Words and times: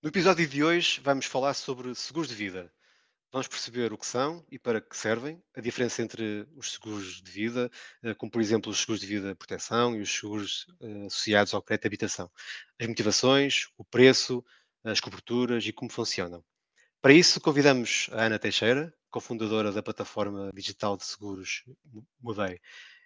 No 0.00 0.10
episódio 0.10 0.46
de 0.46 0.62
hoje 0.62 1.00
vamos 1.00 1.26
falar 1.26 1.54
sobre 1.54 1.92
seguros 1.92 2.28
de 2.28 2.34
vida. 2.36 2.72
Vamos 3.32 3.48
perceber 3.48 3.92
o 3.92 3.98
que 3.98 4.06
são 4.06 4.46
e 4.48 4.56
para 4.56 4.80
que 4.80 4.96
servem, 4.96 5.42
a 5.56 5.60
diferença 5.60 6.00
entre 6.00 6.46
os 6.54 6.74
seguros 6.74 7.20
de 7.20 7.28
vida, 7.28 7.68
eh, 8.04 8.14
como 8.14 8.30
por 8.30 8.40
exemplo 8.40 8.70
os 8.70 8.78
seguros 8.78 9.00
de 9.00 9.08
vida 9.08 9.30
de 9.30 9.34
proteção 9.34 9.96
e 9.96 10.00
os 10.00 10.14
seguros 10.14 10.68
eh, 10.80 11.06
associados 11.06 11.52
ao 11.52 11.60
crédito 11.60 11.82
de 11.82 11.88
habitação, 11.88 12.30
as 12.80 12.86
motivações, 12.86 13.66
o 13.76 13.84
preço, 13.84 14.44
as 14.84 15.00
coberturas 15.00 15.66
e 15.66 15.72
como 15.72 15.90
funcionam. 15.90 16.44
Para 17.02 17.12
isso, 17.12 17.40
convidamos 17.40 18.08
a 18.12 18.26
Ana 18.26 18.38
Teixeira, 18.38 18.94
cofundadora 19.10 19.72
da 19.72 19.82
plataforma 19.82 20.52
digital 20.54 20.96
de 20.96 21.04
seguros 21.06 21.64
Mudei. 22.20 22.60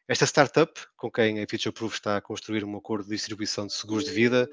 Esta 0.07 0.27
startup, 0.27 0.79
com 0.95 1.11
quem 1.11 1.43
a 1.43 1.47
FutureProof 1.49 1.95
está 1.95 2.19
a 2.19 2.21
construir 2.21 2.65
um 2.65 2.77
acordo 2.77 3.05
de 3.05 3.17
distribuição 3.17 3.67
de 3.67 3.73
seguros 3.73 4.05
de 4.05 4.11
vida, 4.11 4.47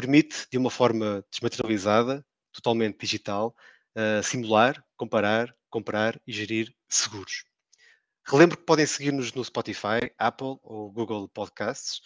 permite, 0.00 0.46
de 0.50 0.56
uma 0.56 0.70
forma 0.70 1.22
desmaterializada, 1.30 2.24
totalmente 2.52 2.98
digital, 2.98 3.54
uh, 3.94 4.22
simular, 4.22 4.82
comparar, 4.96 5.54
comprar 5.68 6.18
e 6.26 6.32
gerir 6.32 6.74
seguros. 6.88 7.44
Relembro 8.26 8.56
que 8.56 8.64
podem 8.64 8.86
seguir-nos 8.86 9.32
no 9.32 9.44
Spotify, 9.44 10.10
Apple 10.18 10.56
ou 10.62 10.90
Google 10.90 11.28
Podcasts. 11.28 12.00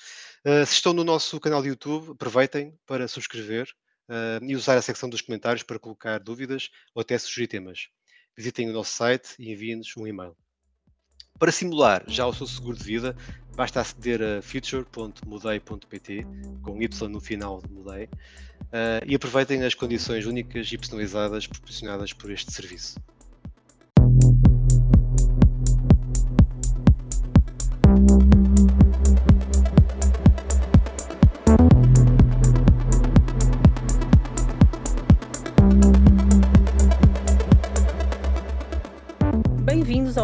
Uh, 0.45 0.67
se 0.67 0.75
estão 0.75 0.93
no 0.93 1.05
nosso 1.05 1.39
canal 1.39 1.63
de 1.63 1.69
YouTube, 1.69 2.13
aproveitem 2.13 2.77
para 2.85 3.07
subscrever 3.07 3.69
uh, 4.09 4.45
e 4.45 4.57
usar 4.57 4.77
a 4.77 4.83
secção 4.83 5.09
dos 5.09 5.21
comentários 5.21 5.63
para 5.63 5.79
colocar 5.79 6.19
dúvidas 6.19 6.71
ou 6.95 7.01
até 7.01 7.17
sugerir 7.17 7.47
temas. 7.47 7.89
Visitem 8.37 8.71
o 8.71 8.73
nosso 8.73 8.93
site 8.93 9.37
e 9.39 9.53
enviem-nos 9.53 9.97
um 9.97 10.05
e-mail. 10.05 10.37
Para 11.39 11.53
simular 11.53 12.05
já 12.09 12.27
o 12.27 12.33
seu 12.33 12.47
seguro 12.47 12.77
de 12.77 12.85
vida, 12.85 13.17
basta 13.55 13.81
aceder 13.81 14.21
a 14.23 14.43
future.mudei.pt, 14.43 16.27
com 16.63 16.83
Y 16.83 17.09
no 17.09 17.21
final 17.21 17.61
de 17.63 17.73
Mudei, 17.73 18.05
uh, 18.05 18.09
e 19.07 19.15
aproveitem 19.15 19.63
as 19.63 19.75
condições 19.75 20.27
únicas 20.27 20.71
e 20.73 20.79
personalizadas 20.79 21.47
proporcionadas 21.47 22.13
por 22.13 22.31
este 22.31 22.53
serviço. 22.53 23.01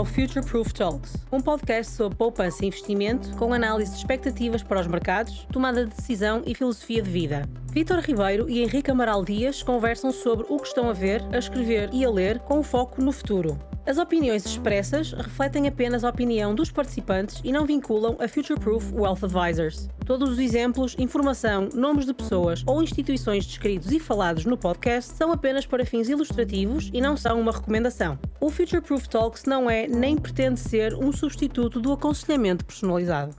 Ao 0.01 0.05
Future 0.07 0.43
Proof 0.43 0.73
Talks, 0.73 1.15
um 1.31 1.43
podcast 1.43 1.93
sobre 1.93 2.17
poupança 2.17 2.65
e 2.65 2.69
investimento 2.69 3.37
com 3.37 3.53
análise 3.53 3.91
de 3.91 3.99
expectativas 3.99 4.63
para 4.63 4.81
os 4.81 4.87
mercados, 4.87 5.47
tomada 5.53 5.85
de 5.85 5.95
decisão 5.95 6.43
e 6.47 6.55
filosofia 6.55 7.03
de 7.03 7.11
vida. 7.11 7.47
Vítor 7.71 7.99
Ribeiro 7.99 8.49
e 8.49 8.63
Henrique 8.63 8.91
Amaral 8.91 9.23
Dias 9.23 9.63
conversam 9.63 10.11
sobre 10.11 10.47
o 10.49 10.57
que 10.57 10.69
estão 10.69 10.89
a 10.89 10.95
ver, 10.95 11.23
a 11.35 11.37
escrever 11.37 11.91
e 11.93 12.03
a 12.03 12.11
ler 12.11 12.39
com 12.39 12.63
foco 12.63 13.03
no 13.03 13.13
futuro. 13.13 13.59
As 13.91 13.99
opiniões 13.99 14.47
expressas 14.47 15.11
refletem 15.11 15.67
apenas 15.67 16.05
a 16.05 16.11
opinião 16.11 16.55
dos 16.55 16.71
participantes 16.71 17.41
e 17.43 17.51
não 17.51 17.67
vinculam 17.67 18.17
a 18.21 18.29
Futureproof 18.29 18.95
Wealth 18.95 19.25
Advisors. 19.25 19.89
Todos 20.07 20.31
os 20.31 20.39
exemplos, 20.39 20.95
informação, 20.97 21.69
nomes 21.75 22.07
de 22.07 22.15
pessoas 22.15 22.63
ou 22.69 22.85
instituições 22.85 23.45
descritos 23.45 23.91
e 23.91 23.99
falados 23.99 24.45
no 24.45 24.57
podcast 24.57 25.13
são 25.15 25.33
apenas 25.33 25.67
para 25.67 25.85
fins 25.85 26.09
ilustrativos 26.09 26.89
e 26.95 27.01
não 27.01 27.17
são 27.17 27.41
uma 27.41 27.51
recomendação. 27.51 28.17
O 28.41 28.49
Futureproof 28.49 29.09
Talks 29.09 29.45
não 29.45 29.69
é 29.69 29.89
nem 29.89 30.17
pretende 30.17 30.61
ser 30.61 30.95
um 30.95 31.11
substituto 31.11 31.81
do 31.81 31.93
aconselhamento 31.93 32.65
personalizado. 32.65 33.35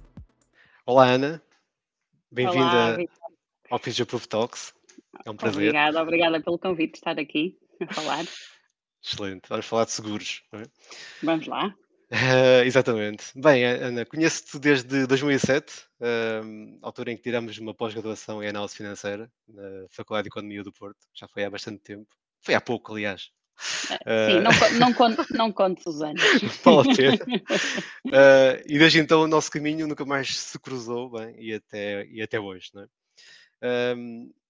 Olá, 0.85 1.11
Ana. 1.11 1.41
Bem-vinda 2.29 2.97
ao 3.69 3.79
Futureproof 3.79 4.27
Talks. 4.27 4.73
É 5.25 5.31
um 5.31 5.35
prazer. 5.37 5.69
Obrigada, 5.69 6.01
obrigada 6.01 6.41
pelo 6.41 6.59
convite 6.59 6.91
de 6.91 6.97
estar 6.97 7.17
aqui 7.17 7.57
a 7.79 7.93
falar. 7.93 8.25
Excelente, 9.03 9.49
vamos 9.49 9.65
falar 9.65 9.85
de 9.85 9.91
seguros. 9.91 10.43
É? 10.53 10.63
Vamos 11.23 11.47
lá. 11.47 11.73
Uh, 12.11 12.63
exatamente. 12.65 13.31
Bem, 13.35 13.63
Ana, 13.63 14.05
conheço-te 14.05 14.59
desde 14.59 15.07
2007, 15.07 15.85
uh, 16.01 16.77
altura 16.81 17.11
em 17.11 17.15
que 17.15 17.23
tiramos 17.23 17.57
uma 17.57 17.73
pós-graduação 17.73 18.43
em 18.43 18.49
análise 18.49 18.75
financeira 18.75 19.31
na 19.47 19.87
Faculdade 19.89 20.25
de 20.25 20.29
Economia 20.29 20.61
do 20.61 20.73
Porto. 20.73 20.99
Já 21.13 21.25
foi 21.29 21.45
há 21.45 21.49
bastante 21.49 21.81
tempo. 21.81 22.07
Foi 22.41 22.53
há 22.53 22.59
pouco, 22.59 22.91
aliás. 22.91 23.31
Uh, 23.91 24.27
Sim, 24.27 24.39
não, 24.41 24.79
não, 24.79 24.93
conto, 24.93 25.25
não 25.31 25.51
conto 25.53 25.89
os 25.89 26.01
anos. 26.01 26.21
Vale 26.63 26.91
a 26.91 26.95
pena. 26.95 27.43
Uh, 28.07 28.63
e 28.67 28.77
desde 28.77 28.99
então 28.99 29.21
o 29.21 29.27
nosso 29.27 29.49
caminho 29.49 29.87
nunca 29.87 30.03
mais 30.03 30.37
se 30.37 30.59
cruzou 30.59 31.11
bem, 31.11 31.33
e, 31.39 31.53
até, 31.53 32.05
e 32.07 32.21
até 32.21 32.39
hoje. 32.39 32.71
Não 32.73 32.83
é? 32.83 32.87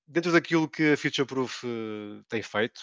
dentro 0.07 0.31
daquilo 0.31 0.69
que 0.69 0.93
a 0.93 0.97
Futureproof 0.97 1.63
tem 2.27 2.41
feito, 2.41 2.81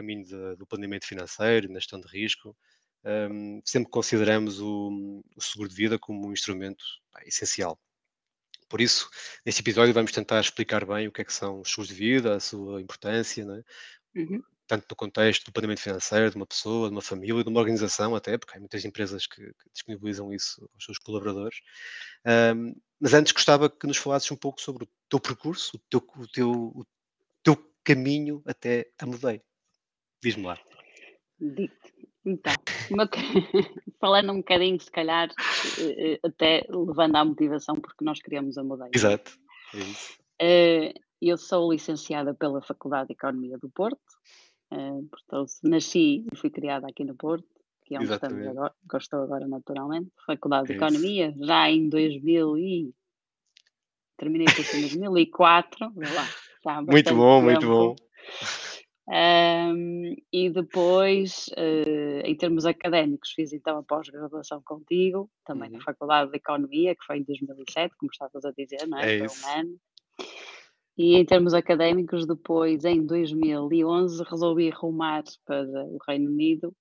caminho 0.00 0.24
de, 0.24 0.56
do 0.56 0.66
planeamento 0.66 1.06
financeiro, 1.06 1.68
na 1.68 1.78
gestão 1.78 2.00
de 2.00 2.08
risco, 2.08 2.56
um, 3.04 3.60
sempre 3.64 3.90
consideramos 3.90 4.60
o, 4.60 5.22
o, 5.36 5.40
seguro 5.40 5.68
de 5.68 5.74
vida 5.74 5.98
como 5.98 6.26
um 6.26 6.32
instrumento 6.32 6.84
pá, 7.10 7.20
essencial. 7.24 7.78
Por 8.68 8.80
isso, 8.80 9.08
neste 9.44 9.60
episódio 9.60 9.92
vamos 9.92 10.12
tentar 10.12 10.40
explicar 10.40 10.84
bem 10.86 11.08
o 11.08 11.12
que 11.12 11.22
é 11.22 11.24
que 11.24 11.32
são 11.32 11.60
os 11.60 11.70
seguros 11.70 11.88
de 11.88 11.94
vida, 11.94 12.36
a 12.36 12.40
sua 12.40 12.80
importância, 12.80 13.42
é? 13.42 14.20
uhum. 14.20 14.42
tanto 14.66 14.86
no 14.88 14.96
contexto 14.96 15.46
do 15.46 15.52
planeamento 15.52 15.80
financeiro 15.80 16.30
de 16.30 16.36
uma 16.36 16.46
pessoa, 16.46 16.88
de 16.88 16.94
uma 16.94 17.02
família, 17.02 17.42
de 17.42 17.48
uma 17.48 17.58
organização 17.58 18.14
até, 18.14 18.38
porque 18.38 18.56
há 18.56 18.60
muitas 18.60 18.84
empresas 18.84 19.26
que, 19.26 19.42
que 19.42 19.70
disponibilizam 19.72 20.32
isso 20.32 20.68
aos 20.74 20.84
seus 20.84 20.98
colaboradores. 20.98 21.58
Um, 22.54 22.74
mas 23.00 23.14
antes 23.14 23.32
gostava 23.32 23.68
que 23.68 23.86
nos 23.86 23.96
falasses 23.96 24.30
um 24.30 24.36
pouco 24.36 24.60
sobre 24.60 24.84
o 24.84 24.88
teu 25.08 25.18
percurso, 25.18 25.76
o 25.76 25.80
teu, 25.88 26.06
o 26.16 26.28
teu, 26.28 26.50
o 26.52 26.86
teu 27.42 27.56
caminho 27.82 28.42
até 28.46 28.90
a 28.98 29.06
Mudei. 29.06 29.42
Diz-me 30.22 30.44
lá. 30.44 30.58
Dito. 31.40 31.90
Então, 32.24 32.52
falando 33.98 34.32
um 34.32 34.38
bocadinho, 34.38 34.78
se 34.78 34.90
calhar, 34.90 35.30
eh, 35.78 36.12
eh, 36.12 36.20
até 36.22 36.66
levando 36.68 37.16
à 37.16 37.24
motivação, 37.24 37.76
porque 37.76 38.04
nós 38.04 38.20
queremos 38.20 38.58
a 38.58 38.62
mudança. 38.62 38.90
Exato. 38.94 39.38
É 40.38 40.92
uh, 40.94 41.00
eu 41.20 41.38
sou 41.38 41.72
licenciada 41.72 42.34
pela 42.34 42.60
Faculdade 42.60 43.08
de 43.08 43.14
Economia 43.14 43.56
do 43.58 43.70
Porto, 43.70 44.00
portanto, 45.10 45.52
nasci 45.64 46.24
e 46.32 46.36
fui 46.36 46.50
criada 46.50 46.86
aqui 46.88 47.04
no 47.04 47.14
Porto, 47.14 47.46
que 47.84 47.94
é 47.94 47.98
onde 47.98 48.12
estamos 48.12 48.46
agora, 48.46 48.74
que 48.88 48.96
estou 48.96 49.22
agora 49.22 49.48
naturalmente. 49.48 50.10
Faculdade 50.26 50.68
de 50.68 50.72
é 50.74 50.76
Economia, 50.76 51.34
já 51.38 51.70
em 51.70 51.88
2000 51.88 52.58
e... 52.58 52.94
Terminei 54.16 54.46
em 54.46 54.54
2004, 54.54 55.92
lá, 56.64 56.82
muito 56.82 57.14
bom, 57.14 57.38
tempo. 57.38 57.42
muito 57.42 57.66
bom. 57.66 57.96
Um, 59.12 60.14
e 60.32 60.48
depois, 60.50 61.48
uh, 61.48 62.20
em 62.24 62.36
termos 62.36 62.64
académicos, 62.64 63.32
fiz 63.32 63.52
então 63.52 63.78
a 63.78 63.82
pós-graduação 63.82 64.62
contigo, 64.64 65.28
também 65.44 65.68
uhum. 65.68 65.78
na 65.78 65.84
Faculdade 65.84 66.30
de 66.30 66.36
Economia, 66.36 66.94
que 66.94 67.04
foi 67.04 67.18
em 67.18 67.24
2007, 67.24 67.96
como 67.98 68.10
estavas 68.12 68.44
a 68.44 68.52
dizer, 68.52 68.86
não 68.86 68.98
é? 68.98 69.16
é 69.16 69.24
isso. 69.24 69.44
Um 69.44 69.50
ano. 69.58 69.76
E 70.96 71.16
em 71.16 71.24
termos 71.24 71.54
académicos, 71.54 72.24
depois, 72.24 72.84
em 72.84 73.04
2011, 73.04 74.22
resolvi 74.22 74.70
rumar 74.70 75.24
para 75.44 75.64
o 75.86 75.98
Reino 76.06 76.30
Unido 76.30 76.72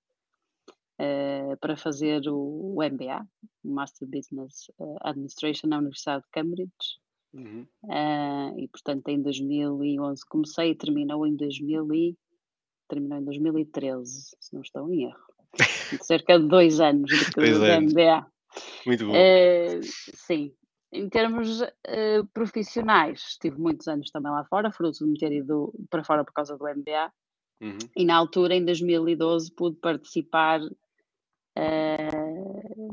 uh, 1.00 1.58
para 1.60 1.76
fazer 1.76 2.28
o, 2.28 2.76
o 2.76 2.84
MBA, 2.84 3.26
Master 3.64 4.08
Business 4.08 4.70
eh, 4.80 4.96
Administration, 5.02 5.68
na 5.68 5.80
Universidade 5.80 6.24
de 6.24 6.30
Cambridge. 6.32 7.00
Uhum. 7.34 7.66
Uh, 7.84 8.60
e 8.60 8.68
portanto 8.68 9.08
em 9.10 9.22
2011 9.22 10.26
comecei 10.28 10.72
e 10.72 10.76
terminou 10.76 11.28
em 11.28 11.36
2000 11.36 11.94
e, 11.94 12.18
terminou 12.88 13.20
em 13.20 13.24
2013, 13.24 14.36
se 14.40 14.54
não 14.54 14.62
estou 14.62 14.92
em 14.92 15.06
erro. 15.06 15.30
Cerca 16.04 16.40
de 16.40 16.48
dois 16.48 16.80
anos 16.80 17.10
de, 17.10 17.26
de 17.26 17.80
MBA. 17.80 18.26
Muito 18.86 19.06
bom. 19.06 19.14
Uh, 19.14 19.80
sim. 19.84 20.54
Em 20.92 21.08
termos 21.08 21.62
uh, 21.62 22.26
profissionais, 22.34 23.38
tive 23.40 23.60
muitos 23.60 23.88
anos 23.88 24.10
também 24.10 24.32
lá 24.32 24.44
fora, 24.46 24.72
fruto 24.72 25.06
de 25.06 25.12
me 25.12 25.20
ter 25.20 25.32
ido 25.32 25.72
para 25.90 26.04
fora 26.04 26.26
por 26.26 26.34
causa 26.34 26.58
do 26.58 26.66
MBA. 26.66 27.12
Uhum. 27.62 27.78
E 27.96 28.06
na 28.06 28.16
altura, 28.16 28.56
em 28.56 28.66
2012, 28.66 29.52
pude 29.52 29.78
participar 29.78 30.62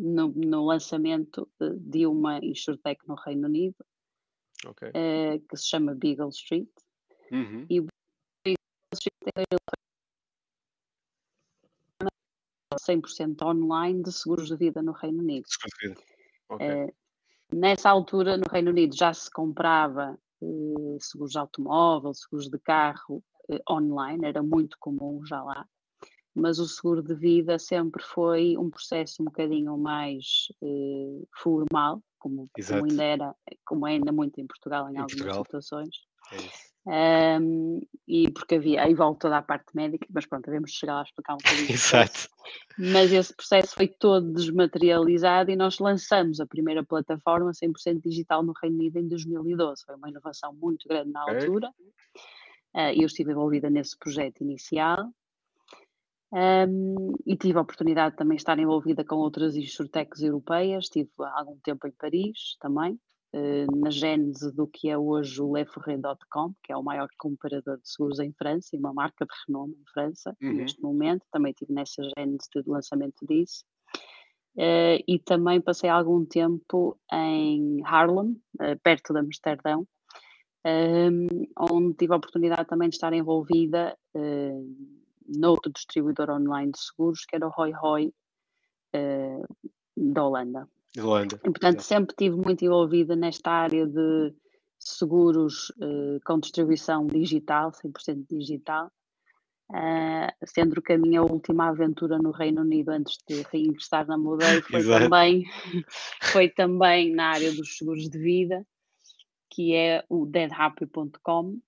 no, 0.01 0.29
no, 0.29 0.67
lançamento 0.67 1.49
de 1.79 2.05
uma 2.05 2.41
insurtech 2.43 3.01
no 3.07 3.15
Reino 3.15 3.47
Unido, 3.47 3.77
okay. 4.69 4.91
uh, 4.91 5.41
que 5.49 5.57
se 5.57 5.69
chama 5.69 5.95
Beagle 5.95 6.29
Street. 6.31 6.69
Uhum. 7.31 7.67
E 7.69 7.81
o 7.81 7.87
Beagle 8.45 8.57
Street 8.95 9.15
é 9.37 9.57
100% 12.75 13.43
online 13.43 14.03
de 14.03 14.13
seguros 14.13 14.49
de 14.49 14.57
vida 14.57 14.83
no 14.83 14.93
Reino 14.93 15.21
Unido. 15.21 15.47
Okay. 16.49 16.85
Uh, 16.85 16.95
nessa 17.53 17.91
altura, 17.91 18.37
no 18.37 18.45
Reino 18.51 18.71
Unido, 18.71 18.97
já 18.97 19.13
se 19.13 19.31
comprava 19.31 20.19
uh, 20.41 20.99
seguros 21.01 21.33
de 21.33 21.39
automóvel, 21.39 22.15
seguros 22.15 22.49
de 22.49 22.59
carro 22.59 23.23
online, 23.69 24.27
era 24.27 24.43
muito 24.43 24.77
comum 24.79 25.25
já 25.25 25.43
lá 25.43 25.67
mas 26.37 26.59
o 26.59 26.69
seguro 26.69 27.03
de 27.03 27.15
vida 27.15 27.59
sempre 27.59 28.03
foi 28.03 28.59
um 28.59 28.69
processo 28.69 29.23
um 29.23 29.25
bocadinho 29.25 29.77
mais 29.79 30.49
uh, 30.61 31.27
formal, 31.35 32.03
como, 32.27 32.51
como, 32.69 32.85
ainda 32.91 33.05
era, 33.05 33.35
como 33.65 33.87
é 33.87 33.93
ainda 33.93 34.11
muito 34.11 34.41
em 34.41 34.47
Portugal 34.47 34.89
em, 34.89 34.95
em 34.95 34.99
algumas 34.99 35.13
Portugal. 35.13 35.45
situações. 35.45 35.97
É 36.89 37.39
um, 37.41 37.81
e 38.07 38.31
porque 38.31 38.55
havia, 38.55 38.85
aí 38.85 38.95
volta 38.95 39.23
toda 39.23 39.39
a 39.39 39.43
parte 39.43 39.75
médica, 39.75 40.07
mas 40.09 40.25
pronto, 40.25 40.45
devemos 40.45 40.71
chegar 40.71 40.95
lá 40.95 41.01
a 41.01 41.03
explicar 41.03 41.35
um 41.35 41.39
bocadinho. 41.39 41.71
Exato. 41.73 42.29
Mas 42.79 43.13
esse 43.13 43.35
processo 43.35 43.75
foi 43.75 43.89
todo 43.89 44.33
desmaterializado 44.33 45.51
e 45.51 45.57
nós 45.57 45.79
lançamos 45.79 46.39
a 46.39 46.47
primeira 46.47 46.85
plataforma 46.85 47.51
100% 47.51 48.01
digital 48.05 48.43
no 48.45 48.53
Reino 48.63 48.79
Unido 48.79 48.99
em 48.99 49.09
2012. 49.09 49.85
Foi 49.85 49.97
uma 49.97 50.09
inovação 50.09 50.55
muito 50.55 50.89
grande 50.89 51.11
na 51.11 51.23
altura. 51.23 51.71
Uh, 52.75 52.93
eu 52.95 53.07
estive 53.07 53.33
envolvida 53.33 53.69
nesse 53.69 53.99
projeto 53.99 54.43
inicial. 54.43 55.11
Um, 56.33 57.13
e 57.25 57.37
tive 57.37 57.59
a 57.59 57.63
oportunidade 57.63 58.13
de 58.13 58.19
também 58.19 58.37
estar 58.37 58.59
envolvida 58.59 59.05
com 59.05 59.17
outras 59.17 59.57
insurtechs 59.57 60.23
europeias. 60.23 60.85
Estive 60.85 61.11
há 61.21 61.41
algum 61.41 61.59
tempo 61.63 61.87
em 61.87 61.93
Paris 61.93 62.57
também. 62.61 62.99
Eh, 63.37 63.67
na 63.75 63.91
gênese 63.91 64.51
do 64.55 64.67
que 64.67 64.89
é 64.89 64.97
hoje 64.97 65.43
o 65.43 65.53
Leforret.com, 65.53 66.55
que 66.63 66.73
é 66.73 66.77
o 66.77 66.83
maior 66.83 67.07
comparador 67.19 67.77
de 67.77 67.87
seguros 67.87 68.19
em 68.19 68.33
França 68.33 68.75
e 68.75 68.79
uma 68.79 68.95
marca 68.95 69.27
de 69.27 69.33
renome 69.47 69.75
em 69.75 69.85
França 69.93 70.35
uhum. 70.41 70.55
neste 70.55 70.81
momento. 70.81 71.27
Também 71.31 71.51
estive 71.51 71.73
nessa 71.73 72.03
gênese 72.17 72.49
do 72.55 72.73
lançamento 72.73 73.27
disso. 73.27 73.63
Uh, 74.57 74.97
e 75.07 75.19
também 75.19 75.61
passei 75.61 75.91
algum 75.91 76.25
tempo 76.25 76.99
em 77.13 77.83
Harlem, 77.85 78.41
uh, 78.59 78.81
perto 78.83 79.13
de 79.13 79.21
Amsterdão, 79.21 79.87
um, 80.67 81.47
onde 81.71 81.95
tive 81.95 82.15
a 82.15 82.17
oportunidade 82.17 82.67
também 82.67 82.89
de 82.89 82.95
estar 82.95 83.13
envolvida 83.13 83.95
uh, 84.15 84.77
noutro 85.29 85.73
distribuidor 85.73 86.31
online 86.31 86.73
de 86.73 86.79
seguros, 86.79 87.25
que 87.25 87.37
era 87.37 87.47
o 87.47 87.51
Roy 87.51 87.73
Roy 87.73 88.13
da 89.97 90.25
Holanda. 90.25 90.69
Holanda. 90.99 91.37
E, 91.37 91.51
portanto, 91.51 91.81
sempre 91.81 92.13
estive 92.13 92.37
muito 92.37 92.65
envolvida 92.65 93.15
nesta 93.15 93.51
área 93.51 93.87
de 93.87 94.35
seguros 94.79 95.71
uh, 95.81 96.21
com 96.25 96.39
distribuição 96.39 97.07
digital, 97.07 97.73
100% 97.73 98.27
digital, 98.31 98.91
uh, 99.71 100.33
sendo 100.47 100.81
que 100.81 100.93
a 100.93 100.99
minha 100.99 101.23
última 101.23 101.69
aventura 101.69 102.19
no 102.19 102.31
Reino 102.31 102.63
Unido 102.63 102.91
antes 102.91 103.19
de 103.29 103.43
reingressar 103.51 104.07
na 104.07 104.17
Modei 104.17 104.61
foi 104.63 104.85
também, 104.85 105.45
foi 106.23 106.49
também 106.51 107.15
na 107.15 107.31
área 107.31 107.53
dos 107.53 107.77
seguros 107.77 108.09
de 108.09 108.19
vida, 108.19 108.67
que 109.51 109.75
é 109.75 110.05
o 110.09 110.27
deadhappy.com, 110.27 111.59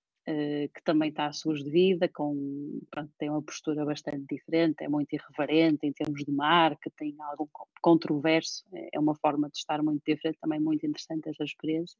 que 0.73 0.83
também 0.83 1.09
está 1.09 1.25
a 1.27 1.33
seguros 1.33 1.63
de 1.63 1.71
vida, 1.71 2.07
com, 2.07 2.79
pronto, 2.91 3.11
tem 3.17 3.29
uma 3.29 3.41
postura 3.41 3.83
bastante 3.85 4.25
diferente, 4.29 4.83
é 4.83 4.87
muito 4.87 5.13
irreverente 5.13 5.87
em 5.87 5.91
termos 5.91 6.23
de 6.23 6.31
marca, 6.31 6.91
tem 6.97 7.15
algo 7.19 7.49
controverso, 7.81 8.63
é, 8.73 8.89
é 8.93 8.99
uma 8.99 9.15
forma 9.15 9.49
de 9.49 9.57
estar 9.57 9.81
muito 9.81 10.03
diferente, 10.05 10.39
também 10.39 10.59
muito 10.59 10.85
interessante 10.85 11.29
essa 11.29 11.43
experiência. 11.43 11.97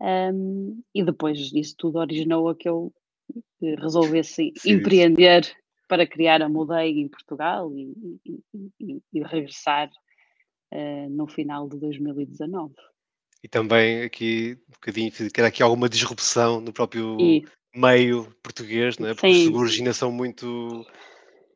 Um, 0.00 0.82
e 0.94 1.02
depois 1.02 1.38
disso 1.38 1.74
tudo 1.78 1.98
originou 1.98 2.48
a 2.48 2.56
que 2.56 2.68
eu 2.68 2.92
eh, 3.62 3.74
resolvesse 3.76 4.52
Sim, 4.56 4.72
empreender 4.72 5.50
para 5.88 6.06
criar 6.06 6.42
a 6.42 6.48
Mudei 6.48 7.00
em 7.00 7.08
Portugal 7.08 7.72
e, 7.74 8.20
e, 8.24 8.70
e, 8.80 9.02
e 9.12 9.22
regressar 9.22 9.90
uh, 10.72 11.08
no 11.10 11.26
final 11.26 11.68
de 11.68 11.78
2019 11.78 12.74
e 13.44 13.48
também 13.48 14.02
aqui 14.02 14.58
um 14.66 14.72
bocadinho 14.72 15.12
que 15.12 15.38
era 15.38 15.48
aqui 15.48 15.62
alguma 15.62 15.86
disrupção 15.86 16.62
no 16.62 16.72
próprio 16.72 17.20
e... 17.20 17.46
meio 17.76 18.34
português, 18.42 18.96
não 18.98 19.08
é? 19.08 19.12
Porque 19.12 19.30
Sim. 19.30 19.38
os 19.38 19.44
seguros 19.44 19.78
ainda 19.78 19.92
são 19.92 20.10
muito 20.10 20.80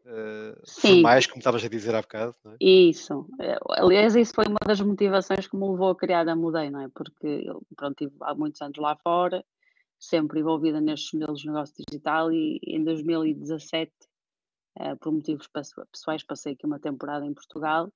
uh, 0.04 0.80
formais, 0.82 1.26
como 1.26 1.38
estavas 1.38 1.64
a 1.64 1.68
dizer 1.68 1.94
há 1.94 2.02
bocado. 2.02 2.34
Não 2.44 2.52
é? 2.52 2.56
Isso. 2.60 3.26
Eh, 3.40 3.58
aliás, 3.78 4.14
isso 4.14 4.34
foi 4.34 4.44
uma 4.44 4.58
das 4.66 4.82
motivações 4.82 5.46
que 5.46 5.56
me 5.56 5.66
levou 5.66 5.88
a 5.88 5.96
criar 5.96 6.28
a 6.28 6.36
Mudei, 6.36 6.68
não 6.68 6.82
é? 6.82 6.88
Porque 6.94 7.26
eu 7.26 7.62
pronto, 7.74 8.04
estive 8.04 8.14
há 8.20 8.34
muitos 8.34 8.60
anos 8.60 8.76
lá 8.76 8.94
fora, 8.96 9.42
sempre 9.98 10.40
envolvida 10.40 10.82
nestes 10.82 11.14
modelos 11.14 11.40
de 11.40 11.46
negócio 11.46 11.74
digital 11.88 12.30
e 12.30 12.60
em 12.66 12.84
2017, 12.84 13.90
uh, 14.78 14.82
eh, 14.82 14.94
por 14.96 15.10
motivos 15.10 15.48
pessoais, 15.90 16.22
passei 16.22 16.52
aqui 16.52 16.66
uma 16.66 16.78
temporada 16.78 17.24
em 17.24 17.32
Portugal 17.32 17.90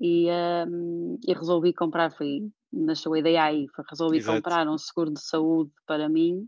e, 0.00 0.28
um, 0.68 1.18
e 1.26 1.32
resolvi 1.32 1.72
comprar, 1.72 2.10
foi 2.10 2.50
nasceu 2.72 3.14
a 3.14 3.18
ideia 3.18 3.44
aí, 3.44 3.66
foi, 3.74 3.84
resolvi 3.88 4.18
Exato. 4.18 4.36
comprar 4.36 4.68
um 4.68 4.76
seguro 4.76 5.12
de 5.12 5.20
saúde 5.20 5.72
para 5.86 6.08
mim 6.08 6.46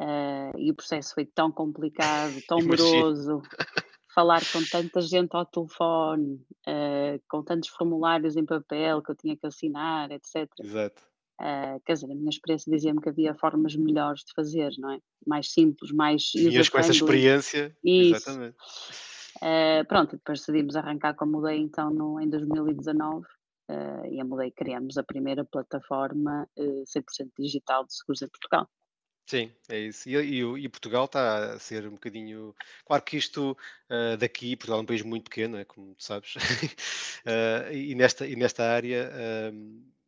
uh, 0.00 0.58
e 0.58 0.70
o 0.70 0.74
processo 0.74 1.14
foi 1.14 1.26
tão 1.26 1.50
complicado, 1.52 2.34
tão 2.48 2.58
moroso, 2.60 3.42
falar 4.14 4.42
com 4.52 4.62
tanta 4.64 5.00
gente 5.00 5.30
ao 5.34 5.46
telefone, 5.46 6.40
uh, 6.66 7.22
com 7.28 7.42
tantos 7.42 7.68
formulários 7.68 8.36
em 8.36 8.44
papel 8.44 9.02
que 9.02 9.10
eu 9.12 9.16
tinha 9.16 9.36
que 9.36 9.46
assinar, 9.46 10.10
etc. 10.10 10.48
Exato. 10.60 11.02
Uh, 11.40 11.80
quer 11.86 11.92
dizer, 11.92 12.06
a 12.06 12.14
minha 12.16 12.30
experiência 12.30 12.72
dizia-me 12.72 13.00
que 13.00 13.08
havia 13.08 13.32
formas 13.32 13.76
melhores 13.76 14.24
de 14.24 14.32
fazer, 14.34 14.72
não 14.76 14.90
é? 14.90 14.98
Mais 15.24 15.52
simples, 15.52 15.92
mais. 15.92 16.22
Tinhas 16.24 16.68
com 16.68 16.78
essa 16.78 16.90
experiência. 16.90 17.76
Isso. 17.84 18.16
Exatamente. 18.16 18.56
Uh, 19.40 19.86
pronto, 19.86 20.16
depois 20.16 20.40
decidimos 20.40 20.74
arrancar 20.74 21.14
com 21.14 21.24
a 21.24 21.28
Mudei 21.28 21.58
então 21.58 21.90
no, 21.90 22.20
em 22.20 22.28
2019 22.28 23.24
uh, 23.70 24.06
e 24.10 24.20
a 24.20 24.24
Mudei 24.24 24.50
criamos 24.50 24.98
a 24.98 25.02
primeira 25.04 25.44
plataforma 25.44 26.48
uh, 26.56 26.82
eh, 26.82 26.84
100% 26.84 27.30
digital 27.38 27.84
de 27.86 27.94
seguros 27.94 28.22
em 28.22 28.28
Portugal. 28.28 28.68
Sim, 29.26 29.52
é 29.68 29.78
isso. 29.78 30.08
E, 30.08 30.16
e, 30.16 30.40
e, 30.40 30.68
Portugal 30.68 31.04
está 31.04 31.52
a 31.52 31.58
ser 31.58 31.86
um 31.86 31.92
bocadinho. 31.92 32.54
Claro 32.86 33.02
que 33.04 33.16
isto 33.16 33.56
uh, 33.90 34.16
daqui, 34.16 34.56
Portugal 34.56 34.80
é 34.80 34.82
um 34.82 34.86
país 34.86 35.02
muito 35.02 35.24
pequeno, 35.24 35.58
é, 35.58 35.64
como 35.64 35.94
tu 35.94 36.02
sabes, 36.02 36.34
uh, 36.34 36.38
e, 37.72 37.94
nesta, 37.94 38.26
e 38.26 38.34
nesta 38.34 38.64
área, 38.64 39.12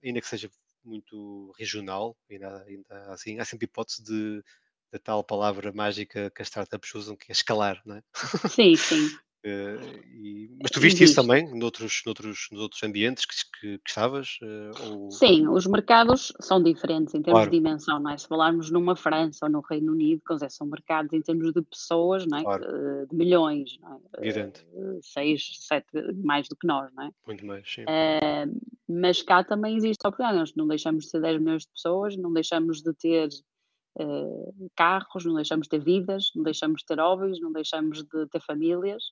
ainda 0.03 0.21
que 0.21 0.27
seja 0.27 0.51
muito 0.83 1.53
regional, 1.59 2.17
ainda, 2.31 2.65
ainda 2.65 3.13
assim, 3.13 3.39
há 3.39 3.45
sempre 3.45 3.67
hipótese 3.67 4.03
de, 4.03 4.43
da 4.93 4.99
tal 4.99 5.23
palavra 5.23 5.73
mágica 5.73 6.31
que 6.31 6.43
as 6.43 6.49
startups 6.49 6.95
usam, 6.95 7.17
que 7.17 7.31
é 7.31 7.33
escalar, 7.33 7.81
não 7.85 7.97
é? 7.97 8.03
Sim, 8.49 8.75
sim. 8.77 9.11
Uh, 9.45 9.81
e, 10.13 10.51
mas 10.61 10.71
tu 10.71 10.81
viste 10.81 11.03
isso 11.03 11.15
também 11.15 11.49
noutros, 11.55 12.03
noutros, 12.05 12.49
nos 12.53 12.61
outros 12.61 12.83
ambientes 12.83 13.25
que, 13.25 13.35
que, 13.59 13.79
que 13.79 13.89
estavas? 13.89 14.39
Uh, 14.43 14.91
ou... 14.91 15.11
Sim, 15.11 15.49
os 15.49 15.67
mercados 15.67 16.33
são 16.41 16.63
diferentes 16.63 17.15
em 17.15 17.23
termos 17.23 17.41
claro. 17.41 17.51
de 17.51 17.57
dimensão, 17.57 17.99
não 17.99 18.11
é? 18.11 18.19
Se 18.19 18.29
falarmos 18.29 18.71
numa 18.71 18.95
França 18.95 19.47
ou 19.47 19.51
no 19.51 19.61
Reino 19.61 19.93
Unido, 19.93 20.23
quer 20.27 20.35
dizer, 20.35 20.51
são 20.51 20.67
mercados 20.67 21.13
em 21.13 21.23
termos 21.23 21.53
de 21.53 21.63
pessoas, 21.63 22.27
não 22.27 22.39
é? 22.39 22.43
Claro. 22.43 22.65
Uh, 22.65 23.07
de 23.07 23.17
milhões, 23.17 23.79
não 23.81 23.95
é? 23.95 24.27
Evidente. 24.27 24.67
seis, 25.03 25.51
sete, 25.61 25.87
mais 26.23 26.49
do 26.49 26.57
que 26.57 26.67
nós, 26.67 26.93
não 26.95 27.05
é? 27.05 27.11
Muito 27.27 27.47
mais, 27.47 27.67
sim. 27.73 27.85
mas 28.89 29.23
cá 29.23 29.43
também 29.43 29.77
existe 29.77 30.05
a 30.05 30.09
oportunidade, 30.09 30.39
nós 30.39 30.55
não 30.55 30.67
deixamos 30.67 31.05
de 31.05 31.13
ter 31.13 31.21
10 31.21 31.41
milhões 31.41 31.63
de 31.63 31.69
pessoas, 31.73 32.17
não 32.17 32.33
deixamos 32.33 32.83
de 32.83 32.93
ter 32.93 33.29
carros, 34.77 35.25
não 35.25 35.35
deixamos 35.35 35.67
de 35.67 35.71
ter 35.71 35.85
vidas, 35.85 36.31
não 36.35 36.43
deixamos 36.43 36.81
de 36.81 36.87
ter 36.87 37.01
hobbies, 37.01 37.41
não 37.41 37.53
deixamos 37.53 38.03
de 38.03 38.27
ter 38.29 38.41
famílias 38.41 39.03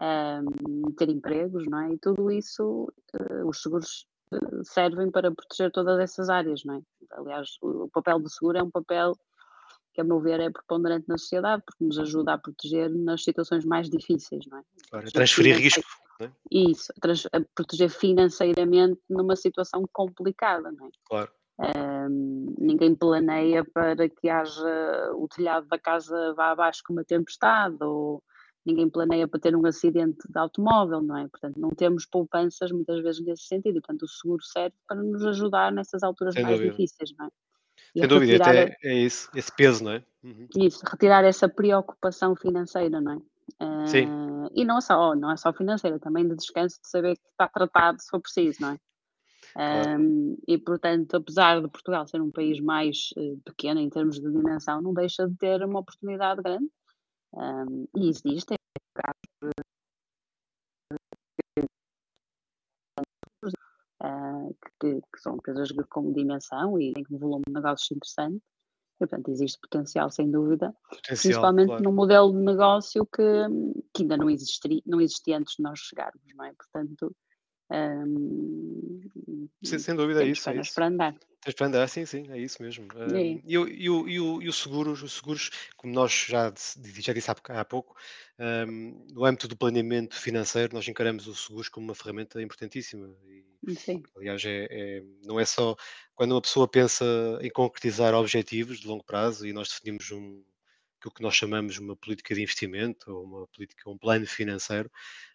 um, 0.00 0.92
ter 0.92 1.08
empregos, 1.10 1.66
não 1.66 1.80
é? 1.80 1.92
E 1.92 1.98
tudo 1.98 2.30
isso, 2.30 2.92
uh, 3.14 3.48
os 3.48 3.60
seguros 3.60 4.06
uh, 4.32 4.64
servem 4.64 5.10
para 5.10 5.30
proteger 5.30 5.70
todas 5.70 5.98
essas 5.98 6.30
áreas, 6.30 6.64
não 6.64 6.76
é? 6.76 6.80
Aliás, 7.12 7.50
o, 7.60 7.88
papel 7.92 8.18
do 8.18 8.30
seguro 8.30 8.58
é 8.58 8.62
um 8.62 8.70
papel 8.70 9.12
que, 9.92 10.00
a 10.00 10.04
meu 10.04 10.20
ver, 10.20 10.40
é 10.40 10.50
preponderante 10.50 11.06
na 11.08 11.18
sociedade, 11.18 11.62
porque 11.66 11.84
nos 11.84 11.98
ajuda 11.98 12.34
a 12.34 12.38
proteger 12.38 12.90
nas 12.90 13.22
situações 13.22 13.64
mais 13.64 13.90
difíceis, 13.90 14.46
não 14.46 14.58
é? 14.58 14.62
Claro, 14.88 15.12
transferir 15.12 15.56
risco. 15.58 15.82
É? 16.20 16.30
Isso, 16.50 16.92
proteger 17.54 17.88
financeiramente 17.88 19.00
numa 19.08 19.34
situação 19.36 19.84
complicada, 19.92 20.70
não 20.70 20.86
é? 20.86 20.90
Claro. 21.04 21.32
Um, 21.60 22.54
ninguém 22.58 22.94
planeia 22.94 23.62
para 23.64 24.08
que 24.08 24.30
haja 24.30 25.12
o 25.14 25.28
telhado 25.28 25.66
da 25.68 25.78
casa 25.78 26.32
vá 26.32 26.52
abaixo 26.52 26.82
com 26.86 26.94
uma 26.94 27.04
tempestade 27.04 27.76
ou 27.82 28.22
ninguém 28.64 28.88
planeia 28.88 29.28
para 29.28 29.40
ter 29.40 29.54
um 29.54 29.66
acidente 29.66 30.20
de 30.26 30.38
automóvel, 30.38 31.02
não 31.02 31.18
é? 31.18 31.28
Portanto, 31.28 31.60
não 31.60 31.70
temos 31.70 32.06
poupanças 32.06 32.70
muitas 32.72 33.02
vezes 33.02 33.24
nesse 33.24 33.44
sentido, 33.44 33.76
e, 33.76 33.80
portanto, 33.80 34.02
o 34.02 34.08
seguro 34.08 34.42
serve 34.42 34.74
para 34.88 35.02
nos 35.02 35.24
ajudar 35.24 35.70
nessas 35.72 36.02
alturas 36.02 36.34
Sem 36.34 36.42
mais 36.42 36.56
dúvida. 36.56 36.72
difíceis, 36.72 37.12
não 37.18 37.26
é? 37.26 37.28
E 37.94 38.00
Sem 38.00 38.08
dúvida, 38.08 38.36
até 38.36 38.76
é 38.82 38.94
isso, 38.94 39.30
esse 39.34 39.54
peso, 39.54 39.84
não 39.84 39.92
é? 39.92 40.04
Uhum. 40.22 40.46
Isso, 40.56 40.82
retirar 40.86 41.24
essa 41.24 41.48
preocupação 41.48 42.36
financeira, 42.36 43.00
não 43.00 43.12
é? 43.12 43.86
Sim. 43.86 44.06
Uh, 44.06 44.50
e 44.54 44.64
não 44.64 44.78
é, 44.78 44.80
só, 44.80 45.14
não 45.14 45.30
é 45.30 45.36
só 45.36 45.52
financeira, 45.52 45.98
também 45.98 46.26
de 46.26 46.36
descanso, 46.36 46.80
de 46.80 46.88
saber 46.88 47.16
que 47.16 47.22
está 47.30 47.48
tratado 47.48 48.00
se 48.00 48.08
for 48.08 48.20
preciso, 48.20 48.62
não 48.62 48.70
é? 48.70 48.78
Um, 49.56 50.36
e 50.46 50.58
portanto, 50.58 51.16
apesar 51.16 51.60
de 51.60 51.68
Portugal 51.68 52.06
ser 52.06 52.20
um 52.20 52.30
país 52.30 52.60
mais 52.60 53.10
uh, 53.16 53.36
pequeno 53.44 53.80
em 53.80 53.90
termos 53.90 54.20
de 54.20 54.30
dimensão, 54.30 54.80
não 54.80 54.94
deixa 54.94 55.28
de 55.28 55.36
ter 55.36 55.62
uma 55.64 55.80
oportunidade 55.80 56.42
grande 56.42 56.70
um, 57.32 57.86
e 57.96 58.08
existem 58.08 58.56
casos 58.94 59.54
uh, 64.02 64.56
que, 64.80 65.00
que, 65.00 65.20
são 65.20 65.36
empresas 65.36 65.70
com 65.88 66.12
dimensão 66.12 66.78
e 66.78 66.92
têm 66.92 67.04
um 67.10 67.18
volume 67.18 67.44
de 67.46 67.52
negócios 67.52 67.90
interessante. 67.90 68.42
E, 68.96 69.06
portanto, 69.06 69.30
existe 69.30 69.58
potencial, 69.60 70.10
sem 70.10 70.30
dúvida, 70.30 70.74
potencial, 70.90 71.16
principalmente 71.16 71.68
claro. 71.68 71.84
num 71.84 71.92
modelo 71.92 72.32
de 72.32 72.44
negócio 72.44 73.06
que, 73.06 73.22
que 73.94 74.02
ainda 74.02 74.18
não 74.18 74.28
existia, 74.28 74.82
não 74.84 75.00
existia 75.00 75.38
antes 75.38 75.56
de 75.56 75.62
nós 75.62 75.78
chegarmos, 75.78 76.20
não 76.34 76.44
é? 76.44 76.52
Portanto, 76.52 77.16
Um, 77.70 79.00
sem, 79.62 79.78
sem 79.78 79.94
dúvida, 79.94 80.24
é 80.24 80.26
isso, 80.28 80.48
é 80.50 80.56
isso. 80.56 80.74
para 80.74 80.86
andar. 80.86 81.14
Tens 81.42 81.54
para 81.54 81.66
andar, 81.68 81.88
sim, 81.88 82.04
sim, 82.04 82.30
é 82.30 82.38
isso 82.38 82.62
mesmo. 82.62 82.86
É, 82.98 83.40
e, 83.46 83.56
o, 83.56 83.66
e, 83.68 83.88
o, 83.88 84.08
e, 84.08 84.20
o, 84.20 84.42
e 84.42 84.48
os 84.48 84.56
seguros, 84.56 85.02
os 85.02 85.12
seguros, 85.14 85.50
como 85.76 85.92
nós 85.92 86.12
já, 86.28 86.50
disse- 86.50 86.78
já 87.00 87.12
disse 87.14 87.30
há, 87.30 87.34
pouco, 87.34 87.52
há 87.52 87.64
pouco, 87.64 87.96
um, 88.68 89.06
no 89.10 89.24
âmbito 89.24 89.48
do 89.48 89.56
planeamento 89.56 90.16
financeiro, 90.16 90.74
nós 90.74 90.86
encaramos 90.86 91.26
os 91.26 91.44
seguros 91.46 91.68
como 91.70 91.86
uma 91.86 91.94
ferramenta 91.94 92.42
importantíssima. 92.42 93.14
E, 93.24 93.74
sim, 93.74 94.02
aliás, 94.16 94.44
é, 94.44 94.66
é- 94.70 95.02
não 95.24 95.40
é 95.40 95.44
só 95.46 95.74
quando 96.14 96.32
uma 96.32 96.42
pessoa 96.42 96.68
pensa 96.68 97.04
em 97.40 97.50
concretizar 97.50 98.12
objetivos 98.14 98.78
de 98.80 98.86
longo 98.86 99.04
prazo 99.04 99.46
e 99.46 99.52
nós 99.52 99.68
definimos 99.70 100.10
um, 100.10 100.42
aquilo 100.98 101.14
que 101.14 101.22
nós 101.22 101.34
chamamos 101.34 101.78
uma 101.78 101.96
política 101.96 102.34
de 102.34 102.42
investimento 102.42 103.10
ou 103.10 103.24
uma 103.24 103.46
política, 103.48 103.88
um 103.88 103.96
plano 103.96 104.26
financeiro, 104.26 104.90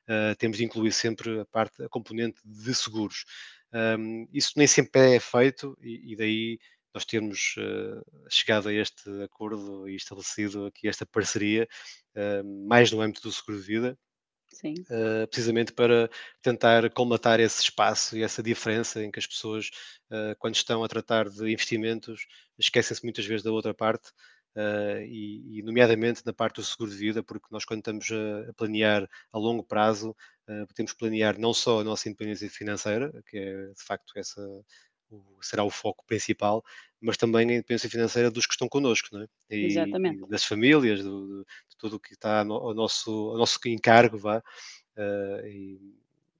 uh, 0.09 0.35
temos 0.37 0.57
de 0.57 0.65
incluir 0.65 0.91
sempre 0.91 1.39
a 1.39 1.45
parte, 1.45 1.83
a 1.83 1.89
componente 1.89 2.39
de 2.43 2.73
seguros. 2.73 3.25
Um, 3.73 4.27
isso 4.33 4.53
nem 4.55 4.67
sempre 4.67 5.15
é 5.15 5.19
feito 5.19 5.77
e, 5.81 6.13
e 6.13 6.15
daí 6.15 6.59
nós 6.93 7.03
termos 7.03 7.55
uh, 7.57 8.29
chegado 8.29 8.69
a 8.69 8.73
este 8.73 9.09
acordo 9.23 9.87
e 9.89 9.95
estabelecido 9.95 10.65
aqui 10.65 10.87
esta 10.87 11.05
parceria, 11.05 11.67
uh, 12.15 12.67
mais 12.67 12.89
no 12.89 13.01
âmbito 13.01 13.21
do 13.21 13.31
seguro 13.33 13.59
de 13.59 13.67
vida, 13.67 13.97
uh, 14.89 15.27
precisamente 15.27 15.73
para 15.73 16.09
tentar 16.41 16.89
colmatar 16.91 17.41
esse 17.41 17.61
espaço 17.61 18.17
e 18.17 18.23
essa 18.23 18.41
diferença 18.41 19.03
em 19.03 19.11
que 19.11 19.19
as 19.19 19.27
pessoas, 19.27 19.69
uh, 20.09 20.35
quando 20.39 20.55
estão 20.55 20.83
a 20.83 20.87
tratar 20.87 21.29
de 21.29 21.51
investimentos, 21.51 22.25
esquecem-se 22.57 23.03
muitas 23.03 23.25
vezes 23.25 23.43
da 23.43 23.51
outra 23.51 23.73
parte. 23.73 24.11
Uh, 24.55 25.03
e, 25.03 25.59
e, 25.59 25.61
nomeadamente 25.63 26.21
na 26.25 26.31
parte 26.31 26.55
do 26.55 26.63
seguro 26.63 26.89
de 26.89 26.95
vida, 26.95 27.21
porque 27.21 27.47
nós, 27.51 27.65
quando 27.65 27.79
estamos 27.79 28.07
a, 28.09 28.53
planear 28.53 29.05
a 29.33 29.37
longo 29.37 29.61
prazo, 29.63 30.15
uh, 30.47 30.65
podemos 30.67 30.93
planear 30.93 31.37
não 31.37 31.53
só 31.53 31.81
a 31.81 31.83
nossa 31.83 32.07
independência 32.07 32.49
financeira, 32.49 33.11
que 33.27 33.37
é 33.37 33.67
de 33.67 33.83
facto 33.83 34.13
essa 34.15 34.41
o, 35.09 35.21
será 35.41 35.63
o 35.63 35.69
foco 35.69 36.05
principal, 36.05 36.63
mas 37.01 37.17
também 37.17 37.49
a 37.49 37.53
independência 37.53 37.89
financeira 37.89 38.31
dos 38.31 38.45
que 38.45 38.53
estão 38.53 38.67
connosco, 38.67 39.09
não 39.11 39.23
é? 39.23 39.27
e, 39.49 39.65
exatamente. 39.65 40.27
das 40.27 40.43
famílias, 40.43 41.03
do, 41.03 41.45
de 41.69 41.77
tudo 41.77 41.97
o 41.97 41.99
que 41.99 42.13
está 42.13 42.39
ao 42.39 42.73
nosso, 42.73 43.11
ao 43.31 43.37
nosso 43.37 43.59
encargo, 43.65 44.17
vá, 44.17 44.37
uh, 44.37 45.47
e, 45.47 45.79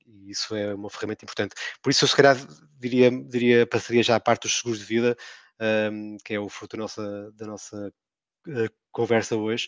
e, 0.05 0.31
isso 0.31 0.55
é 0.55 0.73
uma 0.73 0.89
ferramenta 0.89 1.25
importante. 1.25 1.53
Por 1.81 1.89
isso, 1.89 2.03
eu 2.05 2.09
se 2.09 2.15
calhar 2.15 2.37
diria, 2.79 3.11
diria 3.11 3.67
passaria 3.67 4.03
já 4.03 4.15
a 4.15 4.19
parte 4.19 4.43
dos 4.43 4.57
seguros 4.57 4.79
de 4.79 4.85
vida, 4.85 5.17
um, 5.91 6.17
que 6.23 6.33
é 6.33 6.39
o 6.39 6.49
fruto 6.49 6.75
da 6.75 6.83
nossa, 6.83 7.31
da 7.33 7.45
nossa 7.45 7.93
conversa 8.91 9.35
hoje. 9.35 9.67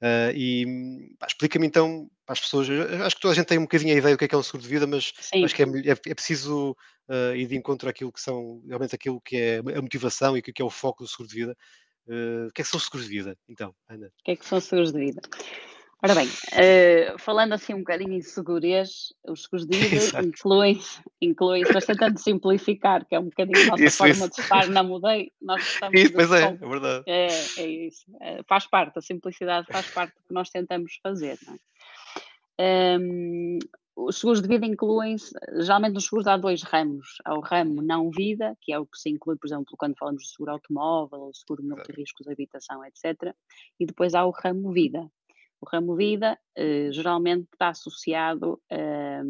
Uh, 0.00 0.30
e 0.32 1.10
explica-me 1.26 1.66
então 1.66 2.08
para 2.24 2.34
as 2.34 2.40
pessoas, 2.40 2.68
acho 2.70 3.16
que 3.16 3.22
toda 3.22 3.32
a 3.32 3.34
gente 3.34 3.46
tem 3.46 3.58
um 3.58 3.62
bocadinho 3.62 3.94
a 3.94 3.98
ideia 3.98 4.14
do 4.14 4.18
que 4.18 4.26
é, 4.26 4.28
que 4.28 4.34
é 4.34 4.38
um 4.38 4.42
seguro 4.42 4.62
de 4.62 4.68
vida, 4.68 4.86
mas 4.86 5.12
Sim. 5.20 5.44
acho 5.44 5.54
que 5.54 5.62
é, 5.62 5.66
é, 5.66 5.90
é 5.90 6.14
preciso 6.14 6.76
uh, 7.08 7.34
ir 7.34 7.46
de 7.46 7.56
encontro 7.56 7.88
àquilo 7.88 8.12
que 8.12 8.20
são 8.20 8.62
realmente 8.66 8.94
aquilo 8.94 9.20
que 9.20 9.36
é 9.36 9.58
a 9.58 9.82
motivação 9.82 10.36
e 10.36 10.40
o 10.40 10.42
que 10.42 10.62
é 10.62 10.64
o 10.64 10.70
foco 10.70 11.02
do 11.02 11.08
seguro 11.08 11.28
de 11.28 11.34
vida. 11.34 11.56
Uh, 12.06 12.46
o 12.46 12.52
que 12.52 12.60
é 12.60 12.64
que 12.64 12.70
são 12.70 12.78
os 12.78 12.84
seguros 12.84 13.08
de 13.08 13.12
vida, 13.12 13.36
então, 13.48 13.74
Ana? 13.88 14.06
O 14.06 14.24
que 14.24 14.30
é 14.30 14.36
que 14.36 14.46
são 14.46 14.60
seguros 14.60 14.92
de 14.92 15.00
vida? 15.00 15.20
Ora 16.00 16.14
bem, 16.14 16.28
uh, 16.28 17.18
falando 17.18 17.54
assim 17.54 17.74
um 17.74 17.78
bocadinho 17.78 18.12
em 18.12 18.22
segurez, 18.22 19.12
os 19.26 19.42
seguros 19.42 19.66
de 19.66 19.76
vida 19.78 20.22
incluem-se, 20.22 21.00
incluem 21.20 21.64
mas 21.74 21.84
tentando 21.84 22.18
simplificar, 22.18 23.04
que 23.04 23.16
é 23.16 23.18
um 23.18 23.24
bocadinho 23.24 23.64
a 23.64 23.66
nossa 23.66 23.84
Isso, 23.84 23.96
forma 23.96 24.12
isso. 24.12 24.30
de 24.30 24.40
estar 24.40 24.68
na 24.68 24.84
mudei, 24.84 25.32
nós 25.42 25.60
estamos 25.60 26.00
Isso, 26.00 26.12
pois 26.12 26.30
é, 26.30 26.44
é 26.44 26.52
verdade. 26.52 27.04
é, 27.08 27.26
é 27.26 27.66
isso, 27.66 28.04
É, 28.20 28.42
faz 28.48 28.66
parte, 28.66 28.96
a 28.98 29.02
simplicidade 29.02 29.66
faz 29.66 29.90
parte 29.90 30.14
do 30.14 30.22
que 30.28 30.32
nós 30.32 30.50
tentamos 30.50 31.00
fazer, 31.02 31.36
não 31.44 31.54
é? 31.54 31.58
Hum, 32.60 33.58
os 33.96 34.20
seguros 34.20 34.40
de 34.40 34.46
vida 34.46 34.64
incluem-se, 34.64 35.34
geralmente 35.60 35.94
nos 35.94 36.04
seguros 36.04 36.28
há 36.28 36.36
dois 36.36 36.62
ramos. 36.62 37.18
Há 37.24 37.34
o 37.34 37.40
ramo 37.40 37.82
não 37.82 38.10
vida, 38.10 38.56
que 38.60 38.72
é 38.72 38.78
o 38.78 38.86
que 38.86 38.96
se 38.96 39.10
inclui, 39.10 39.36
por 39.36 39.48
exemplo, 39.48 39.74
quando 39.76 39.98
falamos 39.98 40.22
de 40.22 40.30
seguro 40.30 40.52
automóvel, 40.52 41.18
ou 41.22 41.34
seguro 41.34 41.62
de 41.64 42.30
habitação, 42.30 42.84
etc. 42.84 43.34
E 43.80 43.84
depois 43.84 44.14
há 44.14 44.24
o 44.24 44.30
ramo 44.30 44.72
vida. 44.72 45.10
O 45.60 45.66
ramo 45.68 45.96
vida 45.96 46.38
eh, 46.56 46.90
geralmente 46.92 47.48
está 47.52 47.68
associado 47.68 48.60
eh, 48.70 49.22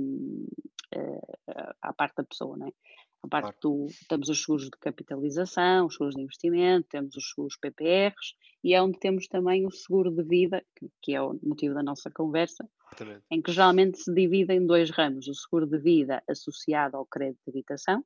à 1.80 1.92
parte 1.92 2.16
da 2.16 2.24
pessoa, 2.24 2.56
não 2.56 2.68
é? 2.68 2.72
A 3.22 3.28
parte 3.28 3.58
do, 3.62 3.86
temos 4.08 4.28
os 4.28 4.40
seguros 4.40 4.66
de 4.66 4.78
capitalização, 4.78 5.86
os 5.86 5.94
seguros 5.94 6.14
de 6.14 6.22
investimento, 6.22 6.88
temos 6.88 7.16
os 7.16 7.30
seguros 7.30 7.56
PPRs 7.56 8.34
e 8.62 8.74
é 8.74 8.82
onde 8.82 8.98
temos 8.98 9.26
também 9.26 9.66
o 9.66 9.72
seguro 9.72 10.10
de 10.10 10.22
vida, 10.22 10.64
que, 10.76 10.88
que 11.02 11.14
é 11.14 11.20
o 11.20 11.38
motivo 11.42 11.74
da 11.74 11.82
nossa 11.82 12.10
conversa, 12.10 12.68
Exatamente. 12.92 13.24
em 13.30 13.42
que 13.42 13.50
geralmente 13.50 13.98
se 13.98 14.14
divide 14.14 14.54
em 14.54 14.64
dois 14.64 14.90
ramos: 14.90 15.26
o 15.26 15.34
seguro 15.34 15.66
de 15.66 15.78
vida 15.78 16.22
associado 16.28 16.96
ao 16.96 17.06
crédito 17.06 17.40
de 17.44 17.50
habitação, 17.50 18.04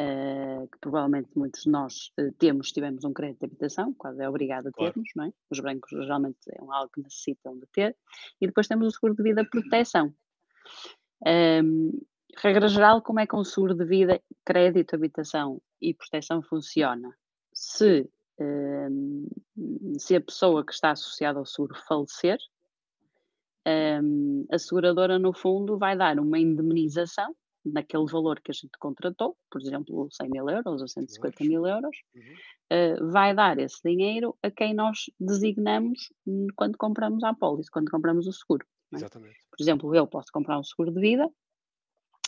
eh, 0.00 0.68
que 0.70 0.78
provavelmente 0.78 1.28
muitos 1.34 1.62
de 1.64 1.70
nós 1.70 2.12
eh, 2.18 2.30
temos, 2.38 2.70
tivemos 2.70 3.02
um 3.04 3.12
crédito 3.12 3.40
de 3.40 3.46
habitação, 3.46 3.92
quase 3.94 4.22
é 4.22 4.28
obrigado 4.28 4.68
a 4.68 4.72
Claro. 4.72 4.92
termos, 4.92 5.10
não 5.16 5.24
é? 5.24 5.32
Os 5.50 5.58
brancos 5.58 5.90
geralmente 5.90 6.38
é 6.52 6.62
um 6.62 6.72
algo 6.72 6.88
que 6.94 7.02
necessitam 7.02 7.58
de 7.58 7.66
ter, 7.72 7.96
e 8.40 8.46
depois 8.46 8.68
temos 8.68 8.86
o 8.86 8.90
seguro 8.92 9.16
de 9.16 9.24
vida 9.24 9.44
proteção. 9.44 10.14
Ehm, 11.26 11.90
regra 12.36 12.68
geral, 12.68 13.02
como 13.02 13.18
é 13.18 13.26
que 13.26 13.34
um 13.34 13.42
seguro 13.42 13.74
de 13.74 13.84
vida, 13.84 14.22
crédito, 14.44 14.94
habitação 14.94 15.60
e 15.82 15.92
proteção 15.92 16.42
funciona? 16.42 17.12
Se, 17.52 18.08
ehm, 18.38 19.26
se 19.98 20.14
a 20.14 20.20
pessoa 20.20 20.64
que 20.64 20.72
está 20.72 20.92
associada 20.92 21.40
ao 21.40 21.46
seguro 21.46 21.74
falecer, 21.88 22.38
ehm, 23.64 24.44
a 24.52 24.58
seguradora, 24.60 25.18
no 25.18 25.32
fundo, 25.32 25.76
vai 25.76 25.96
dar 25.96 26.20
uma 26.20 26.38
indemnização 26.38 27.34
naquele 27.72 28.06
valor 28.06 28.40
que 28.40 28.50
a 28.50 28.54
gente 28.54 28.70
contratou, 28.78 29.36
por 29.50 29.60
exemplo, 29.60 30.08
100 30.10 30.28
mil 30.30 30.48
euros 30.48 30.80
ou 30.82 30.88
150 30.88 31.44
mil 31.44 31.66
euros, 31.66 31.96
Uhum. 32.14 32.34
eh, 32.70 32.96
vai 33.12 33.34
dar 33.34 33.58
esse 33.58 33.80
dinheiro 33.84 34.36
a 34.42 34.50
quem 34.50 34.74
nós 34.74 34.98
designamos 35.18 36.12
hum, 36.26 36.46
quando 36.56 36.76
compramos 36.78 37.22
a 37.24 37.30
apólice, 37.30 37.70
quando 37.70 37.90
compramos 37.90 38.26
o 38.26 38.32
seguro. 38.32 38.66
é? 38.92 38.96
Exatamente. 38.96 39.36
Por 39.50 39.62
exemplo, 39.62 39.94
eu 39.94 40.06
posso 40.06 40.28
comprar 40.32 40.58
um 40.58 40.64
seguro 40.64 40.92
de 40.92 41.00
vida 41.00 41.28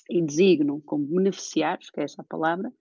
e 0.08 0.20
designo 0.22 0.82
como 0.84 1.06
beneficiários, 1.06 1.90
que 1.90 2.00
é 2.00 2.04
essa 2.04 2.22
a 2.22 2.24
palavra, 2.24 2.72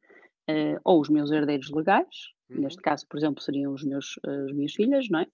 eh, 0.48 0.78
ou 0.84 1.00
os 1.01 1.10
meus 1.10 1.32
herdeiros 1.32 1.70
legais, 1.72 2.08
Uhum. 2.50 2.62
neste 2.62 2.82
caso, 2.82 3.06
por 3.08 3.18
exemplo, 3.18 3.42
seriam 3.44 3.74
os 3.74 3.84
meus, 3.84 4.20
eh, 4.25 4.46
as 4.46 4.51
minhas 4.54 4.74
filhas, 4.74 5.08
não 5.10 5.20
é? 5.20 5.28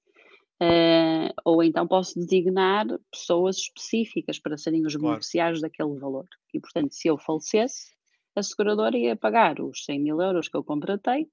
Eh, 0.62 1.34
ou 1.44 1.62
então 1.62 1.86
posso 1.88 2.18
designar 2.18 2.86
pessoas 3.12 3.58
específicas 3.58 4.40
para 4.40 4.58
serem 4.58 4.86
os 4.86 4.96
Claro. 4.96 5.10
beneficiários 5.16 5.62
daquele 5.62 6.00
valor. 6.00 6.26
E, 6.54 6.60
portanto, 6.60 6.94
se 6.94 7.08
eu 7.10 7.18
falecesse, 7.18 7.94
a 8.36 8.42
seguradora 8.42 8.98
ia 8.98 9.16
pagar 9.16 9.60
os 9.62 9.84
100 9.84 10.00
mil 10.00 10.22
euros 10.22 10.48
que 10.48 10.56
eu 10.56 10.64
contratei 10.64 11.28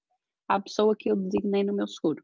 à 0.48 0.60
pessoa 0.60 0.96
que 0.96 1.10
eu 1.10 1.16
designei 1.16 1.62
no 1.64 1.72
meu 1.72 1.86
seguro. 1.86 2.22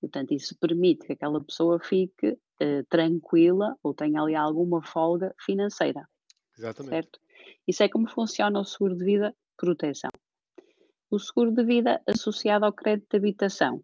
Portanto, 0.00 0.32
isso 0.32 0.56
permite 0.58 1.06
que 1.06 1.12
aquela 1.12 1.42
pessoa 1.42 1.78
fique 1.78 2.36
eh, 2.60 2.82
tranquila 2.88 3.76
ou 3.82 3.94
tenha 3.94 4.20
ali 4.20 4.34
alguma 4.34 4.82
folga 4.82 5.34
financeira, 5.40 6.06
Exatamente. 6.58 6.90
certo? 6.90 7.20
Isso 7.66 7.82
é 7.82 7.88
como 7.88 8.08
funciona 8.08 8.60
o 8.60 8.64
seguro 8.64 8.96
de 8.96 9.04
vida 9.04 9.34
proteção. 9.56 10.10
O 11.10 11.18
seguro 11.18 11.52
de 11.52 11.64
vida 11.64 12.02
associado 12.06 12.64
ao 12.64 12.72
crédito 12.72 13.10
de 13.10 13.16
habitação, 13.18 13.82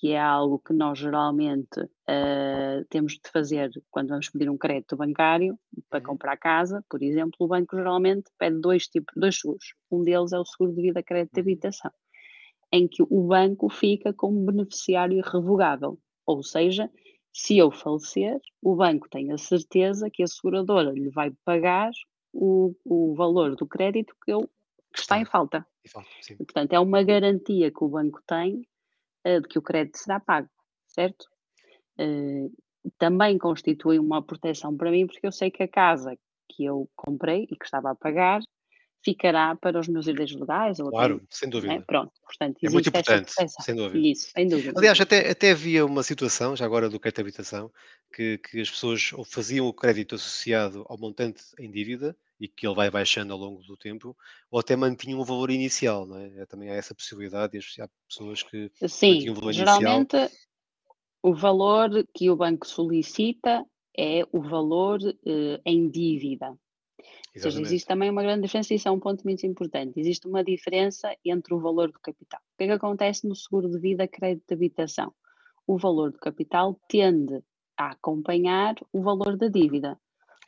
que 0.00 0.12
é 0.12 0.20
algo 0.20 0.58
que 0.60 0.72
nós 0.72 0.98
geralmente 0.98 1.78
eh, 2.08 2.84
temos 2.88 3.12
de 3.14 3.30
fazer 3.30 3.70
quando 3.90 4.08
vamos 4.10 4.30
pedir 4.30 4.48
um 4.50 4.56
crédito 4.58 4.96
bancário 4.96 5.58
para 5.90 6.00
Uhum. 6.00 6.04
comprar 6.06 6.36
casa, 6.38 6.82
por 6.88 7.02
exemplo, 7.02 7.34
o 7.40 7.48
banco 7.48 7.76
geralmente 7.76 8.30
pede 8.38 8.60
dois 8.60 8.88
tipos, 8.88 9.12
dois 9.16 9.38
seguros. 9.38 9.74
Um 9.90 10.02
deles 10.02 10.32
é 10.32 10.38
o 10.38 10.44
seguro 10.46 10.74
de 10.74 10.82
vida 10.82 11.02
crédito 11.02 11.34
de 11.34 11.40
Uhum. 11.40 11.42
habitação, 11.42 11.90
em 12.72 12.88
que 12.88 13.02
o 13.02 13.26
banco 13.26 13.68
fica 13.68 14.12
como 14.12 14.44
beneficiário 14.46 15.18
irrevogável, 15.18 15.98
ou 16.26 16.42
seja, 16.42 16.90
se 17.32 17.58
eu 17.58 17.70
falecer, 17.70 18.40
o 18.62 18.76
banco 18.76 19.08
tem 19.10 19.32
a 19.32 19.38
certeza 19.38 20.10
que 20.10 20.22
a 20.22 20.26
seguradora 20.26 20.92
lhe 20.92 21.10
vai 21.10 21.30
pagar 21.44 21.90
o, 22.32 22.74
o 22.84 23.14
valor 23.14 23.56
do 23.56 23.66
crédito 23.66 24.14
que, 24.24 24.32
eu, 24.32 24.48
que 24.94 25.00
está 25.00 25.18
em 25.20 25.24
falta. 25.24 25.66
Sim. 26.20 26.36
Portanto, 26.38 26.72
é 26.72 26.80
uma 26.80 27.02
garantia 27.02 27.70
que 27.72 27.84
o 27.84 27.88
banco 27.88 28.20
tem 28.26 28.62
de 29.24 29.48
que 29.48 29.58
o 29.58 29.62
crédito 29.62 29.98
será 29.98 30.20
pago, 30.20 30.48
certo? 30.86 31.26
Eh, 31.98 32.48
também 32.98 33.38
constitui 33.38 33.98
uma 33.98 34.22
proteção 34.22 34.76
para 34.76 34.90
mim, 34.90 35.06
porque 35.06 35.26
eu 35.26 35.32
sei 35.32 35.50
que 35.50 35.62
a 35.62 35.68
casa 35.68 36.16
que 36.48 36.64
eu 36.64 36.88
comprei 36.96 37.44
e 37.50 37.56
que 37.56 37.64
estava 37.64 37.90
a 37.90 37.94
pagar 37.94 38.40
ficará 39.04 39.56
para 39.56 39.80
os 39.80 39.88
meus 39.88 40.06
herdeiros 40.06 40.34
legais. 40.34 40.78
Ou 40.80 40.90
Claro, 40.90 41.22
sem 41.30 41.48
não 41.48 41.58
é? 41.58 41.60
dúvida. 41.60 41.84
Pronto, 41.86 42.12
portanto, 42.24 42.58
É 42.62 42.70
muito 42.70 42.88
importante, 42.88 43.32
sem 43.60 43.74
dúvida. 43.74 44.06
Isso, 44.06 44.30
sem 44.34 44.48
dúvida. 44.48 44.72
Aliás, 44.76 45.00
até, 45.00 45.30
até 45.30 45.50
havia 45.52 45.84
uma 45.84 46.02
situação, 46.02 46.54
já 46.56 46.64
agora 46.64 46.88
do 46.88 47.00
crédito 47.00 47.16
de 47.16 47.22
habitação, 47.22 47.70
que, 48.14 48.38
que 48.38 48.60
as 48.60 48.70
pessoas 48.70 49.12
ou 49.12 49.24
faziam 49.24 49.66
o 49.66 49.72
crédito 49.72 50.14
associado 50.14 50.84
ao 50.88 50.98
montante 50.98 51.42
em 51.58 51.70
dívida 51.70 52.16
e 52.38 52.48
que 52.48 52.66
ele 52.66 52.74
vai 52.74 52.90
baixando 52.90 53.32
ao 53.32 53.38
longo 53.38 53.62
do 53.62 53.76
tempo, 53.76 54.16
ou 54.50 54.58
até 54.58 54.74
mantinham 54.74 55.20
o 55.20 55.24
valor 55.24 55.50
inicial, 55.50 56.06
não 56.06 56.16
é? 56.16 56.40
É, 56.40 56.46
Também 56.46 56.70
há 56.70 56.74
essa 56.74 56.94
possibilidade, 56.94 57.56
e 57.56 57.82
há 57.82 57.88
pessoas 58.08 58.42
que 58.42 58.70
Sim, 58.86 59.12
mantinham 59.12 59.32
o 59.32 59.40
valor 59.40 59.52
inicial. 59.52 59.78
geralmente 59.78 60.16
o 61.22 61.34
valor 61.34 61.90
que 62.14 62.30
o 62.30 62.36
banco 62.36 62.66
solicita 62.66 63.64
é 63.96 64.22
o 64.32 64.40
valor 64.40 65.00
eh, 65.02 65.60
em 65.66 65.90
dívida. 65.90 66.56
Ou 67.34 67.42
seja, 67.42 67.60
existe 67.60 67.86
também 67.86 68.10
uma 68.10 68.22
grande 68.22 68.42
diferença, 68.42 68.72
e 68.72 68.76
isso 68.76 68.88
é 68.88 68.90
um 68.90 69.00
ponto 69.00 69.22
muito 69.24 69.46
importante. 69.46 69.98
Existe 69.98 70.26
uma 70.26 70.42
diferença 70.42 71.14
entre 71.24 71.54
o 71.54 71.60
valor 71.60 71.90
do 71.90 72.00
capital. 72.00 72.40
O 72.40 72.58
que 72.58 72.64
é 72.64 72.66
que 72.66 72.72
acontece 72.72 73.26
no 73.26 73.34
seguro 73.34 73.70
de 73.70 73.78
vida 73.78 74.08
crédito 74.08 74.46
de 74.48 74.54
habitação? 74.54 75.12
O 75.66 75.78
valor 75.78 76.10
do 76.10 76.18
capital 76.18 76.78
tende 76.88 77.42
a 77.76 77.92
acompanhar 77.92 78.74
o 78.92 79.02
valor 79.02 79.36
da 79.36 79.48
dívida. 79.48 79.98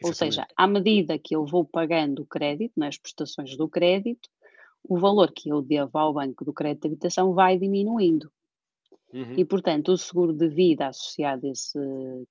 Ou 0.05 0.13
seja, 0.13 0.47
à 0.57 0.67
medida 0.67 1.19
que 1.19 1.37
eu 1.37 1.47
vou 1.47 1.65
pagando 1.65 2.23
o 2.23 2.27
crédito, 2.27 2.73
nas 2.77 2.99
prestações 2.99 3.57
do 3.57 3.69
crédito, 3.69 4.29
o 4.83 4.99
valor 4.99 5.33
que 5.33 5.49
eu 5.49 5.63
devo 5.63 5.97
ao 5.97 6.13
banco 6.13 6.45
do 6.45 6.53
crédito 6.53 6.83
de 6.83 6.89
habitação 6.89 7.33
vai 7.33 7.57
diminuindo. 7.57 8.31
Uhum. 9.13 9.35
E, 9.37 9.45
portanto, 9.45 9.93
o 9.93 9.97
seguro 9.97 10.33
de 10.33 10.49
vida 10.49 10.89
associado 10.89 11.47
a 11.47 11.51
esse 11.51 11.79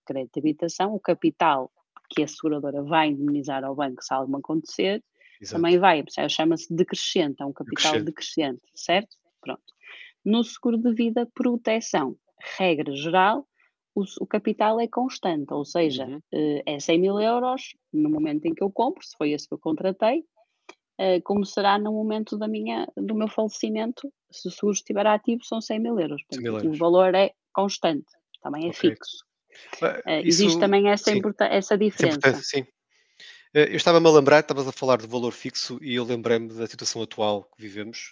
crédito 0.06 0.34
de 0.34 0.40
habitação, 0.40 0.94
o 0.94 1.00
capital 1.00 1.72
que 2.14 2.24
a 2.24 2.28
seguradora 2.28 2.84
vai 2.84 3.10
indemnizar 3.10 3.64
ao 3.64 3.76
banco 3.76 4.04
se 4.04 4.14
algo 4.14 4.36
acontecer, 4.38 5.04
Exato. 5.42 5.62
também 5.62 5.80
vai, 5.80 6.04
chama-se 6.30 6.74
decrescente, 6.74 7.42
é 7.42 7.46
um 7.46 7.54
capital 7.54 7.94
decrescente. 7.94 8.06
decrescente, 8.06 8.62
certo? 8.76 9.18
Pronto. 9.42 9.64
No 10.24 10.44
seguro 10.44 10.78
de 10.78 10.94
vida, 10.94 11.28
proteção, 11.34 12.16
regra 12.58 12.94
geral, 12.96 13.48
o, 13.96 14.04
o 14.22 14.28
capital 14.28 14.80
é 14.80 14.88
constante, 14.88 15.54
ou 15.54 15.66
seja, 15.66 16.06
uhum. 16.06 16.20
Eh, 16.32 16.64
é 16.66 16.80
100 16.80 17.00
mil 17.00 17.20
euros 17.20 17.76
no 17.92 18.10
momento 18.10 18.46
em 18.46 18.54
que 18.54 18.64
eu 18.64 18.72
compro, 18.72 19.04
se 19.06 19.18
foi 19.18 19.32
esse 19.32 19.48
que 19.48 19.54
eu 19.54 19.60
contratei, 19.60 20.24
eh, 20.98 21.20
como 21.22 21.46
será 21.46 21.80
no 21.80 21.92
momento 21.92 22.38
da 22.38 22.48
minha, 22.48 22.88
do 22.96 23.16
meu 23.16 23.28
falecimento, 23.28 24.12
se 24.30 24.48
o 24.48 24.52
seguro 24.52 24.74
estiver 24.74 25.08
ativo, 25.08 25.44
são 25.44 25.60
100 25.60 25.80
mil 25.80 26.00
euros. 26.00 26.22
Portanto, 26.24 26.42
100 26.42 26.44
mil 26.44 26.54
euros. 26.60 26.78
O 26.78 26.80
valor 26.80 27.16
é 27.16 27.34
constante, 27.52 28.06
também 28.42 28.66
é 28.66 28.70
okay. 28.70 28.92
fixo. 28.92 29.26
Uh, 29.82 30.10
Existe 30.24 30.52
isso, 30.52 30.60
também 30.60 30.90
essa, 30.90 31.12
essa 31.50 31.78
diferença. 31.78 32.34
sim. 32.44 32.66
Eu 33.54 33.76
estava-me 33.76 34.08
a 34.08 34.12
lembrar, 34.12 34.40
estavas 34.40 34.66
a 34.66 34.72
falar 34.72 35.02
do 35.02 35.10
valor 35.10 35.34
fixo 35.34 35.78
e 35.82 35.96
eu 35.96 36.06
lembrei-me 36.06 36.48
da 36.54 36.66
situação 36.66 37.02
atual 37.02 37.44
que 37.44 37.62
vivemos, 37.62 38.12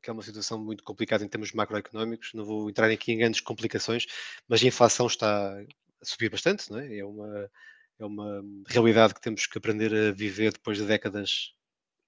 que 0.00 0.08
é 0.08 0.12
uma 0.12 0.22
situação 0.22 0.62
muito 0.62 0.84
complicada 0.84 1.24
em 1.24 1.28
termos 1.28 1.50
macroeconómicos. 1.50 2.32
Não 2.34 2.44
vou 2.44 2.70
entrar 2.70 2.88
aqui 2.88 3.10
em 3.10 3.18
grandes 3.18 3.40
complicações, 3.40 4.06
mas 4.46 4.62
a 4.62 4.66
inflação 4.68 5.08
está 5.08 5.58
a 5.58 5.64
subir 6.04 6.30
bastante, 6.30 6.70
não 6.70 6.78
é? 6.78 6.98
É 6.98 7.04
uma, 7.04 7.50
é 7.98 8.04
uma 8.04 8.44
realidade 8.68 9.12
que 9.12 9.20
temos 9.20 9.44
que 9.44 9.58
aprender 9.58 9.92
a 9.92 10.12
viver 10.12 10.52
depois 10.52 10.78
de 10.78 10.84
décadas 10.84 11.52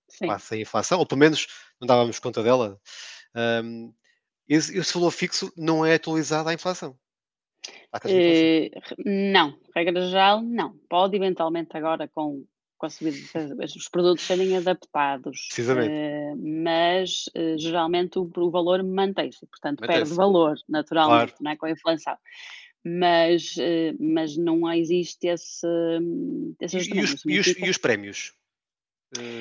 Sim. 0.09 0.29
sem 0.39 0.63
inflação, 0.63 1.01
ou 1.01 1.07
pelo 1.07 1.19
menos 1.19 1.49
não 1.81 1.87
dávamos 1.87 2.21
conta 2.21 2.45
dela. 2.45 2.81
Esse, 4.49 4.79
esse 4.79 4.95
valor 4.95 5.11
fixo 5.11 5.53
não 5.57 5.85
é 5.85 5.95
atualizado 5.95 6.49
à 6.49 6.55
inflação. 6.55 6.97
Uh, 8.05 8.71
não, 9.05 9.59
regra 9.75 10.01
geral, 10.07 10.43
não. 10.43 10.77
Pode 10.89 11.17
eventualmente 11.17 11.77
agora 11.77 12.07
com, 12.09 12.45
com 12.77 12.87
a 12.87 12.91
subida 12.91 13.17
os 13.65 13.89
produtos 13.89 14.25
serem 14.25 14.57
adaptados. 14.57 15.47
Precisamente. 15.47 15.91
Uh, 15.91 16.65
mas 16.65 17.25
uh, 17.37 17.59
geralmente 17.59 18.19
o, 18.19 18.31
o 18.37 18.51
valor 18.51 18.83
mantém-se, 18.83 19.47
portanto 19.47 19.81
mantém 19.81 19.97
perde 19.97 20.15
valor 20.15 20.57
naturalmente, 20.69 21.33
claro. 21.33 21.45
não 21.45 21.51
é 21.51 21.57
com 21.57 21.67
a 21.67 21.71
inflação. 21.71 22.17
Mas, 22.85 23.57
mas 23.99 24.37
não 24.37 24.73
existe 24.73 25.27
esse, 25.27 25.67
esse 26.61 26.77
e, 26.77 26.81
os, 26.81 26.87
e, 27.27 27.39
os, 27.39 27.47
e, 27.59 27.69
os, 27.69 27.77
prémios? 27.77 28.33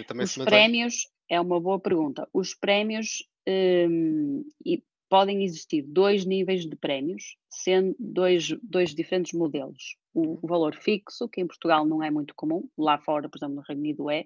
também 0.07 0.25
os 0.25 0.35
prémios 0.35 1.07
é 1.29 1.39
uma 1.39 1.59
boa 1.59 1.79
pergunta. 1.79 2.27
Os 2.33 2.55
prémios 2.55 3.23
um, 3.47 4.43
e 4.65 4.83
podem 5.09 5.43
existir 5.43 5.83
dois 5.83 6.25
níveis 6.25 6.65
de 6.65 6.75
prémios, 6.75 7.37
sendo 7.49 7.95
dois, 7.99 8.49
dois 8.61 8.93
diferentes 8.93 9.33
modelos. 9.33 9.97
O, 10.13 10.39
o, 10.41 10.47
valor 10.47 10.75
fixo, 10.75 11.29
que 11.29 11.41
em 11.41 11.47
Portugal 11.47 11.85
não 11.85 12.03
é 12.03 12.09
muito 12.09 12.33
comum, 12.35 12.67
lá 12.77 12.97
fora, 12.97 13.29
por 13.29 13.37
exemplo, 13.37 13.55
no 13.55 13.61
Reino 13.61 13.81
Unido 13.81 14.09
é, 14.09 14.25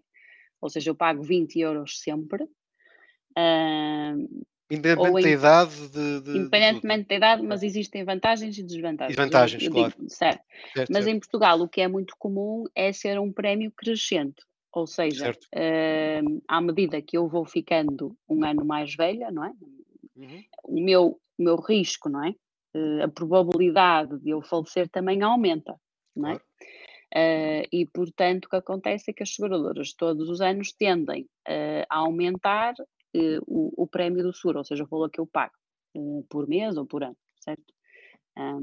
ou 0.62 0.70
seja, 0.70 0.90
eu 0.90 0.96
pago 0.96 1.24
20 1.24 1.60
euros 1.60 2.00
sempre. 2.00 2.44
Uh, 3.38 4.46
Independentemente 4.70 5.24
da 5.24 5.30
idade 5.30 5.90
de, 5.90 6.22
de 6.22 6.38
Independentemente 6.38 7.02
de 7.02 7.08
da 7.10 7.16
idade, 7.16 7.44
mas 7.44 7.62
existem 7.62 8.06
vantagens 8.06 8.58
e 8.58 8.64
desvantagens. 8.64 9.18
E 9.18 9.22
vantagens, 9.22 9.64
eu, 9.64 9.68
eu 9.68 9.74
claro. 9.74 9.94
Digo, 9.98 10.10
certo. 10.10 10.42
certo. 10.74 10.90
Mas 10.90 11.04
certo. 11.04 11.16
em 11.16 11.20
Portugal 11.20 11.60
o 11.60 11.68
que 11.68 11.82
é 11.82 11.88
muito 11.88 12.16
comum 12.18 12.64
é 12.74 12.94
ser 12.94 13.20
um 13.20 13.34
prémio 13.34 13.72
crescente. 13.76 14.44
Ou 14.74 14.88
seja, 14.88 15.32
uh, 15.32 16.42
à 16.48 16.62
medida 16.62 17.02
que 17.02 17.18
eu 17.18 17.28
vou 17.28 17.44
ficando 17.44 18.16
um 18.30 18.46
ano 18.46 18.64
mais 18.64 18.96
velha, 18.96 19.30
não 19.30 19.44
é? 19.44 19.52
Uhum. 20.22 20.44
O, 20.64 20.82
meu, 20.82 21.20
o 21.38 21.44
meu 21.44 21.56
risco, 21.56 22.10
não 22.10 22.24
é? 22.24 22.36
Uh, 22.76 23.04
a 23.04 23.08
probabilidade 23.08 24.18
de 24.20 24.30
eu 24.30 24.42
falecer 24.42 24.88
também 24.90 25.22
aumenta, 25.24 25.76
não 26.16 26.30
é? 26.30 26.36
Uh, 27.14 27.68
e, 27.72 27.86
portanto, 27.88 28.46
o 28.46 28.50
que 28.50 28.56
acontece 28.56 29.12
é 29.12 29.14
que 29.14 29.24
as 29.24 29.34
seguradoras 29.36 29.94
todos 29.94 30.30
os 30.30 30.40
anos 30.40 30.72
tendem 30.72 31.24
uh, 31.48 31.86
a 31.90 31.98
aumentar 31.98 32.74
o, 33.46 33.84
o, 33.84 33.88
prémio 33.88 34.24
do 34.24 34.34
seguro, 34.34 34.60
ou 34.60 34.64
seja, 34.64 34.86
o 34.86 34.88
valor 34.88 35.10
que 35.10 35.20
eu 35.20 35.28
pago 35.28 35.52
por 36.30 36.48
mês 36.48 36.78
ou 36.78 36.86
por 36.86 37.04
ano, 37.04 37.18
certo? 37.42 37.74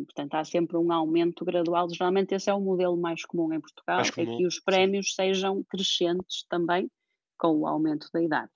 portanto, 0.06 0.34
há 0.34 0.42
sempre 0.42 0.78
um 0.78 0.90
aumento 0.90 1.44
gradual. 1.44 1.86
Geralmente, 1.90 2.34
esse 2.34 2.48
é 2.48 2.54
o 2.54 2.60
modelo 2.60 2.96
mais 2.96 3.22
comum 3.26 3.52
em 3.52 3.60
Portugal, 3.60 4.00
é 4.00 4.10
comum, 4.10 4.34
é 4.34 4.36
que 4.38 4.46
os 4.46 4.58
prémios 4.58 5.08
sim. 5.08 5.16
sejam 5.16 5.62
crescentes 5.64 6.46
também 6.48 6.90
com 7.36 7.58
o 7.58 7.66
aumento 7.66 8.08
da 8.10 8.22
idade. 8.22 8.50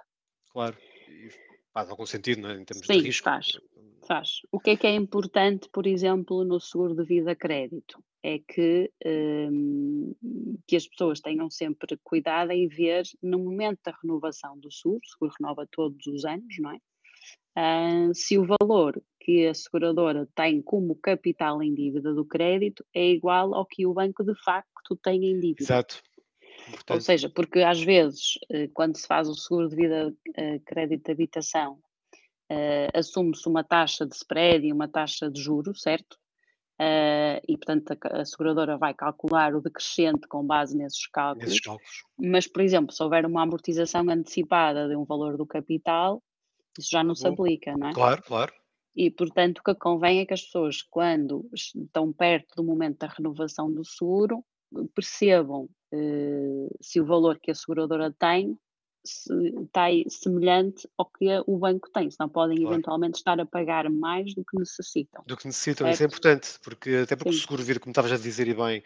Claro, 0.51 0.79
faz 1.73 1.91
algum 1.91 2.07
sentido, 2.07 2.43
não 2.43 2.51
é? 2.51 2.61
Em 2.61 2.65
termos 2.65 2.87
Sim, 2.87 2.99
de 2.99 3.07
risco. 3.07 3.25
Faz, 3.25 3.47
faz. 4.07 4.41
O 4.51 4.61
que 4.61 4.71
é 4.71 4.77
que 4.77 4.87
é 4.87 4.95
importante, 4.95 5.69
por 5.73 5.87
exemplo, 5.87 6.45
no 6.45 6.61
seguro 6.61 6.95
de 6.95 7.05
vida 7.05 7.35
crédito? 7.35 8.03
É 8.23 8.39
que, 8.39 8.91
um, 9.05 10.15
que 10.67 10.77
as 10.77 10.87
pessoas 10.87 11.21
tenham 11.21 11.51
sempre 11.51 11.99
cuidado 12.05 12.53
em 12.53 12.69
ver 12.69 13.03
no 13.21 13.39
momento 13.41 13.81
da 13.85 13.93
renovação 14.01 14.57
do 14.59 14.71
seguro, 14.71 15.01
o 15.05 15.09
seguro 15.09 15.35
renova 15.41 15.67
todos 15.71 16.07
os 16.07 16.25
anos, 16.25 16.55
não 16.61 16.71
é? 16.71 16.79
Uh, 17.55 18.15
se 18.15 18.39
o 18.39 18.47
valor 18.47 19.03
que 19.21 19.47
a 19.47 19.55
seguradora 19.55 20.27
tem 20.35 20.63
como 20.63 20.97
capital 20.97 21.63
em 21.63 21.75
dívida 21.75 22.15
do 22.15 22.25
crédito 22.25 22.85
é 22.95 23.11
igual 23.11 23.55
ao 23.55 23.67
que 23.67 23.87
o 23.87 23.93
banco 23.93 24.25
de 24.25 24.35
facto 24.43 24.97
tem 24.97 25.27
em 25.27 25.39
dívida. 25.39 25.63
Exato. 25.63 26.03
Ou 26.91 27.01
seja, 27.01 27.29
porque 27.29 27.61
às 27.61 27.83
vezes, 27.83 28.39
eh, 28.51 28.69
quando 28.73 28.97
se 28.97 29.07
faz 29.07 29.29
o 29.29 29.35
seguro 29.35 29.69
de 29.69 29.77
vida 29.77 30.15
eh, 30.37 30.59
crédito 30.61 31.07
de 31.07 31.13
habitação, 31.13 31.79
uh, 32.53 32.99
assume-se 32.99 33.49
uma 33.49 33.65
taxa 33.65 34.07
de 34.07 34.15
spread 34.15 34.67
e 34.67 34.73
uma 34.73 34.89
taxa 34.89 35.31
de 35.31 35.41
juro, 35.41 35.75
certo? 35.75 36.17
Uh, 36.81 37.39
e, 37.47 37.57
portanto, 37.57 37.93
a, 37.93 38.21
a, 38.21 38.25
seguradora 38.25 38.77
vai 38.77 38.93
calcular 38.93 39.55
o 39.55 39.61
decrescente 39.61 40.27
com 40.27 40.45
base 40.45 40.77
nesses 40.77 41.07
cálculos. 41.07 41.49
nesses 41.49 41.61
cálculos. 41.61 42.05
Mas, 42.19 42.47
por 42.47 42.63
exemplo, 42.63 42.93
se 42.93 43.03
houver 43.03 43.25
uma 43.25 43.43
amortização 43.43 44.09
antecipada 44.09 44.89
de 44.89 44.97
um 44.97 45.05
valor 45.05 45.37
do 45.37 45.47
capital, 45.47 46.23
isso 46.79 46.91
já 46.91 47.05
não 47.05 47.11
Bom, 47.11 47.15
se 47.15 47.29
aplica, 47.29 47.77
não 47.77 47.89
é? 47.89 47.95
Claro, 47.95 48.23
claro. 48.23 48.53
E, 48.97 49.11
portanto, 49.11 49.59
o 49.59 49.63
que 49.63 49.75
convém 49.75 50.21
é 50.21 50.27
que 50.27 50.35
as 50.35 50.43
pessoas, 50.43 50.83
quando 50.83 51.49
estão 51.55 52.13
perto 52.13 52.57
do 52.57 52.65
momento 52.65 52.99
da 52.99 53.07
renovação 53.07 53.73
do 53.73 53.85
seguro, 53.85 54.45
percebam 54.95 55.69
uh, 55.93 56.77
se 56.81 57.01
o 57.01 57.05
valor 57.05 57.39
que 57.39 57.51
a 57.51 57.55
seguradora 57.55 58.15
tem 58.19 58.59
está 59.05 59.87
semelhante 60.09 60.89
ao 60.97 61.07
que 61.07 61.27
o 61.47 61.59
banco 61.59 61.91
tem, 61.91 62.09
senão 62.11 62.29
podem 62.29 62.59
claro. 62.59 62.75
eventualmente 62.75 63.19
estar 63.19 63.39
a 63.41 63.45
pagar 63.45 63.91
mais 63.91 64.33
do 64.35 64.45
que 64.45 64.57
necessitam. 64.57 65.25
Do 65.27 65.37
que 65.37 65.47
necessitam, 65.47 65.87
certo? 65.87 65.95
isso 65.95 66.03
é 66.03 66.07
importante, 66.07 66.59
porque 66.63 66.97
até 67.03 67.17
porque 67.17 67.33
Sim. 67.33 67.39
o 67.39 67.41
seguro 67.41 67.63
vir, 67.65 67.81
como 67.81 67.91
estavas 67.91 68.13
a 68.13 68.17
dizer 68.17 68.47
e 68.47 68.55
bem, 68.55 68.79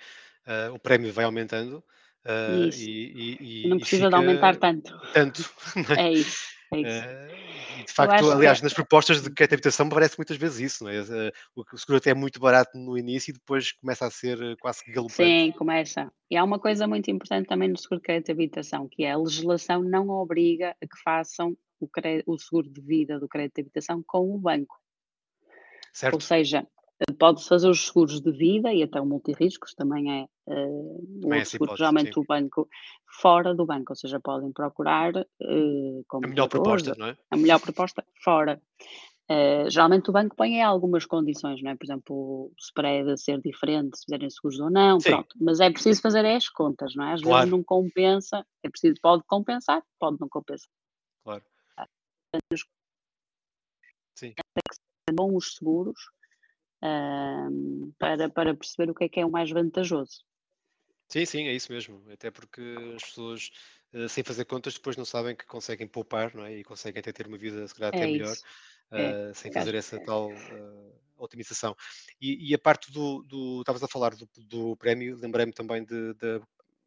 uh, 0.47 0.75
o 0.75 0.79
prémio 0.79 1.13
vai 1.13 1.25
aumentando. 1.25 1.85
Uh, 2.25 2.69
e, 2.75 3.65
e, 3.65 3.69
não 3.69 3.79
precisa 3.79 4.09
de 4.09 4.15
aumentar 4.15 4.57
tanto. 4.57 4.99
Tanto. 5.13 5.49
É 5.99 6.13
isso. 6.13 6.49
É 6.73 6.81
isso. 6.81 7.46
De 7.85 7.93
facto, 7.93 8.31
aliás, 8.31 8.59
que... 8.59 8.65
nas 8.65 8.73
propostas 8.73 9.23
de 9.23 9.31
crédito 9.31 9.51
de 9.51 9.55
habitação 9.57 9.89
parece 9.89 10.19
muitas 10.19 10.37
vezes 10.37 10.73
isso, 10.73 10.85
não 10.85 10.91
é? 10.91 11.01
Uh, 11.01 11.33
o 11.57 11.79
seguro 11.79 11.99
até 11.99 12.11
é 12.11 12.15
muito 12.15 12.41
barato 12.41 12.77
no 12.79 12.97
início 12.97 13.31
e 13.31 13.35
depois 13.35 13.73
começa 13.73 14.07
a 14.07 14.11
ser 14.11 14.41
eh, 14.43 14.57
quase 14.61 14.83
galopante. 14.91 15.15
Sim, 15.15 15.53
começa. 15.53 16.13
E 16.31 16.37
há 16.37 16.45
uma 16.45 16.59
coisa 16.59 16.87
muito 16.87 17.11
importante 17.11 17.47
também 17.47 17.69
no 17.69 17.79
seguro 17.79 18.01
de 18.01 18.05
crédito 18.05 18.27
de 18.27 18.33
habitação, 18.33 18.89
que 18.91 19.05
é 19.05 19.13
a 19.13 19.19
legislação 19.19 19.83
não 19.83 20.09
obriga 20.09 20.71
a 20.83 20.87
que 20.87 21.03
façam 21.03 21.57
o, 21.81 21.89
o 22.27 22.39
seguro 22.39 22.69
de 22.69 22.81
vida 22.81 23.19
do 23.19 23.29
crédito 23.29 23.57
de 23.57 23.61
habitação 23.63 24.03
com 24.07 24.35
o 24.35 24.39
banco. 24.39 24.77
Certo. 25.93 26.15
Ou 26.15 26.21
seja, 26.21 26.67
Pode-se 27.19 27.49
fazer 27.49 27.69
os 27.69 27.87
seguros 27.87 28.23
de 28.23 28.33
vida 28.33 28.73
e 28.73 28.83
até 28.83 28.99
o 28.99 29.05
multirriscos 29.05 29.75
também 29.75 30.23
é 30.23 30.25
uh, 30.47 31.21
também 31.21 31.43
o 31.43 31.47
seguro, 31.47 31.77
geralmente 31.77 32.15
sim. 32.15 32.21
o 32.21 32.25
banco 32.25 32.69
fora 33.21 33.55
do 33.55 33.67
banco, 33.67 33.93
ou 33.93 33.97
seja, 33.97 34.19
podem 34.19 34.51
procurar 34.51 35.15
uh, 35.15 36.07
a 36.11 36.27
melhor 36.27 36.49
proposta, 36.49 36.95
não 36.97 37.09
é? 37.09 37.19
A 37.31 37.37
melhor 37.37 37.61
proposta 37.61 38.03
fora. 38.25 38.63
Uh, 39.29 39.69
geralmente 39.69 40.09
o 40.09 40.13
banco 40.13 40.37
põe 40.37 40.63
algumas 40.63 41.05
condições, 41.05 41.61
não 41.63 41.73
é? 41.73 41.77
Por 41.77 41.85
exemplo, 41.85 42.17
o 42.17 42.53
spread 42.59 43.11
a 43.11 43.17
ser 43.17 43.43
diferente, 43.43 43.99
se 43.99 44.05
fizerem 44.05 44.31
seguros 44.31 44.61
ou 44.61 44.71
não, 44.71 44.99
sim. 44.99 45.11
pronto. 45.11 45.37
Mas 45.39 45.61
é 45.61 45.69
preciso 45.69 46.01
fazer 46.01 46.25
as 46.25 46.49
contas, 46.49 46.95
não 46.95 47.05
é? 47.05 47.13
Às 47.13 47.21
claro. 47.21 47.39
vezes 47.39 47.51
não 47.51 47.63
compensa, 47.63 48.47
é 48.63 48.71
preciso, 48.71 48.95
pode 49.03 49.23
compensar, 49.27 49.83
pode 49.99 50.17
não 50.19 50.29
compensar. 50.29 50.71
Claro. 51.25 51.45
Sim. 54.15 54.35
Bom 55.13 55.37
os 55.37 55.55
seguros, 55.55 56.01
para, 57.99 58.29
para 58.31 58.55
perceber 58.55 58.91
o 58.91 58.95
que 58.95 59.05
é 59.05 59.09
que 59.09 59.21
é 59.21 59.27
o 59.27 59.31
mais 59.31 59.51
vantajoso. 59.51 60.25
Sim, 61.09 61.25
sim, 61.25 61.47
é 61.47 61.53
isso 61.53 61.73
mesmo. 61.73 62.03
Até 62.11 62.31
porque 62.31 62.61
as 62.97 63.03
pessoas, 63.05 63.51
eh, 63.93 64.09
sem 64.09 64.25
fazer 64.25 64.45
contas, 64.45 64.75
depois 64.75 64.97
não 64.97 65.05
sabem 65.05 65.37
que 65.37 65.47
conseguem 65.47 65.87
poupar, 65.87 66.35
não 66.35 66.45
é? 66.45 66.59
E 66.59 66.65
conseguem 66.65 67.01
até 67.01 67.13
ter 67.13 67.27
uma 67.27 67.39
vida, 67.39 67.67
se 67.67 67.75
calhar, 67.75 67.91
até 67.91 68.05
É 68.05 68.07
melhor, 68.07 68.33
isso. 68.33 68.45
É, 68.93 69.31
eh, 69.31 69.35
sem 69.35 69.53
fazer 69.53 69.75
essa 69.75 69.97
é. 69.97 70.01
tal 70.01 70.31
eh, 70.31 70.93
otimização. 71.17 71.77
E, 72.21 72.51
e 72.51 72.55
a 72.55 72.59
parte 72.59 72.91
do, 72.91 73.23
do. 73.23 73.61
Estavas 73.61 73.83
a 73.83 73.89
falar 73.89 74.15
do, 74.17 74.29
do 74.39 74.77
prémio, 74.77 75.17
lembrei-me 75.17 75.53
também 75.53 75.85
de, 75.85 76.15
de 76.15 76.41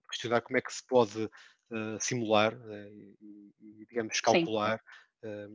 questionar 0.10 0.42
como 0.42 0.58
é 0.58 0.62
que 0.62 0.74
se 0.74 0.86
pode 0.86 1.30
eh, 1.72 1.98
simular 2.00 2.54
eh, 2.54 2.92
e, 3.22 3.86
digamos, 3.88 4.20
calcular 4.20 4.82
eh, 5.24 5.48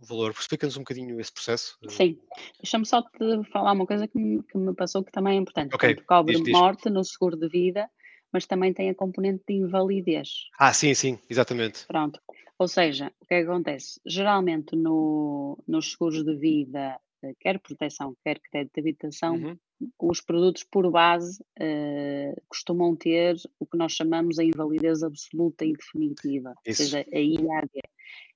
o 0.00 0.06
valor. 0.06 0.30
Explica-nos 0.38 0.76
um 0.76 0.80
bocadinho 0.80 1.20
esse 1.20 1.32
processo. 1.32 1.76
eh. 1.84 1.88
sim. 1.90 2.18
Deixa-me 2.62 2.86
só 2.86 3.02
te 3.02 3.44
falar 3.52 3.72
uma 3.72 3.86
coisa 3.86 4.06
que 4.08 4.18
me, 4.18 4.42
que 4.42 4.56
me 4.58 4.74
passou 4.74 5.02
que 5.04 5.12
também 5.12 5.36
é 5.36 5.40
importante. 5.40 5.74
Ok, 5.74 5.88
Portanto, 5.94 6.06
cobre 6.06 6.34
diz, 6.34 6.44
diz. 6.44 6.52
morte 6.52 6.90
no 6.90 7.04
seguro 7.04 7.36
de 7.36 7.48
vida, 7.48 7.88
mas 8.32 8.46
também 8.46 8.72
tem 8.72 8.90
a 8.90 8.94
componente 8.94 9.42
de 9.48 9.54
invalidez. 9.54 10.28
Ah, 10.58 10.72
sim, 10.72 10.94
sim, 10.94 11.18
exatamente. 11.28 11.86
Pronto. 11.86 12.20
Ou 12.58 12.66
seja, 12.68 13.12
o 13.20 13.26
que 13.26 13.34
é 13.34 13.42
que 13.42 13.48
acontece? 13.48 14.00
Geralmente 14.04 14.74
no, 14.74 15.56
nos 15.66 15.92
seguros 15.92 16.24
de 16.24 16.34
vida, 16.36 16.98
eh, 17.22 17.32
quer 17.40 17.58
proteção, 17.60 18.14
quer 18.24 18.40
crédito 18.40 18.74
de 18.74 18.80
habitação, 18.80 19.36
Uhum. 19.36 19.56
os 20.02 20.20
produtos 20.20 20.64
por 20.64 20.90
base 20.90 21.40
eh, 21.58 22.34
costumam 22.48 22.96
ter 22.96 23.36
o 23.60 23.64
que 23.66 23.78
nós 23.78 23.92
chamamos 23.92 24.38
a 24.40 24.44
invalidez 24.44 25.04
absoluta 25.04 25.64
e 25.64 25.72
definitiva, 25.72 26.48
ou 26.50 26.54
Isso. 26.66 26.82
seja, 26.82 27.06
a 27.12 27.18
IAD. 27.18 27.70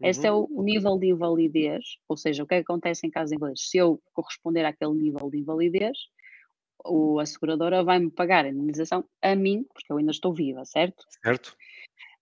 Esse 0.01 0.21
Uhum. 0.21 0.27
é 0.27 0.33
o, 0.33 0.49
o 0.51 0.63
nível 0.63 0.99
de 0.99 1.09
invalidez, 1.09 1.97
ou 2.09 2.17
seja, 2.17 2.43
o 2.43 2.47
que 2.47 2.55
é 2.55 2.59
que 2.59 2.65
acontece 2.65 3.07
em 3.07 3.11
caso 3.11 3.31
de 3.31 3.37
invalidez? 3.37 3.69
Se 3.69 3.79
eu 3.79 4.01
corresponder 4.13 4.65
àquele 4.65 4.95
nível 4.95 5.31
de 5.31 5.39
invalidez, 5.39 5.97
o, 6.85 7.21
a 7.21 7.27
seguradora 7.27 7.85
vai-me 7.85 8.11
pagar 8.11 8.45
a 8.45 8.49
indemnização 8.49 9.05
a 9.21 9.35
mim, 9.35 9.65
porque 9.73 9.93
eu 9.93 9.99
ainda 9.99 10.11
estou 10.11 10.35
viva, 10.35 10.65
certo? 10.65 11.05
Certo? 11.23 11.57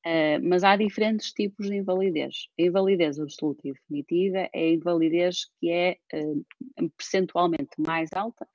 Uh, 0.06 0.40
mas 0.42 0.64
há 0.64 0.76
diferentes 0.76 1.30
tipos 1.32 1.68
de 1.68 1.76
invalidez. 1.76 2.48
A 2.58 2.62
invalidez 2.62 3.18
absoluta 3.18 3.68
e 3.68 3.72
definitiva 3.72 4.48
é 4.52 4.60
a 4.60 4.72
invalidez 4.72 5.50
que 5.58 5.70
é 5.70 5.98
uh, 6.14 6.90
percentualmente 6.96 7.70
mais 7.78 8.08
alta 8.14 8.46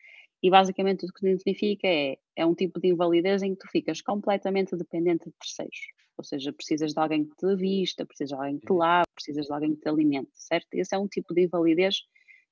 e 0.41 0.49
basicamente 0.49 1.05
o 1.05 1.13
que 1.13 1.19
significa 1.19 1.87
é, 1.87 2.17
é 2.35 2.45
um 2.45 2.55
tipo 2.55 2.79
de 2.79 2.87
invalidez 2.89 3.43
em 3.43 3.53
que 3.53 3.59
tu 3.59 3.67
ficas 3.71 4.01
completamente 4.01 4.75
dependente 4.75 5.25
de 5.25 5.35
terceiros. 5.39 5.77
Ou 6.17 6.23
seja, 6.23 6.53
precisas 6.53 6.93
de 6.93 6.99
alguém 6.99 7.25
que 7.25 7.35
te 7.35 7.55
vista, 7.55 8.05
precisas 8.05 8.29
de 8.29 8.35
alguém 8.35 8.57
que 8.59 8.65
te 8.65 8.71
Uhum. 8.71 8.79
lave, 8.79 9.07
precisas 9.13 9.45
de 9.45 9.53
alguém 9.53 9.75
que 9.75 9.81
te 9.81 9.89
alimente, 9.89 10.31
certo? 10.33 10.73
Esse 10.73 10.95
é 10.95 10.97
um 10.99 11.07
tipo 11.07 11.33
de 11.33 11.43
invalidez 11.43 12.01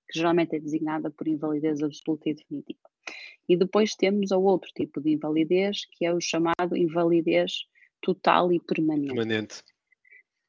que 0.08 0.20
geralmente 0.20 0.56
é 0.56 0.60
designada 0.60 1.10
por 1.10 1.28
invalidez 1.28 1.82
absoluta 1.82 2.30
e 2.30 2.34
definitiva. 2.34 2.80
E 3.48 3.56
depois 3.58 3.96
temos 3.96 4.32
o 4.32 4.42
outro 4.42 4.70
tipo 4.76 5.02
de 5.02 5.12
invalidez, 5.12 5.86
que 5.92 6.06
é 6.06 6.14
o 6.14 6.20
chamado 6.20 6.76
invalidez 6.76 7.66
total 8.02 8.52
e 8.52 8.60
permanente. 8.60 9.08
Permanente. 9.08 9.64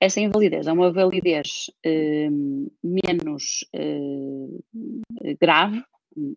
Essa 0.00 0.20
invalidez 0.20 0.66
é 0.66 0.72
uma 0.72 0.92
validez 0.92 1.70
eh, 1.84 2.28
menos 2.82 3.64
eh, 3.72 5.34
grave, 5.40 5.82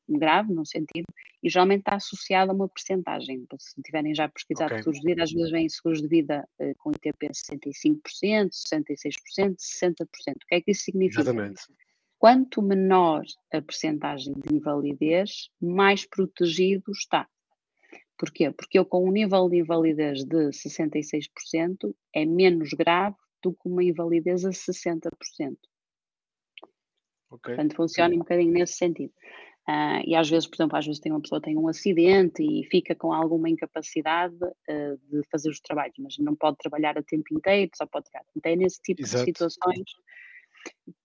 grave 0.07 0.53
no 0.53 0.65
sentido, 0.65 1.05
e 1.41 1.49
geralmente 1.49 1.81
está 1.81 1.95
associada 1.95 2.51
a 2.51 2.55
uma 2.55 2.67
percentagem. 2.67 3.45
Se 3.59 3.81
tiverem 3.81 4.13
já 4.13 4.27
pesquisado 4.27 4.73
Ok. 4.73 4.79
seguros 4.79 4.99
de 5.01 5.07
vida, 5.07 5.23
às 5.23 5.31
vezes 5.31 5.51
vêm 5.51 5.69
seguros 5.69 6.01
de 6.01 6.07
vida 6.07 6.47
eh, 6.59 6.73
com 6.75 6.91
ITP 6.91 7.27
65%, 7.27 8.49
66%, 8.51 9.55
60%. 9.57 10.05
O 10.35 10.47
que 10.47 10.55
é 10.55 10.61
que 10.61 10.71
isso 10.71 10.83
significa? 10.83 11.21
Exatamente. 11.21 11.61
Quanto 12.17 12.61
menor 12.61 13.23
a 13.53 13.61
percentagem 13.61 14.33
de 14.33 14.55
invalidez, 14.55 15.49
mais 15.61 16.05
protegido 16.05 16.91
está. 16.91 17.27
Porquê? 18.17 18.49
Porque 18.51 18.79
eu 18.79 18.85
com 18.85 19.07
um 19.07 19.11
nível 19.11 19.47
de 19.47 19.57
invalidez 19.57 20.23
de 20.23 20.49
66% 20.49 21.93
é 22.13 22.25
menos 22.25 22.69
grave 22.73 23.15
do 23.43 23.53
que 23.53 23.69
uma 23.69 23.83
invalidez 23.83 24.43
a 24.43 24.49
60%. 24.49 25.11
Ok. 27.29 27.55
Portanto, 27.55 27.75
funciona 27.75 28.15
um 28.15 28.19
bocadinho 28.19 28.51
nesse 28.51 28.73
sentido. 28.73 29.13
Uh, 29.69 29.99
e 30.05 30.15
às 30.15 30.29
vezes, 30.29 30.47
por 30.47 30.55
exemplo, 30.55 30.77
às 30.77 30.85
vezes 30.85 31.01
tem 31.01 31.11
uma 31.11 31.19
pessoa 31.19 31.41
tem 31.41 31.57
um 31.57 31.67
acidente 31.67 32.41
e 32.41 32.63
fica 32.71 32.95
com 32.95 33.11
alguma 33.11 33.49
incapacidade 33.49 34.33
uh, 34.35 34.97
de 35.11 35.21
fazer 35.29 35.49
os 35.49 35.59
trabalhos, 35.59 35.95
mas 35.99 36.17
não 36.19 36.35
pode 36.35 36.57
trabalhar 36.57 36.97
a 36.97 37.03
tempo 37.03 37.33
inteiro, 37.33 37.69
só 37.75 37.85
pode 37.85 38.09
trabalhar. 38.09 38.29
Então 38.35 38.51
é 38.51 38.55
nesse 38.55 38.81
tipo 38.81 39.01
Exato. 39.01 39.25
de 39.25 39.31
situações 39.31 39.83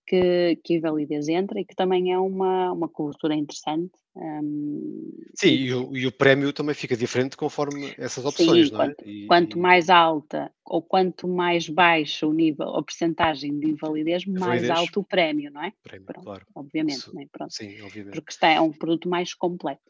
que, 0.05 0.59
que 0.63 0.73
a 0.73 0.77
invalidez 0.77 1.27
entra 1.27 1.59
e 1.59 1.65
que 1.65 1.75
também 1.75 2.11
é 2.11 2.19
uma, 2.19 2.71
uma 2.71 2.89
cobertura 2.89 3.35
interessante. 3.35 3.93
Um, 4.15 5.11
Sim, 5.35 5.49
e 5.49 5.73
o, 5.73 5.97
e 5.97 6.05
o 6.05 6.11
prémio 6.11 6.53
também 6.53 6.75
fica 6.75 6.95
diferente 6.95 7.35
conforme 7.35 7.93
essas 7.97 8.23
opções, 8.25 8.67
sim, 8.67 8.73
não 8.73 8.81
é? 8.83 8.87
quanto, 8.87 9.09
E, 9.09 9.25
quanto 9.27 9.57
e- 9.57 9.61
mais 9.61 9.89
alta 9.89 10.51
ou 10.63 10.81
quanto 10.81 11.27
mais 11.27 11.67
baixo 11.67 12.27
o 12.29 12.33
nível, 12.33 12.69
a 12.75 12.83
percentagem 12.83 13.57
de 13.59 13.67
invalidez, 13.67 14.25
mais 14.25 14.39
Invalidez. 14.41 14.69
alto 14.69 14.99
o 14.99 15.03
prémio, 15.03 15.51
não 15.51 15.63
é? 15.63 15.73
prémio, 15.81 16.05
Pronto, 16.05 16.23
claro. 16.23 16.45
obviamente, 16.53 16.97
Isso- 16.99 17.15
não 17.15 17.21
é? 17.21 17.25
Pronto. 17.31 17.53
Sim, 17.53 17.81
obviamente. 17.81 18.13
Porque 18.13 18.31
está, 18.31 18.49
é 18.49 18.61
um 18.61 18.71
produto 18.71 19.09
mais 19.09 19.33
completo. 19.33 19.81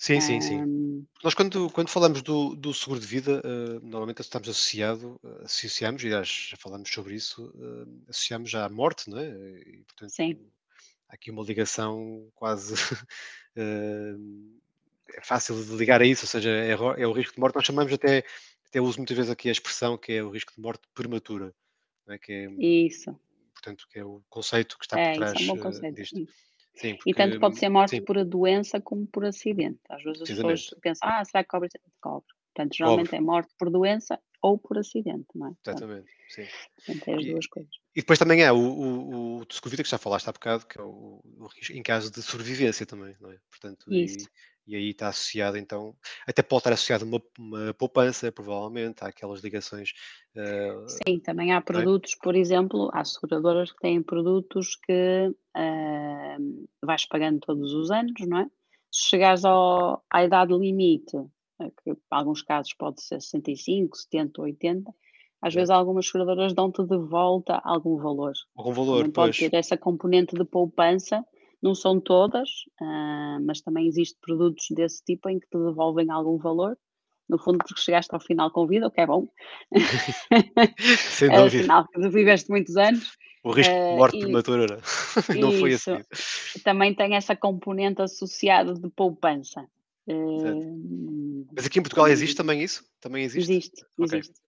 Sim, 0.00 0.18
sim, 0.18 0.40
sim. 0.40 0.62
Um, 0.62 1.06
Nós 1.22 1.34
quando, 1.34 1.68
quando 1.70 1.90
falamos 1.90 2.22
do, 2.22 2.56
do 2.56 2.72
seguro 2.72 2.98
de 2.98 3.06
vida, 3.06 3.42
eh, 3.44 3.80
normalmente 3.82 4.22
estamos 4.22 4.48
associado, 4.48 5.20
eh, 5.22 5.44
associamos, 5.44 6.02
e 6.02 6.08
já 6.08 6.22
falamos 6.56 6.88
sobre 6.88 7.14
isso, 7.14 7.52
eh, 7.54 8.08
associamos 8.08 8.48
já 8.48 8.64
à 8.64 8.68
morte, 8.70 9.10
não 9.10 9.18
é? 9.18 9.28
E, 9.28 9.84
portanto, 9.84 10.10
Sim. 10.10 10.50
há 11.06 11.14
aqui 11.14 11.30
uma 11.30 11.42
ligação 11.42 12.30
quase 12.34 12.72
eh, 13.56 14.14
é 15.14 15.20
fácil 15.22 15.62
de 15.62 15.76
ligar 15.76 16.00
a 16.00 16.06
isso, 16.06 16.24
ou 16.24 16.28
seja, 16.28 16.48
é, 16.48 16.70
é 16.70 17.06
o 17.06 17.12
risco 17.12 17.34
de 17.34 17.40
morte. 17.40 17.56
Nós 17.56 17.66
chamamos 17.66 17.92
até, 17.92 18.24
até 18.66 18.80
uso 18.80 18.96
muitas 18.96 19.14
vezes 19.14 19.30
aqui 19.30 19.50
a 19.50 19.52
expressão 19.52 19.98
que 19.98 20.12
é 20.14 20.22
o 20.22 20.30
risco 20.30 20.54
de 20.54 20.62
morte 20.62 20.88
prematura, 20.94 21.54
não 22.06 22.14
é? 22.14 22.18
que 22.18 22.32
é, 22.32 22.48
Isso. 22.58 23.14
portanto, 23.52 23.86
que 23.90 23.98
é 23.98 24.04
o 24.04 24.22
conceito 24.30 24.78
que 24.78 24.86
está 24.86 24.98
É, 24.98 25.10
por 25.10 25.18
trás 25.18 25.38
é 25.38 25.44
um 25.44 25.46
bom 25.56 25.58
conceito. 25.58 25.94
disto. 25.94 26.16
sim. 26.16 26.26
Sim, 26.74 26.92
E 26.92 26.96
porque, 26.96 27.14
tanto 27.14 27.40
pode 27.40 27.58
ser 27.58 27.68
morte 27.68 27.96
sim, 27.96 28.02
por 28.02 28.18
a 28.18 28.24
doença 28.24 28.80
como 28.80 29.06
por 29.06 29.24
acidente. 29.24 29.80
Às 29.88 30.02
vezes 30.02 30.22
as 30.22 30.28
pessoas 30.28 30.70
pensam, 30.80 31.08
ah, 31.08 31.24
será 31.24 31.42
que 31.44 31.50
cobre? 31.50 31.68
Cobre. 32.00 32.26
Portanto, 32.54 32.76
geralmente 32.76 33.10
Cobre. 33.10 33.16
é 33.16 33.20
morte 33.20 33.54
por 33.58 33.70
doença 33.70 34.18
ou 34.42 34.58
por 34.58 34.78
acidente, 34.78 35.26
não 35.34 35.48
é? 35.48 35.52
Exatamente, 35.66 36.10
sim. 36.28 36.46
portanto, 36.76 37.08
é 37.08 37.14
as 37.14 37.24
E- 37.24 37.30
duas 37.30 37.46
coisas. 37.46 37.70
E 37.94 38.00
depois 38.00 38.18
também 38.18 38.42
é 38.42 38.52
o, 38.52 38.56
o, 38.56 39.40
o 39.40 39.46
que 39.46 39.84
já 39.84 39.98
falaste 39.98 40.28
há 40.28 40.32
bocado, 40.32 40.66
que 40.66 40.78
é 40.78 40.82
o, 40.82 41.20
o 41.38 41.46
risco 41.46 41.76
em 41.76 41.82
caso 41.82 42.10
de 42.10 42.22
sobrevivência 42.22 42.86
também, 42.86 43.14
não 43.20 43.30
é? 43.32 43.38
Portanto, 43.50 43.92
e, 43.92 44.04
Isso. 44.04 44.28
E 44.70 44.76
aí 44.76 44.90
está 44.90 45.08
associado 45.08 45.58
então, 45.58 45.96
até 46.28 46.42
pode 46.42 46.60
estar 46.60 46.72
associado 46.72 47.04
a 47.04 47.08
uma, 47.08 47.20
uma 47.36 47.74
poupança, 47.74 48.30
provavelmente, 48.30 49.02
há 49.02 49.08
aquelas 49.08 49.40
ligações. 49.40 49.90
eh, 50.36 50.84
Sim, 50.86 51.18
também 51.18 51.52
há 51.52 51.60
produtos, 51.60 52.14
por 52.14 52.36
exemplo, 52.36 52.88
há 52.94 53.04
seguradoras 53.04 53.72
que 53.72 53.80
têm 53.80 54.00
produtos 54.00 54.76
que 54.76 55.34
ah, 55.54 56.36
vais 56.84 57.04
pagando 57.06 57.40
todos 57.40 57.72
os 57.74 57.90
anos, 57.90 58.12
não 58.28 58.38
é? 58.38 58.46
Se 58.92 59.08
chegares 59.08 59.44
ao, 59.44 60.04
à 60.08 60.22
idade 60.24 60.52
limite, 60.56 61.16
eh, 61.60 61.70
que 61.82 61.90
em 61.90 61.96
alguns 62.08 62.40
casos 62.42 62.72
pode 62.74 63.02
ser 63.02 63.20
65, 63.20 63.96
70, 63.96 64.40
80, 64.40 64.94
às 65.42 65.52
vezes 65.52 65.70
Exato. 65.70 65.80
algumas 65.80 66.06
seguradoras 66.06 66.52
dão-te 66.54 66.84
de 66.84 66.96
volta 66.96 67.60
algum 67.64 67.96
valor. 67.96 68.34
algum 68.56 68.72
valor, 68.72 68.98
Também 68.98 69.10
pode 69.10 69.36
pois. 69.38 69.50
ter 69.50 69.56
essa 69.56 69.76
componente 69.76 70.36
de 70.36 70.44
poupança, 70.44 71.24
não 71.62 71.74
são 71.74 72.00
todas, 72.00 72.48
ah, 72.80 73.38
mas 73.42 73.60
também 73.60 73.86
existe 73.86 74.18
produtos 74.20 74.66
desse 74.70 75.04
tipo 75.04 75.28
em 75.28 75.38
que 75.38 75.46
te 75.48 75.58
devolvem 75.58 76.10
algum 76.10 76.36
valor. 76.38 76.76
No 77.28 77.38
fundo, 77.38 77.58
porque 77.58 77.80
chegaste 77.80 78.12
ao 78.12 78.20
final 78.20 78.50
com 78.50 78.66
vida, 78.66 78.88
o 78.88 78.90
que 78.90 79.00
é 79.00 79.06
bom. 79.06 79.28
Sem 80.98 81.30
dúvida. 81.30 81.62
sinal 81.62 81.86
que 81.86 82.08
viveste 82.08 82.50
muitos 82.50 82.76
anos. 82.76 83.12
O 83.44 83.52
risco 83.52 83.72
de 83.72 83.78
eh, 83.80 83.96
morte 83.96 84.16
e- 84.16 84.20
prematura 84.20 84.80
não 85.38 85.52
foi 85.52 85.74
assim. 85.74 86.02
Também 86.64 86.94
tem 86.94 87.14
essa 87.14 87.36
componente 87.36 88.02
associada 88.02 88.74
de 88.74 88.90
poupança. 88.90 89.64
Eh, 90.08 90.74
Mas 91.54 91.66
aqui 91.66 91.78
em 91.78 91.82
Portugal 91.82 92.08
existe 92.08 92.36
também 92.36 92.62
isso? 92.62 92.84
Também 93.00 93.24
existe? 93.24 93.52
Existe, 93.52 93.84
Ok. 93.98 94.18
existe. 94.18 94.40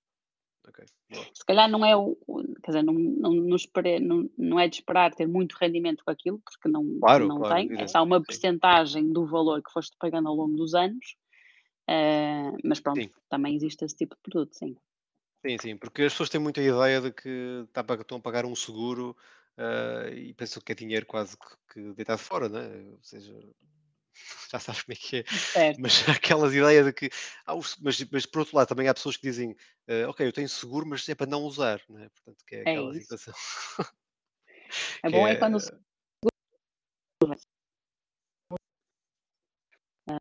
Se 1.34 1.44
calhar 1.44 1.68
não 1.70 1.84
é 1.84 1.96
o. 1.96 2.16
Quer 2.62 2.70
dizer, 2.72 2.82
não, 2.82 2.94
não, 2.94 3.32
não, 3.32 3.56
espere- 3.56 4.00
não, 4.00 4.30
não 4.36 4.60
é 4.60 4.68
de 4.68 4.76
esperar 4.76 5.14
ter 5.14 5.26
muito 5.26 5.56
rendimento 5.60 6.04
com 6.04 6.10
aquilo, 6.10 6.38
porque 6.40 6.68
não, 6.68 6.98
Claro, 7.00 7.26
não 7.26 7.38
claro, 7.38 7.68
tem. 7.68 7.80
É 7.80 7.86
só 7.86 8.02
uma 8.02 8.22
percentagem 8.22 9.12
do 9.12 9.26
valor 9.26 9.62
que 9.62 9.72
foste 9.72 9.96
pagando 9.98 10.28
ao 10.28 10.34
longo 10.34 10.56
dos 10.56 10.74
anos. 10.74 11.16
Eh, 11.88 12.52
mas 12.64 12.80
pronto, 12.80 13.02
Sim. 13.02 13.10
também 13.28 13.56
existe 13.56 13.84
esse 13.84 13.96
tipo 13.96 14.14
de 14.14 14.20
produto, 14.22 14.54
sim. 14.54 14.76
Sim, 15.44 15.58
sim, 15.58 15.76
porque 15.76 16.02
as 16.02 16.12
pessoas 16.12 16.30
têm 16.30 16.40
muita 16.40 16.62
ideia 16.62 17.00
de 17.00 17.10
que 17.10 17.66
tá 17.72 17.84
estão 17.98 18.18
a 18.18 18.20
pagar 18.20 18.46
um 18.46 18.54
seguro 18.54 19.16
ah, 19.58 20.08
e 20.10 20.32
pensam 20.34 20.62
que 20.64 20.72
é 20.72 20.74
dinheiro 20.74 21.04
quase 21.04 21.36
que, 21.36 21.74
que 21.74 21.92
deitado 21.94 22.18
fora, 22.20 22.48
né? 22.48 22.68
Ou 22.92 23.02
seja, 23.02 23.34
já 24.50 24.58
sabes 24.58 24.82
como 24.82 24.92
é 24.94 24.96
que 24.96 25.16
é. 25.18 25.24
Certo. 25.24 25.80
Mas 25.80 25.92
aquelas 26.08 26.54
ideias 26.54 26.86
de 26.86 26.92
que. 26.92 27.10
Ah, 27.46 27.54
mas, 27.80 28.04
mas 28.10 28.26
por 28.26 28.40
outro 28.40 28.56
lado, 28.56 28.68
também 28.68 28.88
há 28.88 28.94
pessoas 28.94 29.16
que 29.16 29.26
dizem: 29.26 29.56
ah, 29.88 30.08
Ok, 30.08 30.26
eu 30.26 30.32
tenho 30.32 30.48
seguro, 30.48 30.86
mas 30.86 31.08
é 31.08 31.14
para 31.14 31.26
não 31.26 31.42
usar, 31.42 31.80
né? 31.88 32.08
Portanto, 32.10 32.44
que 32.46 32.56
é 32.56 32.58
É 32.58 32.70
aquela 32.72 32.90
isso. 32.96 33.00
situação. 33.16 33.34
É 35.02 35.10
bom 35.10 35.26
é 35.26 35.36
quando 35.36 35.56
o 35.56 35.82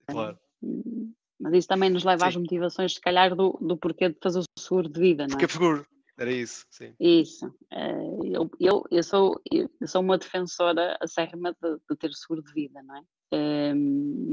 Claro, 0.06 0.40
Hum, 0.64 1.14
Mas 1.40 1.54
isso 1.54 1.68
também 1.68 1.90
nos 1.90 2.04
leva 2.04 2.28
às 2.28 2.34
Sim. 2.34 2.42
motivações, 2.42 2.94
se 2.94 3.02
calhar, 3.02 3.36
do, 3.36 3.58
do 3.62 3.78
porquê 3.78 4.10
de 4.10 4.18
fazer 4.22 4.40
o 4.40 4.60
seguro 4.60 4.88
de 4.90 5.00
vida, 5.00 5.24
não 5.24 5.32
Porque 5.32 5.46
é? 5.46 5.48
é 5.48 5.52
seguro. 5.52 5.88
Era 6.18 6.32
isso, 6.32 6.66
sim. 6.70 6.96
Isso. 7.00 7.52
eh, 7.72 8.36
eu, 8.36 8.52
eu, 8.60 8.84
eu, 8.92 9.04
sou, 9.04 9.42
eu 9.52 9.68
eu 9.80 9.88
sou 9.88 10.02
uma 10.02 10.20
defensora 10.20 10.98
acérrima 11.02 11.52
de, 11.60 11.78
de 11.90 11.96
ter 11.98 12.14
seguro 12.14 12.44
de 12.44 12.54
vida, 12.54 12.84
não 12.84 12.96
é? 12.96 13.02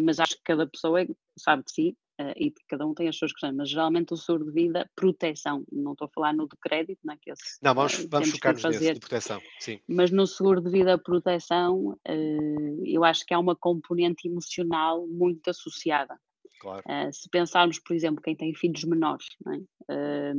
Mas 0.05 0.19
acho 0.19 0.37
que 0.37 0.43
cada 0.45 0.67
pessoa 0.67 1.03
é- 1.03 1.09
sabe 1.39 1.63
de 1.65 1.73
si 1.73 1.97
eh, 2.19 2.35
e 2.37 2.53
cada 2.69 2.85
um 2.87 2.95
tem 2.95 3.09
as 3.09 3.17
suas 3.17 3.33
questões, 3.33 3.55
mas 3.55 3.71
geralmente 3.71 4.13
o 4.13 4.17
seguro 4.17 4.47
de 4.47 4.53
vida, 4.53 4.91
proteção, 4.97 5.65
não 5.71 5.93
estou 5.93 6.07
a 6.07 6.11
falar 6.11 6.35
no 6.35 6.49
de 6.49 6.57
crédito, 6.61 6.99
não 7.05 7.15
é? 7.15 7.17
Que 7.21 7.31
esse, 7.31 7.59
Não, 7.63 7.75
vamos, 7.75 7.95
eh, 7.95 8.09
vamos 8.11 8.31
focar-nos 8.31 8.65
nesse, 8.65 8.95
de 8.95 9.01
proteção. 9.01 9.41
Sim, 9.61 9.81
mas 9.87 10.11
no 10.11 10.27
seguro 10.27 10.61
de 10.61 10.71
vida 10.71 10.99
proteção, 10.99 11.97
eh, 12.05 12.77
eu 12.85 13.05
acho 13.05 13.25
que 13.25 13.33
há 13.33 13.39
uma 13.39 13.55
componente 13.55 14.27
emocional 14.27 15.07
muito 15.07 15.49
associada. 15.49 16.19
claro, 16.59 16.83
se 17.13 17.29
pensarmos, 17.31 17.79
por 17.79 17.95
exemplo, 17.95 18.23
quem 18.23 18.35
tem 18.35 18.53
filhos 18.55 18.83
menores, 18.85 19.27
não 19.45 19.53
é? 19.55 19.61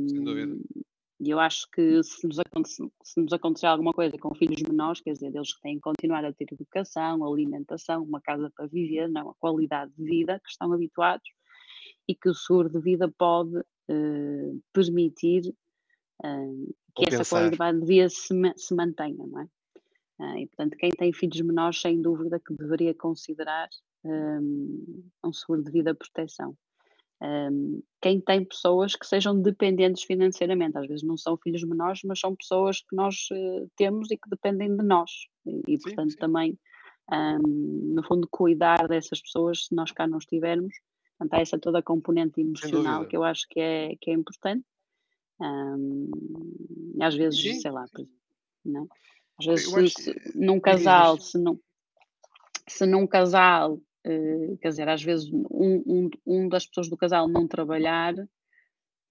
sem 0.08 0.22
dúvida. 0.22 0.54
Hum, 1.20 1.26
E 1.26 1.30
eu 1.30 1.38
acho 1.38 1.68
que 1.70 2.02
se 2.02 2.26
nos, 2.26 2.38
acontecer, 2.38 2.88
se 3.02 3.20
nos 3.20 3.32
acontecer 3.32 3.66
alguma 3.66 3.92
coisa 3.92 4.16
com 4.18 4.34
filhos 4.34 4.62
menores, 4.62 5.00
quer 5.00 5.12
dizer, 5.12 5.34
eles 5.34 5.52
têm 5.60 5.76
que 5.76 5.82
continuar 5.82 6.24
a 6.24 6.32
ter 6.32 6.46
educação, 6.52 7.24
alimentação, 7.24 8.02
uma 8.02 8.20
casa 8.20 8.50
para 8.54 8.66
viver, 8.66 9.08
não, 9.08 9.30
a 9.30 9.34
qualidade 9.34 9.92
de 9.96 10.04
vida 10.04 10.40
que 10.40 10.50
estão 10.50 10.72
habituados 10.72 11.28
e 12.08 12.14
que 12.14 12.28
o 12.28 12.34
seguro 12.34 12.68
de 12.68 12.80
vida 12.80 13.08
pode 13.08 13.58
eh, 13.88 14.52
permitir 14.72 15.54
eh, 16.24 16.72
que 16.96 17.06
essa 17.06 17.24
qualidade 17.24 17.80
de 17.80 17.86
vida 17.86 18.08
se, 18.08 18.34
se 18.56 18.74
mantenha, 18.74 19.26
não 19.26 19.40
é? 19.40 19.48
Ah, 20.18 20.38
e, 20.38 20.46
portanto, 20.48 20.76
quem 20.76 20.90
tem 20.90 21.12
filhos 21.14 21.40
menores, 21.40 21.80
sem 21.80 22.02
dúvida 22.02 22.38
que 22.38 22.54
deveria 22.54 22.94
considerar 22.94 23.70
hum, 24.04 25.02
um 25.24 25.32
seguro 25.32 25.62
de 25.62 25.70
vida 25.70 25.94
proteção. 25.94 26.54
Hum, 27.22 27.82
quem 28.00 28.18
tem 28.18 28.44
pessoas 28.44 28.96
que 28.96 29.06
sejam 29.06 29.40
dependentes 29.40 30.04
financeiramente, 30.04 30.78
às 30.78 30.86
vezes 30.86 31.02
não 31.02 31.18
são 31.18 31.36
filhos 31.36 31.62
menores, 31.62 32.00
mas 32.04 32.18
são 32.18 32.34
pessoas 32.34 32.80
que 32.80 32.96
nós 32.96 33.28
eh, 33.30 33.66
temos 33.76 34.10
e 34.10 34.16
que 34.16 34.30
dependem 34.30 34.74
de 34.74 34.82
nós. 34.82 35.10
E, 35.44 35.60
e, 35.68 35.76
Sim, 35.76 35.82
portanto, 35.82 36.12
sim. 36.12 36.18
também, 36.18 36.58
hum, 37.12 37.92
no 37.94 38.02
fundo, 38.02 38.26
cuidar 38.30 38.88
dessas 38.88 39.20
pessoas 39.20 39.66
se 39.66 39.74
nós 39.74 39.92
cá 39.92 40.06
não 40.06 40.18
estivermos. 40.18 40.74
Portanto, 41.18 41.34
há 41.34 41.42
essa 41.42 41.58
toda 41.58 41.80
a 41.80 41.82
componente 41.82 42.40
emocional 42.40 43.06
que 43.06 43.16
eu 43.16 43.22
acho 43.22 43.46
que 43.50 43.60
é, 43.60 43.94
que 44.00 44.10
é 44.10 44.14
importante. 44.14 44.64
E 46.96 47.02
às 47.02 47.14
vezes, 47.14 47.40
Sim, 47.40 47.60
sei 47.60 47.70
lá, 47.70 47.84
não 48.64 48.84
é? 48.84 48.86
Às 49.38 49.46
vezes, 49.46 49.92
se, 49.92 50.10
acho 50.10 50.38
num 50.38 50.60
casal, 50.60 51.18
se, 51.18 51.38
num, 51.38 51.58
se 52.68 52.86
num 52.86 53.06
casal, 53.06 53.80
eh, 54.04 54.56
quer 54.60 54.68
dizer, 54.68 54.88
às 54.88 55.02
vezes 55.02 55.30
um, 55.32 55.82
um, 55.86 56.10
um 56.26 56.48
das 56.48 56.66
pessoas 56.66 56.88
do 56.88 56.96
casal 56.96 57.28
não 57.28 57.46
trabalhar, 57.46 58.14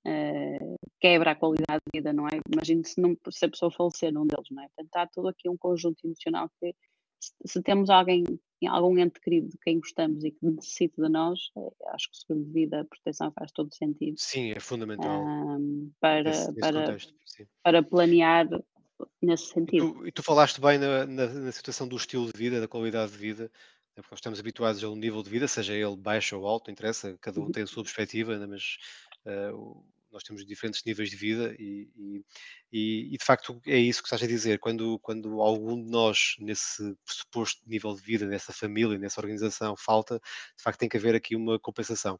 eh, 0.05 0.75
quebra 0.99 1.31
a 1.31 1.35
qualidade 1.35 1.81
de 1.85 1.99
vida, 1.99 2.13
não 2.13 2.27
é? 2.27 2.39
Imagine 2.51 2.85
se, 2.85 2.99
não, 2.99 3.17
se 3.29 3.45
a 3.45 3.49
pessoa 3.49 3.71
falecer, 3.71 4.15
um 4.17 4.25
deles, 4.25 4.47
não 4.51 4.63
é? 4.63 4.67
Portanto, 4.75 4.95
há 4.95 5.07
todo 5.07 5.27
aqui 5.27 5.49
um 5.49 5.57
conjunto 5.57 6.05
emocional 6.05 6.49
que, 6.59 6.73
se, 7.19 7.33
se 7.45 7.61
temos 7.61 7.89
alguém, 7.89 8.23
algum 8.67 8.97
ente 8.97 9.19
querido 9.19 9.49
de 9.49 9.57
quem 9.59 9.79
gostamos 9.79 10.23
e 10.23 10.31
que 10.31 10.45
necessita 10.45 11.01
de 11.01 11.09
nós, 11.09 11.39
eh, 11.57 11.89
acho 11.93 12.09
que 12.09 12.17
o 12.17 12.19
seguro 12.19 12.45
de 12.45 12.51
vida, 12.51 12.81
a 12.81 12.85
proteção 12.85 13.31
faz 13.31 13.51
todo 13.51 13.73
sentido. 13.75 14.15
Sim, 14.17 14.51
é 14.51 14.59
fundamental 14.59 15.21
ahm, 15.21 15.91
para, 15.99 16.23
nesse, 16.23 16.47
nesse 16.47 16.59
para, 16.59 16.81
contexto. 16.81 17.13
Para 17.61 17.83
planear 17.83 18.47
nesse 19.21 19.45
E 19.45 19.47
sentido. 19.47 19.93
tu, 19.93 20.07
e 20.07 20.11
tu 20.11 20.23
falaste 20.23 20.59
bem 20.59 20.77
na, 20.77 21.05
na, 21.05 21.27
na 21.27 21.51
situação 21.51 21.87
do 21.87 21.95
estilo 21.95 22.25
de 22.25 22.37
vida, 22.37 22.59
da 22.59 22.67
qualidade 22.67 23.11
de 23.11 23.17
vida, 23.17 23.51
porque 24.01 24.13
nós 24.13 24.19
estamos 24.19 24.39
habituados 24.39 24.83
a 24.83 24.89
um 24.89 24.95
nível 24.95 25.23
de 25.23 25.29
vida, 25.29 25.47
seja 25.47 25.73
ele 25.73 25.95
baixo 25.97 26.37
ou 26.39 26.47
alto, 26.47 26.67
não 26.67 26.73
interessa, 26.73 27.17
cada 27.21 27.39
um 27.41 27.45
Uhum. 27.45 27.51
tem 27.51 27.63
a 27.63 27.67
sua 27.67 27.83
perspectiva, 27.83 28.37
né, 28.37 28.45
mas 28.47 28.77
o- 29.53 29.83
nós 30.11 30.23
temos 30.23 30.45
diferentes 30.45 30.83
níveis 30.83 31.09
de 31.09 31.15
vida 31.15 31.55
e, 31.59 31.89
e- 32.71 33.13
e- 33.13 33.17
de 33.17 33.23
facto 33.25 33.61
é 33.65 33.77
isso 33.77 34.01
que 34.01 34.07
estás 34.07 34.21
a 34.23 34.27
dizer. 34.27 34.59
Quando, 34.59 34.99
quando 34.99 35.41
algum 35.41 35.83
de 35.83 35.89
nós, 35.89 36.35
nesse 36.39 36.95
pressuposto 37.05 37.61
nível 37.67 37.93
de 37.95 38.01
vida, 38.01 38.25
nessa 38.25 38.51
família, 38.53 38.97
nessa 38.97 39.19
organização, 39.21 39.75
falta, 39.77 40.19
de 40.57 40.63
facto 40.63 40.79
tem 40.79 40.89
que 40.89 40.97
haver 40.97 41.15
aqui 41.15 41.35
uma 41.35 41.59
compensação. 41.59 42.19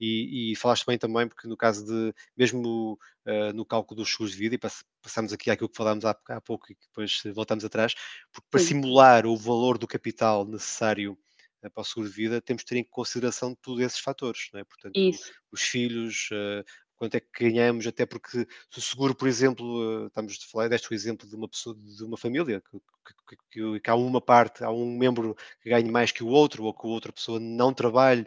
E, 0.00 0.52
e 0.52 0.56
falaste 0.56 0.86
bem 0.86 0.98
também, 0.98 1.28
porque 1.28 1.48
no 1.48 1.56
caso 1.56 1.84
de, 1.84 2.14
mesmo 2.36 2.98
uh, 3.26 3.52
no 3.54 3.64
cálculo 3.64 4.00
dos 4.00 4.10
seguros 4.10 4.32
de 4.32 4.38
vida, 4.38 4.54
e 4.54 4.58
pass- 4.58 4.84
passamos 5.02 5.32
aqui 5.32 5.50
àquilo 5.50 5.68
que 5.68 5.76
falámos 5.76 6.04
há, 6.04 6.18
há 6.28 6.40
pouco 6.40 6.70
e 6.72 6.76
depois 6.80 7.22
voltamos 7.34 7.64
atrás, 7.64 7.94
porque 8.32 8.48
para 8.50 8.60
Sim. 8.60 8.66
simular 8.66 9.26
o 9.26 9.36
valor 9.36 9.78
do 9.78 9.86
capital 9.86 10.44
necessário 10.44 11.18
uh, 11.62 11.70
para 11.70 11.80
o 11.80 11.84
seguro 11.84 12.08
de 12.08 12.14
vida, 12.14 12.40
temos 12.40 12.62
de 12.62 12.66
ter 12.68 12.76
em 12.76 12.84
consideração 12.84 13.54
todos 13.60 13.82
esses 13.82 13.98
fatores, 14.00 14.48
não 14.52 14.60
é? 14.60 14.64
Portanto, 14.64 14.96
Isso, 14.96 15.32
os 15.50 15.62
filhos, 15.62 16.28
uh, 16.32 16.64
quanto 16.98 17.14
é 17.16 17.20
que 17.20 17.28
ganhamos, 17.50 17.86
até 17.86 18.04
porque 18.06 18.30
se 18.70 18.78
o 18.78 18.82
seguro, 18.82 19.14
por 19.14 19.28
exemplo, 19.28 20.04
uh, 20.04 20.06
estamos 20.08 20.34
a 20.46 20.50
falar, 20.50 20.68
deste 20.68 20.90
o 20.90 20.94
exemplo 20.94 21.28
de 21.28 21.36
uma 21.36 21.48
pessoa, 21.48 21.76
de 21.76 22.04
uma 22.04 22.16
família, 22.18 22.60
que, 22.60 22.78
que- 23.26 23.36
que- 23.52 23.80
que- 23.80 23.90
há 23.90 23.94
uma 23.96 24.20
parte, 24.20 24.64
há 24.64 24.70
um 24.70 24.96
membro 24.98 25.34
que 25.62 25.70
ganhe 25.70 25.90
mais 25.90 26.12
que 26.12 26.22
o 26.24 26.28
outro, 26.28 26.64
ou 26.64 26.74
que 26.74 26.86
a 26.86 26.90
outra 26.90 27.12
pessoa 27.12 27.40
não 27.40 27.72
trabalhe, 27.74 28.26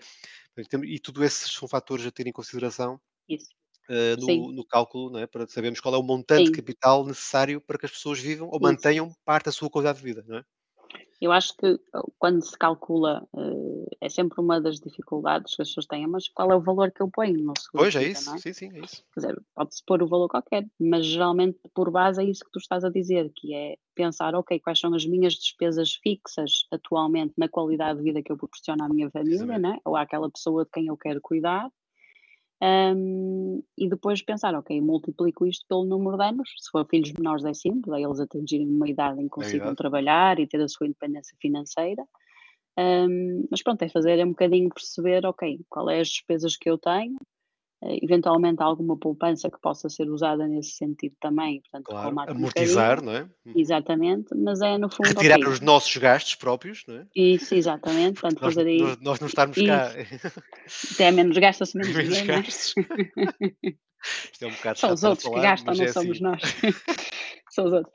e 0.85 0.99
tudo 0.99 1.23
esses 1.23 1.51
são 1.51 1.67
fatores 1.67 2.05
a 2.05 2.11
ter 2.11 2.27
em 2.27 2.31
consideração 2.33 2.99
isso. 3.27 3.49
eh, 3.89 4.15
Sim, 4.19 4.45
no, 4.45 4.51
no 4.51 4.65
cálculo, 4.65 5.09
não 5.11 5.19
é? 5.19 5.27
para 5.27 5.47
sabermos 5.47 5.79
qual 5.79 5.95
é 5.95 5.97
o 5.97 6.03
montante 6.03 6.45
de 6.45 6.51
sim, 6.51 6.61
capital 6.61 7.05
necessário 7.05 7.61
para 7.61 7.77
que 7.77 7.85
as 7.85 7.91
pessoas 7.91 8.19
vivam 8.19 8.49
ou 8.49 8.59
isso. 8.59 8.77
mantenham 8.79 9.13
parte 9.25 9.45
da 9.45 9.51
sua 9.51 9.69
qualidade 9.69 9.99
de 9.99 10.03
vida, 10.05 10.23
não 10.27 10.37
é? 10.39 10.43
Eu 11.21 11.31
acho 11.31 11.55
que 11.55 11.67
uh, 11.67 12.13
quando 12.17 12.41
se 12.43 12.57
calcula, 12.57 13.27
eh, 13.37 13.97
é 14.01 14.09
sempre 14.09 14.41
uma 14.41 14.59
das 14.59 14.79
dificuldades 14.79 15.55
que 15.55 15.61
as 15.61 15.67
pessoas 15.67 15.85
têm, 15.85 16.07
mas 16.07 16.27
qual 16.27 16.51
é 16.51 16.55
o 16.55 16.61
valor 16.61 16.91
que 16.91 16.99
eu 16.99 17.11
ponho 17.11 17.37
no 17.37 17.53
seguro 17.59 17.83
Pois 17.83 17.95
é 17.95 18.03
isso, 18.05 18.33
é? 18.33 18.37
sim, 18.39 18.51
sim, 18.51 18.71
é 18.73 18.79
isso. 18.79 19.03
Quer 19.13 19.19
dizer, 19.19 19.41
pode-se 19.53 19.83
pôr 19.85 20.01
o 20.01 20.07
valor 20.07 20.27
qualquer, 20.27 20.67
mas 20.79 21.05
geralmente 21.05 21.59
por 21.75 21.91
base 21.91 22.19
é 22.19 22.25
isso 22.25 22.43
que 22.43 22.51
tu 22.51 22.57
estás 22.57 22.83
a 22.83 22.89
dizer, 22.89 23.31
que 23.35 23.53
é 23.53 23.77
pensar, 23.93 24.33
ok, 24.33 24.59
quais 24.59 24.79
são 24.79 24.95
as 24.95 25.05
minhas 25.05 25.33
despesas 25.35 25.93
fixas 25.93 26.65
atualmente 26.71 27.33
na 27.37 27.47
qualidade 27.47 27.99
de 27.99 28.03
vida 28.03 28.23
que 28.23 28.31
eu 28.31 28.37
proporciono 28.37 28.83
à 28.83 28.89
minha 28.89 29.11
família, 29.11 29.59
né? 29.59 29.77
ou 29.85 29.95
àquela 29.95 30.27
pessoa 30.27 30.65
de 30.65 30.71
quem 30.71 30.87
eu 30.87 30.97
quero 30.97 31.21
cuidar, 31.21 31.69
hum, 32.61 33.63
e 33.77 33.89
depois 33.89 34.21
pensar, 34.21 34.53
ok, 34.55 34.79
multiplico 34.81 35.45
isto 35.45 35.65
pelo 35.67 35.85
número 35.85 36.17
de 36.17 36.23
anos, 36.23 36.49
se 36.57 36.69
for 36.71 36.85
filhos 36.87 37.11
menores 37.13 37.43
é 37.45 37.53
simples, 37.53 37.93
é 37.93 38.01
eles 38.01 38.19
atingirem 38.19 38.67
uma 38.67 38.89
idade 38.89 39.19
em 39.19 39.27
que 39.27 39.29
Na 39.29 39.29
consigam 39.29 39.65
idade. 39.67 39.77
trabalhar 39.77 40.39
e 40.39 40.47
ter 40.47 40.61
a 40.61 40.67
sua 40.67 40.87
independência 40.87 41.35
financeira, 41.41 42.03
hum, 42.77 43.45
mas 43.49 43.63
pronto, 43.63 43.81
é 43.81 43.89
fazer 43.89 44.19
é 44.19 44.25
um 44.25 44.29
bocadinho 44.29 44.69
perceber, 44.69 45.25
ok, 45.25 45.59
qual 45.69 45.89
é 45.89 45.99
as 45.99 46.09
despesas 46.09 46.55
que 46.55 46.69
eu 46.69 46.77
tenho, 46.77 47.15
eventualmente 47.83 48.61
alguma 48.61 48.95
poupança 48.95 49.49
que 49.49 49.59
possa 49.59 49.89
ser 49.89 50.09
usada 50.09 50.47
nesse 50.47 50.71
sentido 50.71 51.15
também, 51.19 51.61
portanto, 51.61 51.85
Claro, 51.85 52.15
um 52.15 52.19
amortizar, 52.19 53.01
bocadinho, 53.01 53.11
não 53.11 53.17
é? 53.17 53.21
Uhum. 53.45 53.53
exatamente, 53.55 54.35
mas 54.35 54.61
é 54.61 54.77
no 54.77 54.89
fundo, 54.89 55.07
Retirar 55.07 55.39
ok, 55.39 55.47
os 55.47 55.59
nossos 55.59 55.95
gastos 55.97 56.35
próprios, 56.35 56.83
não 56.87 56.97
é? 56.97 57.05
isso, 57.15 57.55
exatamente, 57.55 58.21
portanto, 58.21 58.41
nós, 58.41 58.53
fazer 58.53 58.69
aí, 58.69 58.79
nós, 58.79 58.97
nós 59.01 59.19
não 59.19 59.27
estarmos 59.27 59.57
cá 59.57 59.91
isso, 59.99 60.93
até 60.93 61.11
menos 61.11 61.37
gasta-se 61.37 61.75
menos 61.77 61.95
menos 61.95 62.09
dinheiro, 62.13 62.31
é? 62.33 62.35
gastos. 62.43 62.75
Isto 64.31 64.45
é 64.45 64.47
um 64.47 64.51
bocado 64.51 64.79
São 64.79 64.93
os 64.93 65.03
outros 65.03 65.27
que 65.27 65.29
falar, 65.29 65.43
gastam, 65.43 65.65
mas 65.67 65.77
não 65.77 65.85
é 65.85 65.93
somos 65.93 66.11
assim. 66.11 66.23
nós. 66.23 66.41
São 67.53 67.65
os 67.65 67.73
outros. 67.73 67.93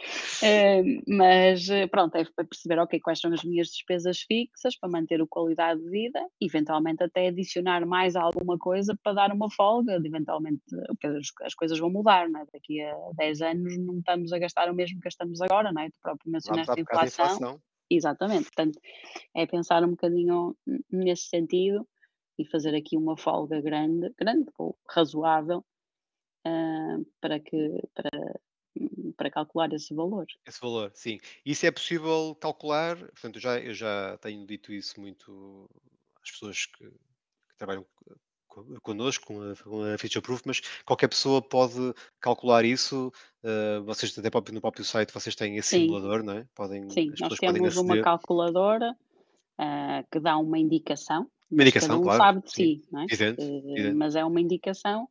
Mas 1.09 1.69
eh, 1.71 1.87
pronto, 1.87 2.15
é 2.17 2.25
para 2.25 2.45
perceber, 2.45 2.79
ok, 2.79 3.01
quais 3.01 3.21
são 3.21 3.33
as 3.33 3.43
minhas 3.43 3.69
despesas 3.69 4.21
fixas 4.21 4.77
para 4.79 4.91
manter 4.91 5.21
a 5.21 5.27
qualidade 5.27 5.81
de 5.83 5.89
vida, 5.89 6.21
eventualmente 6.41 7.03
até 7.03 7.29
adicionar 7.29 7.87
mais 7.87 8.17
alguma 8.17 8.59
coisa 8.59 8.95
para 9.03 9.15
dar 9.15 9.33
uma 9.33 9.51
folga, 9.51 9.95
eventualmente, 10.05 10.61
as, 11.03 11.29
as 11.43 11.55
coisas 11.55 11.79
vão 11.79 11.91
mudar, 11.91 12.29
não 12.29 12.41
é? 12.41 12.45
Daqui 12.53 12.83
a 12.83 12.95
10 13.17 13.41
anos 13.41 13.79
não 13.79 13.99
estamos 13.99 14.33
a 14.33 14.39
gastar 14.39 14.71
o 14.71 14.75
mesmo 14.75 14.99
que 14.99 15.05
gastamos 15.05 15.41
agora, 15.41 15.73
não 15.73 15.83
é? 15.83 15.89
Tu 15.89 15.99
próprio 16.03 16.31
mencionaste 16.31 16.73
a 16.73 16.81
inflação, 16.81 17.25
inflação. 17.25 17.61
exatamente, 17.91 18.45
portanto, 18.45 18.79
é 19.35 19.47
pensar 19.47 19.83
um 19.85 19.91
bocadinho 19.91 20.55
nesse 20.91 21.29
sentido 21.29 21.89
e 22.39 22.45
fazer 22.45 22.75
aqui 22.75 22.97
uma 22.97 23.17
folga 23.17 23.63
grande, 23.63 24.13
grande 24.19 24.51
ou 24.59 24.77
razoável, 24.91 25.65
ah, 26.45 26.99
para 27.21 27.41
que 27.41 27.81
para, 27.95 28.39
para 29.17 29.31
calcular 29.31 29.73
esse 29.73 29.95
valor. 29.95 30.27
Esse 30.47 30.61
valor, 30.61 30.93
sim. 30.95 31.19
Isso 31.45 31.67
é 31.67 31.71
possível 31.71 32.37
calcular, 32.41 32.97
portanto, 32.99 33.37
eu 33.37 33.41
já, 33.41 33.59
eu 33.61 33.75
já 33.75 34.19
tenho 34.19 34.47
dito 34.47 34.73
isso 34.73 35.01
muito 35.01 35.69
às 36.23 36.31
pessoas 36.31 36.67
que, 36.67 36.85
que 36.89 37.57
trabalham 37.59 37.85
co- 38.47 38.65
connosco, 38.83 39.27
com 39.27 39.43
a, 39.43 39.57
com 39.57 39.83
a 39.83 39.99
Future 39.99 40.23
Proof, 40.23 40.43
mas 40.47 40.61
qualquer 40.85 41.09
pessoa 41.09 41.43
pode 41.43 41.93
calcular 42.21 42.65
isso. 42.65 43.13
eh, 43.43 43.81
vocês 43.81 44.17
até 44.19 44.31
no 44.53 44.61
próprio 44.61 44.85
site 44.85 45.13
vocês 45.13 45.35
têm 45.35 45.57
esse 45.57 45.71
Sim, 45.71 45.87
simulador, 45.87 46.23
não 46.23 46.35
é? 46.35 46.47
Podem, 46.55 46.83
sim, 46.91 47.13
nós 47.19 47.37
temos 47.39 47.77
uma 47.77 48.01
calculadora 48.03 48.97
ah, 49.59 50.05
que 50.11 50.21
dá 50.21 50.39
uma 50.39 50.59
indicação, 50.59 51.31
Uma 51.51 51.63
mas 51.65 51.73
cada 51.73 51.87
indicação, 51.87 51.99
um 51.99 52.03
claro, 52.05 52.23
sabe 52.23 52.43
de 52.43 52.51
sim. 52.51 52.63
si, 52.63 52.85
não 52.93 53.01
é? 53.01 53.05
Evidente, 53.11 53.43
Eh, 53.45 53.61
evidente. 53.77 53.95
mas 53.95 54.17
é 54.17 54.25
uma 54.25 54.41
indicação 54.41 55.09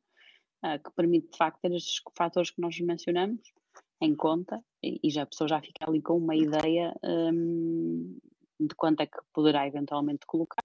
ah, 0.66 0.80
que 0.80 0.90
permite 0.96 1.30
de 1.30 1.38
facto 1.38 1.62
ter 1.62 1.72
estes 1.74 2.02
fatores 2.18 2.50
que 2.50 2.60
nós 2.60 2.80
mencionamos 2.80 3.54
em 4.02 4.16
conta 4.16 4.60
e, 4.82 5.00
e 5.04 5.12
já 5.12 5.22
a 5.22 5.26
pessoa 5.28 5.48
já 5.48 5.62
fica 5.62 5.88
ali 5.88 6.02
com 6.02 6.18
uma 6.18 6.36
ideia 6.36 6.92
hum, 7.04 8.18
de 8.60 8.74
quanto 8.76 9.02
é 9.02 9.06
que 9.06 9.18
poderá 9.32 9.68
eventualmente 9.68 10.26
colocar. 10.26 10.64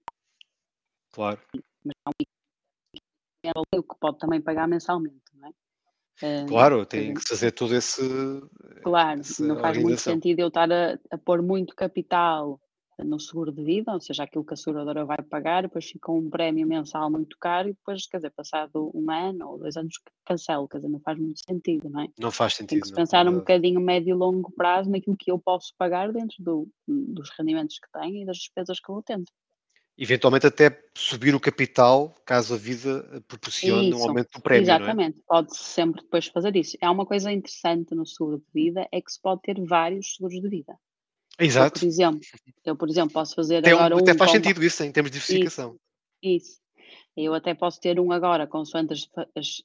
Claro. 1.11 1.39
Mas 1.85 1.93
é 3.43 3.51
um 3.55 3.79
o 3.79 3.83
que 3.83 3.99
pode 3.99 4.17
também 4.17 4.41
pagar 4.41 4.67
mensalmente, 4.67 5.21
não 5.35 5.49
é? 5.49 6.45
Claro, 6.47 6.83
tem 6.85 7.13
que 7.13 7.27
fazer 7.27 7.51
todo 7.51 7.75
esse. 7.75 8.01
Claro, 8.83 9.21
não 9.39 9.59
faz 9.59 9.77
muito 9.77 10.01
sentido 10.01 10.39
eu 10.39 10.47
estar 10.47 10.71
a, 10.71 10.99
a 11.11 11.17
pôr 11.17 11.43
muito 11.43 11.75
capital 11.75 12.59
no 13.03 13.19
seguro 13.19 13.51
de 13.51 13.63
vida, 13.63 13.93
ou 13.93 13.99
seja, 13.99 14.23
aquilo 14.23 14.45
que 14.45 14.53
a 14.53 14.57
seguradora 14.57 15.05
vai 15.05 15.21
pagar, 15.21 15.63
depois 15.63 15.85
fica 15.85 16.11
um 16.11 16.29
prémio 16.29 16.67
mensal 16.67 17.09
muito 17.09 17.37
caro 17.39 17.69
e 17.69 17.73
depois, 17.73 18.07
quer 18.07 18.17
dizer, 18.17 18.31
passado 18.31 18.91
um 18.93 19.09
ano 19.11 19.49
ou 19.49 19.59
dois 19.59 19.77
anos 19.77 19.95
cancelo, 20.25 20.67
quer 20.67 20.77
dizer, 20.77 20.89
não 20.89 20.99
faz 20.99 21.17
muito 21.17 21.39
sentido, 21.45 21.89
não 21.89 22.01
é? 22.01 22.07
Não 22.17 22.31
faz 22.31 22.55
sentido. 22.55 22.69
Tem 22.69 22.79
que 22.81 22.87
se 22.87 22.93
pensar 22.93 23.27
um 23.27 23.35
bocadinho 23.35 23.79
médio 23.79 24.11
e 24.11 24.13
longo 24.13 24.51
prazo 24.51 24.89
naquilo 24.89 25.17
que 25.17 25.31
eu 25.31 25.39
posso 25.39 25.73
pagar 25.77 26.11
dentro 26.11 26.41
do, 26.43 26.67
dos 26.87 27.29
rendimentos 27.37 27.79
que 27.79 27.91
tenho 27.99 28.21
e 28.21 28.25
das 28.25 28.37
despesas 28.37 28.79
que 28.79 28.89
eu 28.89 28.95
vou 28.95 29.03
tendo 29.03 29.25
eventualmente 29.97 30.47
até 30.47 30.83
subir 30.95 31.35
o 31.35 31.39
capital, 31.39 32.15
caso 32.25 32.55
a 32.55 32.57
vida 32.57 33.23
proporcione 33.27 33.89
isso, 33.89 33.99
um 33.99 34.07
aumento 34.07 34.31
do 34.33 34.41
prémio. 34.41 34.61
É? 34.61 34.63
Exatamente, 34.63 35.19
é? 35.19 35.23
pode 35.27 35.55
-se 35.55 35.63
sempre 35.63 36.01
depois 36.01 36.25
fazer 36.25 36.55
isso. 36.55 36.75
Há 36.81 36.89
uma 36.89 37.05
coisa 37.05 37.31
interessante 37.31 37.93
no 37.93 38.05
seguro 38.05 38.39
de 38.39 38.45
vida, 38.51 38.87
é 38.91 38.99
que 38.99 39.11
se 39.11 39.21
pode 39.21 39.41
ter 39.43 39.61
vários 39.63 40.15
seguros 40.15 40.41
de 40.41 40.49
vida. 40.49 40.75
Exato. 41.41 41.77
Eu, 41.77 41.79
por 41.79 41.87
exemplo, 41.87 42.21
eu, 42.65 42.75
por 42.75 42.89
exemplo, 42.89 43.13
posso 43.13 43.35
fazer 43.35 43.61
Tem 43.61 43.73
agora 43.73 43.95
um. 43.95 43.99
Até 43.99 44.13
faz 44.15 44.31
com... 44.31 44.37
sentido 44.37 44.63
isso 44.63 44.83
em 44.83 44.91
termos 44.91 45.11
de 45.11 45.19
diversificação. 45.19 45.75
Isso. 46.21 46.51
isso. 46.51 46.61
Eu 47.17 47.33
até 47.33 47.53
posso 47.53 47.79
ter 47.79 47.99
um 47.99 48.11
agora 48.11 48.47
consoante 48.47 48.93
as, 48.93 49.09
as, 49.35 49.61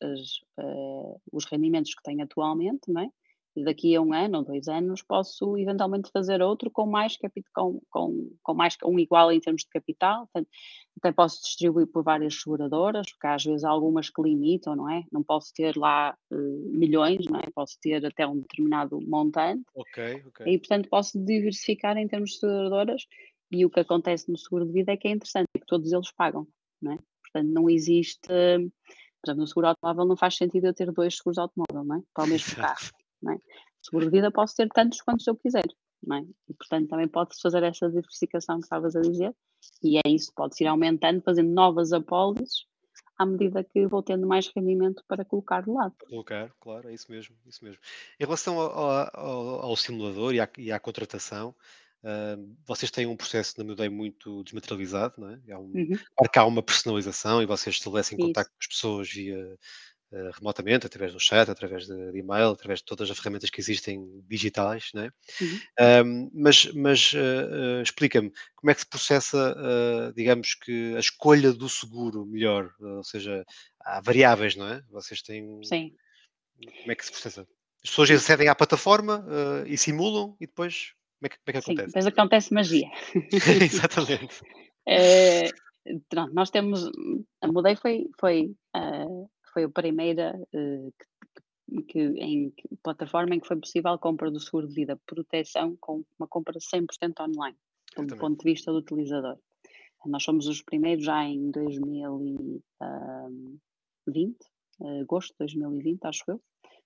as, 0.00 0.20
uh, 0.58 1.20
os 1.32 1.44
rendimentos 1.46 1.92
que 1.94 2.02
tenho 2.02 2.22
atualmente, 2.22 2.82
não 2.88 3.02
é? 3.02 3.08
E 3.56 3.64
daqui 3.64 3.94
a 3.94 4.02
um 4.02 4.12
ano 4.12 4.38
ou 4.38 4.44
dois 4.44 4.66
anos 4.68 5.02
posso 5.02 5.56
eventualmente 5.56 6.10
fazer 6.10 6.42
outro 6.42 6.70
com 6.70 6.86
mais 6.86 7.16
capital, 7.16 7.52
com, 7.52 7.80
com, 7.90 8.30
com 8.42 8.54
mais 8.54 8.76
um 8.84 8.98
igual 8.98 9.30
em 9.30 9.40
termos 9.40 9.62
de 9.62 9.68
capital, 9.68 10.26
portanto, 10.32 10.48
até 10.98 11.12
posso 11.12 11.42
distribuir 11.42 11.86
por 11.86 12.02
várias 12.02 12.40
seguradoras, 12.40 13.10
porque 13.10 13.26
às 13.26 13.44
vezes 13.44 13.64
há 13.64 13.70
algumas 13.70 14.10
que 14.10 14.22
limitam, 14.22 14.74
não 14.74 14.90
é? 14.90 15.04
Não 15.12 15.22
posso 15.22 15.52
ter 15.54 15.76
lá 15.76 16.16
uh, 16.30 16.70
milhões, 16.70 17.26
não 17.26 17.38
é? 17.38 17.44
Posso 17.54 17.78
ter 17.80 18.04
até 18.04 18.26
um 18.26 18.38
determinado 18.38 19.00
montante. 19.06 19.64
Ok, 19.74 20.22
ok. 20.26 20.46
E 20.46 20.58
portanto 20.58 20.88
posso 20.88 21.18
diversificar 21.24 21.96
em 21.96 22.08
termos 22.08 22.30
de 22.30 22.38
seguradoras 22.40 23.06
e 23.52 23.64
o 23.64 23.70
que 23.70 23.80
acontece 23.80 24.30
no 24.30 24.38
seguro 24.38 24.66
de 24.66 24.72
vida 24.72 24.92
é 24.92 24.96
que 24.96 25.06
é 25.06 25.12
interessante, 25.12 25.48
é 25.54 25.58
que 25.58 25.66
todos 25.66 25.92
eles 25.92 26.10
pagam, 26.12 26.46
não 26.82 26.92
é? 26.92 26.98
Portanto, 27.22 27.52
não 27.52 27.70
existe, 27.70 28.28
por 28.28 29.26
exemplo, 29.26 29.40
no 29.40 29.46
seguro 29.46 29.68
automóvel 29.68 30.04
não 30.04 30.16
faz 30.16 30.36
sentido 30.36 30.66
eu 30.66 30.74
ter 30.74 30.90
dois 30.92 31.16
seguros 31.16 31.38
automóvel, 31.38 31.84
não 31.84 31.96
é? 31.96 32.02
Para 32.12 32.24
o 32.24 32.26
mesmo 32.28 32.56
carro. 32.56 32.90
É? 33.32 33.38
Seguro 33.82 34.06
de 34.06 34.10
vida 34.10 34.30
posso 34.30 34.54
ter 34.56 34.68
tantos 34.68 35.00
quantos 35.00 35.26
eu 35.26 35.36
quiser, 35.36 35.66
é? 36.12 36.20
E 36.48 36.54
portanto 36.54 36.88
também 36.88 37.08
pode-se 37.08 37.40
fazer 37.40 37.62
essa 37.62 37.88
diversificação 37.88 38.58
que 38.58 38.64
estavas 38.64 38.94
a 38.96 39.00
dizer, 39.00 39.34
e 39.82 39.98
é 39.98 40.02
isso, 40.08 40.32
pode-se 40.34 40.64
ir 40.64 40.66
aumentando, 40.66 41.22
fazendo 41.22 41.50
novas 41.52 41.92
apólices 41.92 42.66
à 43.18 43.24
medida 43.24 43.62
que 43.62 43.86
vou 43.86 44.02
tendo 44.02 44.26
mais 44.26 44.50
rendimento 44.54 45.04
para 45.06 45.24
colocar 45.24 45.62
de 45.62 45.70
lado. 45.70 45.94
Colocar, 46.08 46.50
claro, 46.60 46.88
é 46.88 46.94
isso 46.94 47.10
mesmo, 47.10 47.36
isso 47.46 47.64
mesmo. 47.64 47.80
Em 48.18 48.24
relação 48.24 48.58
ao, 48.58 49.08
ao, 49.14 49.60
ao 49.62 49.76
simulador 49.76 50.34
e 50.34 50.40
à, 50.40 50.48
e 50.58 50.72
à 50.72 50.80
contratação, 50.80 51.54
uh, 52.02 52.56
vocês 52.66 52.90
têm 52.90 53.06
um 53.06 53.16
processo, 53.16 53.54
na 53.58 53.64
minha 53.64 53.74
ideia, 53.74 53.90
muito 53.90 54.42
desmaterializado, 54.42 55.14
não 55.18 55.30
é? 55.30 55.40
Há 55.52 55.58
um, 55.58 55.72
Uhum. 55.74 55.98
Claro 56.16 56.32
que 56.32 56.38
há 56.38 56.44
uma 56.44 56.62
personalização 56.62 57.40
e 57.40 57.46
vocês 57.46 57.76
estabelecem 57.76 58.18
contacto 58.18 58.50
com 58.50 58.58
as 58.60 58.66
pessoas 58.66 59.08
via 59.08 59.58
uh, 60.12 60.30
remotamente, 60.32 60.86
através 60.86 61.12
do 61.12 61.20
chat, 61.20 61.50
através 61.50 61.86
de, 61.86 62.12
de, 62.12 62.18
e-mail, 62.18 62.50
através 62.50 62.80
de 62.80 62.84
todas 62.84 63.10
as 63.10 63.18
ferramentas 63.18 63.50
que 63.50 63.60
existem 63.60 64.22
digitais, 64.28 64.90
né? 64.94 65.10
Uhum. 65.40 66.30
mas 66.34 66.72
mas 66.74 67.12
uh, 67.12 67.82
explica-me 67.82 68.32
como 68.56 68.70
é 68.70 68.74
que 68.74 68.80
se 68.80 68.86
processa, 68.86 69.54
digamos 70.16 70.54
que 70.54 70.94
a 70.96 71.00
escolha 71.00 71.52
do 71.52 71.68
seguro 71.68 72.24
melhor, 72.24 72.72
ou 72.80 73.04
seja, 73.04 73.44
há 73.80 74.00
variáveis, 74.00 74.56
não 74.56 74.66
é? 74.66 74.82
Vocês 74.90 75.22
têm. 75.22 75.62
Sim. 75.64 75.94
Como 76.80 76.92
é 76.92 76.94
que 76.94 77.04
se 77.04 77.10
processa? 77.10 77.46
As 77.82 77.90
pessoas 77.90 78.10
acedem 78.10 78.48
à 78.48 78.54
plataforma 78.54 79.26
e 79.66 79.76
simulam 79.76 80.34
e 80.40 80.46
depois 80.46 80.94
como 81.20 81.26
é 81.26 81.28
que, 81.28 81.36
como 81.38 81.48
é 81.48 81.52
que 81.52 81.60
Sim, 81.60 81.72
acontece? 81.72 81.86
depois 81.86 82.06
acontece 82.06 82.54
magia. 82.54 82.88
Exatamente. 83.64 84.40
É, 84.86 85.50
pronto, 86.08 86.34
nós 86.34 86.50
temos. 86.50 86.90
A 87.40 87.48
Mudei 87.48 87.76
foi, 87.76 88.06
foi 88.18 88.54
uh, 88.76 89.30
foi 89.54 89.64
a 89.64 89.68
primeira 89.70 90.36
uh, 90.52 90.92
que, 90.98 91.82
que, 91.84 92.00
em 92.00 92.50
que, 92.50 92.68
plataforma 92.82 93.34
em 93.34 93.40
que 93.40 93.46
foi 93.46 93.56
possível 93.56 93.92
a 93.92 93.98
compra 93.98 94.30
do 94.30 94.40
seguro 94.40 94.68
de 94.68 94.74
vida 94.74 95.00
proteção 95.06 95.76
com 95.80 96.04
uma 96.18 96.28
compra 96.28 96.58
100% 96.58 97.20
online, 97.20 97.56
do 97.96 98.16
ponto 98.16 98.44
de 98.44 98.50
vista 98.50 98.70
do 98.72 98.78
utilizador. 98.78 99.38
Nós 100.04 100.22
somos 100.22 100.46
os 100.46 100.60
primeiros 100.60 101.04
já 101.04 101.24
em 101.24 101.50
2020, 101.50 102.60
uh, 104.80 105.00
agosto 105.00 105.30
de 105.30 105.38
2020, 105.38 106.04
acho 106.04 106.24
eu. 106.28 106.42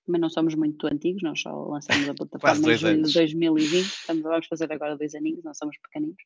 Também 0.07 0.20
não 0.20 0.31
somos 0.31 0.54
muito 0.54 0.87
antigos, 0.87 1.22
nós 1.22 1.40
só 1.40 1.50
lançamos 1.64 2.09
a 2.09 2.14
plataforma 2.14 2.72
em 2.72 2.76
julho 2.76 3.02
de 3.02 3.12
2020, 3.12 3.90
portanto 3.90 4.22
vamos 4.22 4.46
fazer 4.46 4.72
agora 4.72 4.96
dois 4.96 5.14
aninhos, 5.14 5.42
não 5.42 5.52
somos 5.52 5.76
pequeninos. 5.78 6.22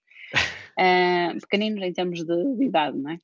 Uh, 0.79 1.41
pequeninos 1.41 1.83
em 1.83 1.93
termos 1.93 2.23
de, 2.23 2.57
de 2.57 2.65
idade, 2.65 2.99
não 2.99 3.11
é? 3.11 3.21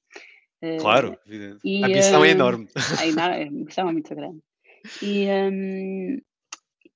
Claro, 0.81 1.13
uh, 1.13 1.59
e, 1.65 1.85
a 1.85 1.89
missão 1.89 2.21
uh, 2.21 2.25
é 2.25 2.31
enorme. 2.31 2.69
A 2.75 3.51
missão 3.51 3.89
é 3.89 3.93
muito 3.93 4.15
grande. 4.15 4.43
E, 5.03 5.27
um, 5.29 6.21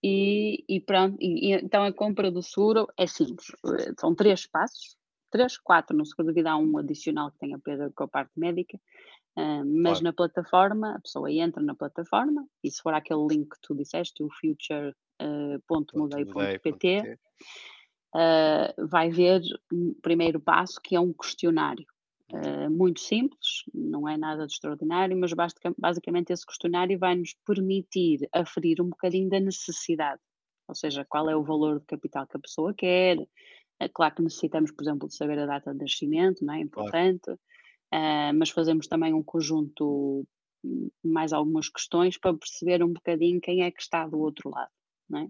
e, 0.03 0.65
e, 0.69 0.81
pronto, 0.81 1.17
e, 1.21 1.53
então 1.53 1.85
a 1.85 1.93
compra 1.93 2.31
do 2.31 2.43
seguro 2.43 2.89
é 2.97 3.07
simples. 3.07 3.53
São 3.99 4.15
três 4.15 4.47
passos, 4.47 4.97
três, 5.31 5.59
quatro 5.59 5.97
no 5.97 6.05
seguro 6.05 6.29
de 6.29 6.35
vida, 6.35 6.51
há 6.51 6.57
um 6.57 6.77
adicional 6.79 7.31
que 7.31 7.39
tem 7.39 7.55
a 7.55 7.59
ver 7.59 7.93
com 7.93 8.05
a 8.05 8.09
parte 8.09 8.33
médica, 8.37 8.77
uh, 9.39 9.65
mas 9.65 9.99
claro. 9.99 10.05
na 10.05 10.13
plataforma, 10.13 10.97
a 10.97 11.01
pessoa 11.01 11.31
entra 11.31 11.63
na 11.63 11.75
plataforma 11.75 12.47
e 12.63 12.71
se 12.71 12.83
for 12.83 12.93
aquele 12.95 13.27
link 13.29 13.49
que 13.49 13.61
tu 13.63 13.75
disseste, 13.75 14.23
o 14.23 14.29
future.mudei.pt, 14.31 17.19
uh, 18.15 18.87
vai 18.87 19.11
ver 19.11 19.41
o 19.73 19.95
primeiro 20.03 20.39
passo 20.41 20.81
que 20.83 20.95
é 20.97 21.01
um 21.01 21.13
questionário. 21.13 21.87
Uh, 22.33 22.71
muito 22.71 22.99
simples, 23.01 23.63
não 23.75 24.09
é 24.09 24.17
nada 24.17 24.47
de 24.47 24.55
extraordinário, 24.55 25.15
mas 25.19 25.33
basicamente 25.77 26.33
esse 26.33 26.47
questionário 26.47 26.99
vai 26.99 27.15
nos 27.15 27.35
permitir 27.45 28.27
aferir 28.33 28.81
um 28.81 28.89
bocadinho 28.89 29.29
da 29.29 29.39
necessidade, 29.39 30.21
ou 30.67 30.75
seja, 30.75 31.05
qual 31.05 31.29
é 31.29 31.37
o 31.37 31.45
valor 31.45 31.81
de 31.81 31.85
capital 31.85 32.27
que 32.27 32.39
a 32.39 32.41
pessoa 32.41 32.73
quer. 32.73 33.19
É 33.79 33.87
claro 33.87 34.15
que 34.15 34.23
necessitamos, 34.23 34.71
por 34.71 34.83
exemplo, 34.83 35.09
de 35.09 35.15
saber 35.15 35.39
a 35.41 35.45
data 35.45 35.75
de 35.75 35.81
nascimento, 35.81 36.43
não 36.43 36.55
é 36.55 36.61
importante, 36.61 37.25
claro. 37.25 37.41
uh, 37.93 38.39
mas 38.39 38.49
fazemos 38.49 38.87
também 38.87 39.13
um 39.13 39.23
conjunto, 39.23 40.27
mais 41.05 41.35
algumas 41.35 41.69
questões 41.69 42.17
para 42.17 42.33
perceber 42.33 42.83
um 42.83 42.95
bocadinho 42.95 43.43
quem 43.43 43.63
é 43.63 43.71
que 43.71 43.83
está 43.83 44.07
do 44.07 44.19
outro 44.19 44.49
lado. 44.49 44.71
Não 45.13 45.21
é? 45.21 45.29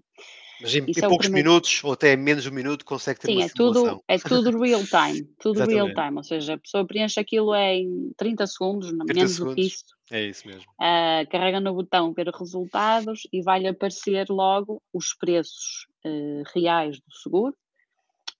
Mas 0.61 0.75
em, 0.77 0.79
em 0.79 0.93
é 0.97 1.09
poucos 1.09 1.29
minutos, 1.29 1.83
ou 1.83 1.93
até 1.93 2.17
menos 2.17 2.45
de 2.45 2.49
um 2.49 2.53
minuto, 2.53 2.85
consegue 2.85 3.19
ter 3.19 3.27
Sim, 3.27 3.37
uma 3.39 3.45
é 3.45 3.49
tudo, 3.49 4.05
é 4.07 4.17
tudo 4.17 4.59
real 4.61 4.83
time, 4.85 5.25
tudo 5.41 5.65
real 5.65 5.93
time, 5.93 6.17
ou 6.17 6.23
seja, 6.23 6.55
a 6.55 6.59
pessoa 6.59 6.87
preenche 6.87 7.19
aquilo 7.19 7.53
em 7.53 8.13
30 8.17 8.47
segundos, 8.47 8.89
30 8.89 9.13
menos 9.13 9.33
segundos. 9.33 9.55
do 9.55 9.57
que 9.57 9.67
isso. 9.67 9.85
É 10.13 10.23
isso 10.25 10.47
mesmo. 10.47 10.71
Uh, 10.81 11.29
carrega 11.31 11.59
no 11.59 11.75
botão 11.75 12.13
ver 12.13 12.29
resultados 12.29 13.23
e 13.33 13.43
vai-lhe 13.43 13.67
aparecer 13.67 14.29
logo 14.29 14.81
os 14.93 15.15
preços 15.15 15.89
uh, 16.07 16.43
reais 16.55 17.01
do 17.01 17.13
seguro, 17.13 17.57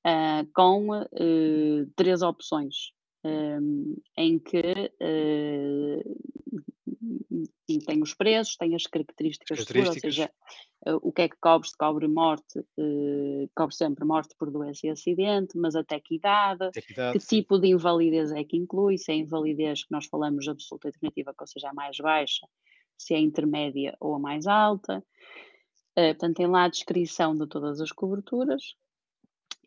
uh, 0.07 0.47
com 0.55 0.89
três 1.97 2.23
opções, 2.23 2.93
em 4.17 4.39
que 4.39 4.93
tem 7.87 8.03
os 8.03 8.15
preços, 8.15 8.57
tem 8.57 8.75
as 8.75 8.85
características, 8.85 9.61
as 9.61 9.65
características. 9.65 10.15
Seguro, 10.15 10.31
ou 10.31 10.91
seja, 10.91 10.97
uh, 10.97 11.09
o 11.09 11.13
que 11.13 11.23
é 11.23 11.29
que 11.29 11.37
cobre, 11.41 11.69
se 11.69 11.77
cobre 11.77 12.09
morte, 12.09 12.59
uh, 12.59 13.51
cobre 13.55 13.75
sempre 13.75 14.05
morte 14.05 14.35
por 14.39 14.51
doença 14.51 14.87
e 14.87 14.91
acidente, 14.91 15.57
mas 15.57 15.75
até 15.75 15.99
que 16.01 16.17
idade, 16.17 16.65
até 16.65 16.81
que, 16.81 16.93
idade, 16.93 17.19
que 17.19 17.27
tipo 17.27 17.59
de 17.59 17.69
invalidez 17.69 18.33
é 18.33 18.45
que 18.45 18.57
inclui, 18.57 18.99
se 18.99 19.13
é 19.13 19.17
invalidez 19.17 19.85
que 19.85 19.93
nós 19.93 20.07
falamos 20.07 20.47
absoluta 20.49 20.89
e 20.89 20.93
definitiva, 20.93 21.35
que 21.37 21.43
ou 21.43 21.47
seja, 21.47 21.71
a 21.71 21.75
mais 21.75 21.97
baixa, 21.99 22.47
se 22.97 23.15
é 23.15 23.19
intermédia 23.19 23.97
ou 24.01 24.15
a 24.15 24.19
mais 24.19 24.47
alta. 24.47 25.05
Uh, 25.99 26.15
portanto, 26.15 26.37
tem 26.37 26.47
lá 26.47 26.65
a 26.65 26.69
descrição 26.69 27.37
de 27.37 27.47
todas 27.47 27.81
as 27.81 27.93
coberturas, 27.93 28.75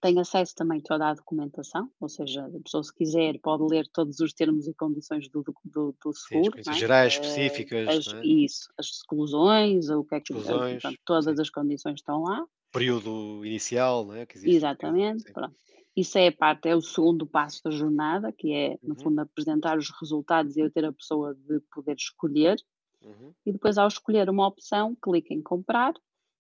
tem 0.05 0.19
acesso 0.19 0.53
também 0.53 0.79
toda 0.79 1.09
a 1.09 1.13
documentação, 1.15 1.89
ou 1.99 2.07
seja, 2.07 2.45
a 2.45 2.59
pessoa 2.61 2.83
se 2.83 2.93
quiser 2.93 3.39
pode 3.39 3.63
ler 3.63 3.87
todos 3.91 4.19
os 4.19 4.33
termos 4.33 4.67
e 4.67 4.73
condições 4.75 5.27
do, 5.29 5.43
do, 5.63 5.95
do 5.99 6.13
seguro. 6.13 6.53
Sim, 6.53 6.59
as 6.59 6.67
é? 6.67 6.79
gerais, 6.79 7.13
específicas. 7.13 7.87
As, 7.87 8.13
é? 8.13 8.23
Isso, 8.23 8.69
as 8.77 8.85
exclusões, 8.85 9.89
o 9.89 10.03
que 10.03 10.13
é 10.13 10.21
que 10.21 10.31
exclusões, 10.31 10.73
portanto, 10.83 11.01
todas 11.03 11.35
sim. 11.35 11.41
as 11.41 11.49
condições 11.49 11.95
estão 11.95 12.21
lá. 12.21 12.45
Período 12.71 13.43
inicial, 13.43 14.05
não 14.05 14.13
é? 14.13 14.27
Que 14.27 14.37
existe, 14.37 14.55
Exatamente, 14.55 15.33
pronto. 15.33 15.55
Isso 15.97 16.19
é 16.19 16.27
a 16.27 16.31
parte, 16.31 16.69
é 16.69 16.75
o 16.75 16.81
segundo 16.81 17.25
passo 17.25 17.63
da 17.63 17.71
jornada, 17.71 18.31
que 18.31 18.53
é, 18.53 18.77
no 18.83 18.93
uhum. 18.93 18.99
fundo, 19.01 19.21
apresentar 19.21 19.75
os 19.75 19.89
resultados 19.99 20.55
e 20.55 20.59
eu 20.59 20.69
ter 20.69 20.85
a 20.85 20.93
pessoa 20.93 21.33
de 21.33 21.59
poder 21.73 21.95
escolher. 21.95 22.57
Uhum. 23.01 23.33
E 23.43 23.51
depois, 23.51 23.79
ao 23.79 23.87
escolher 23.87 24.29
uma 24.29 24.45
opção, 24.45 24.95
clica 25.01 25.33
em 25.33 25.41
comprar 25.41 25.95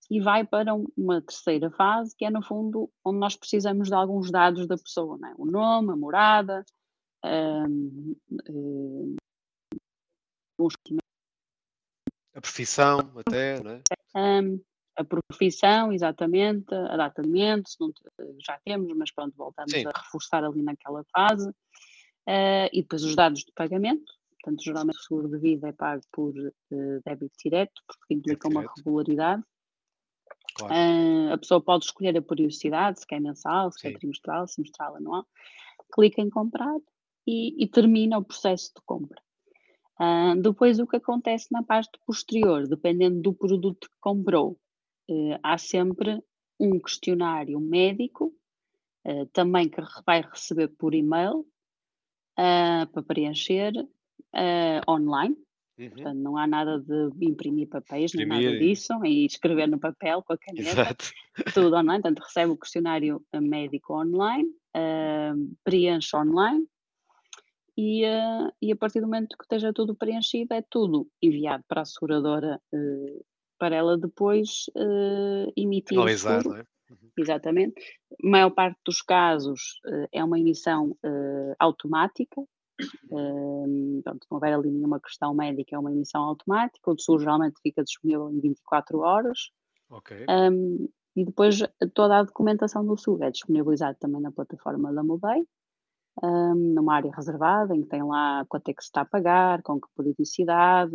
e 0.09 0.19
vai 0.19 0.45
para 0.45 0.73
uma 0.95 1.21
terceira 1.21 1.69
fase, 1.71 2.15
que 2.15 2.25
é 2.25 2.29
no 2.29 2.43
fundo 2.43 2.89
onde 3.03 3.19
nós 3.19 3.35
precisamos 3.35 3.87
de 3.87 3.95
alguns 3.95 4.31
dados 4.31 4.67
da 4.67 4.77
pessoa, 4.77 5.17
é? 5.27 5.33
o 5.37 5.45
nome, 5.45 5.91
a 5.91 5.95
morada, 5.95 6.63
um, 7.23 8.15
um, 8.49 9.15
alguns 10.57 10.75
A 12.35 12.41
profissão, 12.41 12.99
até, 13.15 13.61
não 13.63 13.71
é? 13.71 13.81
um, 14.15 14.61
a 14.97 15.03
profissão, 15.03 15.91
exatamente, 15.91 16.73
a 16.73 16.95
data 16.95 17.21
de 17.21 17.27
momento, 17.27 17.69
não, 17.79 17.91
já 18.39 18.59
temos, 18.63 18.95
mas 18.95 19.11
pronto, 19.11 19.35
voltamos 19.35 19.71
Sim. 19.71 19.85
a 19.87 19.99
reforçar 19.99 20.43
ali 20.43 20.61
naquela 20.61 21.03
fase. 21.11 21.49
Uh, 22.27 22.69
e 22.73 22.81
depois 22.81 23.03
os 23.03 23.15
dados 23.15 23.41
de 23.41 23.51
pagamento, 23.53 24.11
portanto, 24.31 24.63
geralmente 24.63 24.97
o 24.97 25.01
seguro 25.01 25.29
de 25.29 25.37
vida 25.37 25.67
é 25.67 25.71
pago 25.71 26.01
por 26.11 26.33
uh, 26.35 27.01
débito 27.05 27.35
direto, 27.43 27.81
porque 27.87 28.13
implica 28.13 28.47
uma 28.47 28.65
regularidade. 28.77 29.43
Claro. 30.55 30.73
Uh, 30.73 31.33
a 31.33 31.37
pessoa 31.37 31.61
pode 31.61 31.85
escolher 31.85 32.17
a 32.17 32.21
periodicidade, 32.21 32.99
se 32.99 33.07
quer 33.07 33.19
mensal, 33.19 33.71
se 33.71 33.79
Sim. 33.79 33.89
quer 33.91 33.99
trimestral, 33.99 34.47
semestral, 34.47 34.95
anual. 34.95 35.25
Clica 35.93 36.21
em 36.21 36.29
comprar 36.29 36.77
e, 37.27 37.61
e 37.61 37.67
termina 37.67 38.17
o 38.17 38.23
processo 38.23 38.71
de 38.75 38.81
compra. 38.85 39.21
Uh, 39.99 40.41
depois, 40.41 40.79
o 40.79 40.87
que 40.87 40.97
acontece 40.97 41.47
na 41.51 41.63
parte 41.63 41.99
posterior, 42.05 42.67
dependendo 42.67 43.21
do 43.21 43.33
produto 43.33 43.89
que 43.89 43.95
comprou, 43.99 44.59
uh, 45.09 45.39
há 45.43 45.57
sempre 45.57 46.21
um 46.59 46.79
questionário 46.79 47.59
médico, 47.59 48.33
também 49.33 49.69
que 49.69 49.79
vai 50.03 50.21
receber 50.21 50.69
por 50.69 50.95
e-mail, 50.95 51.45
para 52.33 53.03
preencher 53.05 53.71
online. 54.89 55.37
Uhum. 55.77 55.89
Portanto, 55.89 56.17
não 56.17 56.37
há 56.37 56.47
nada 56.47 56.79
de 56.79 57.25
imprimir 57.25 57.67
papéis, 57.67 58.13
nem 58.13 58.25
nada 58.25 58.57
disso, 58.57 58.93
e 59.03 59.25
escrever 59.25 59.67
no 59.67 59.77
papel 59.77 60.23
com 60.23 60.33
a 60.33 60.37
caneta 60.37 60.69
Exato. 60.69 61.05
tudo 61.53 61.75
online, 61.75 62.01
portanto 62.01 62.23
recebe 62.23 62.51
o 62.51 62.57
questionário 62.57 63.21
eh, 63.33 63.41
médico 63.41 63.93
online, 63.93 64.49
eh, 64.73 65.33
preenche 65.63 66.15
online 66.15 66.65
e, 67.77 68.05
eh, 68.05 68.51
e 68.61 68.71
a 68.71 68.75
partir 68.75 69.01
do 69.01 69.07
momento 69.07 69.37
que 69.37 69.43
esteja 69.43 69.73
tudo 69.73 69.95
preenchido 69.95 70.53
é 70.53 70.61
tudo 70.61 71.07
enviado 71.21 71.63
para 71.67 71.81
a 71.81 71.85
seguradora 71.85 72.61
eh, 72.73 73.21
para 73.57 73.75
ela 73.75 73.97
depois 73.97 74.65
eh, 74.75 75.51
emitir 75.57 75.97
Analisar, 75.97 76.43
não 76.45 76.57
é? 76.57 76.65
Uhum. 76.89 77.11
Exatamente. 77.17 77.81
A 78.23 78.29
maior 78.29 78.51
parte 78.51 78.79
dos 78.85 79.01
casos 79.01 79.79
é 80.11 80.23
uma 80.23 80.39
emissão 80.39 80.95
automática. 81.57 82.43
Eh, 82.79 83.65
se 83.65 84.03
não 84.05 84.17
houver 84.31 84.53
ali 84.53 84.71
nenhuma 84.71 84.99
questão 84.99 85.33
médica, 85.33 85.75
é 85.75 85.79
uma 85.79 85.91
emissão 85.91 86.21
automática. 86.23 86.91
O 86.91 86.99
seguro 86.99 87.23
geralmente 87.23 87.59
fica 87.61 87.83
disponível 87.83 88.29
em 88.29 88.39
24 88.39 88.99
horas. 88.99 89.51
Ok. 89.89 90.25
Um, 90.29 90.87
e 91.15 91.23
depois 91.23 91.59
toda 91.93 92.19
a 92.19 92.23
documentação 92.23 92.85
do 92.85 92.97
SUG 92.97 93.23
é 93.23 93.31
disponibilizada 93.31 93.97
também 93.99 94.21
na 94.21 94.31
plataforma 94.31 94.91
da 94.91 95.01
Mudei, 95.01 95.47
um, 96.21 96.73
numa 96.73 96.95
área 96.95 97.11
reservada, 97.15 97.73
em 97.73 97.81
que 97.81 97.87
tem 97.87 98.03
lá 98.03 98.45
quanto 98.49 98.67
é 98.69 98.73
que 98.73 98.83
se 98.83 98.87
está 98.87 99.01
a 99.01 99.05
pagar, 99.05 99.61
com 99.61 99.79
que 99.79 99.87
periodicidade, 99.95 100.91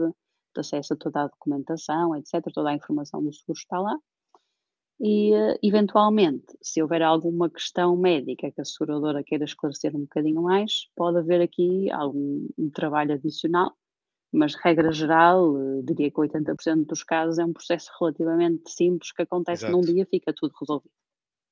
de 0.54 0.60
acesso 0.60 0.92
a 0.92 0.96
toda 0.96 1.22
a 1.22 1.28
documentação, 1.28 2.14
etc. 2.16 2.52
Toda 2.52 2.70
a 2.70 2.74
informação 2.74 3.22
do 3.22 3.32
seguro 3.32 3.58
está 3.58 3.80
lá. 3.80 3.96
E, 5.00 5.32
eh, 5.32 5.58
eventualmente, 5.62 6.56
se 6.62 6.82
houver 6.82 7.02
alguma 7.02 7.48
questão 7.50 7.96
médica 7.96 8.50
que 8.52 8.60
a 8.60 8.64
seguradora 8.64 9.24
queira 9.24 9.44
esclarecer 9.44 9.96
um 9.96 10.00
bocadinho 10.02 10.42
mais, 10.42 10.88
pode 10.94 11.18
haver 11.18 11.40
aqui 11.40 11.90
algum 11.90 12.46
um 12.58 12.70
trabalho 12.70 13.14
adicional, 13.14 13.74
mas 14.32 14.54
regra 14.54 14.92
geral, 14.92 15.56
eh, 15.58 15.82
diria 15.84 16.10
que 16.10 16.20
80% 16.20 16.86
dos 16.86 17.02
casos 17.04 17.38
é 17.38 17.44
um 17.44 17.52
processo 17.52 17.90
relativamente 18.00 18.70
simples 18.70 19.12
que 19.12 19.22
acontece 19.22 19.70
num 19.70 19.80
Exato. 19.80 19.94
dia, 19.94 20.06
fica 20.06 20.34
tudo 20.34 20.54
resolvido. 20.60 20.99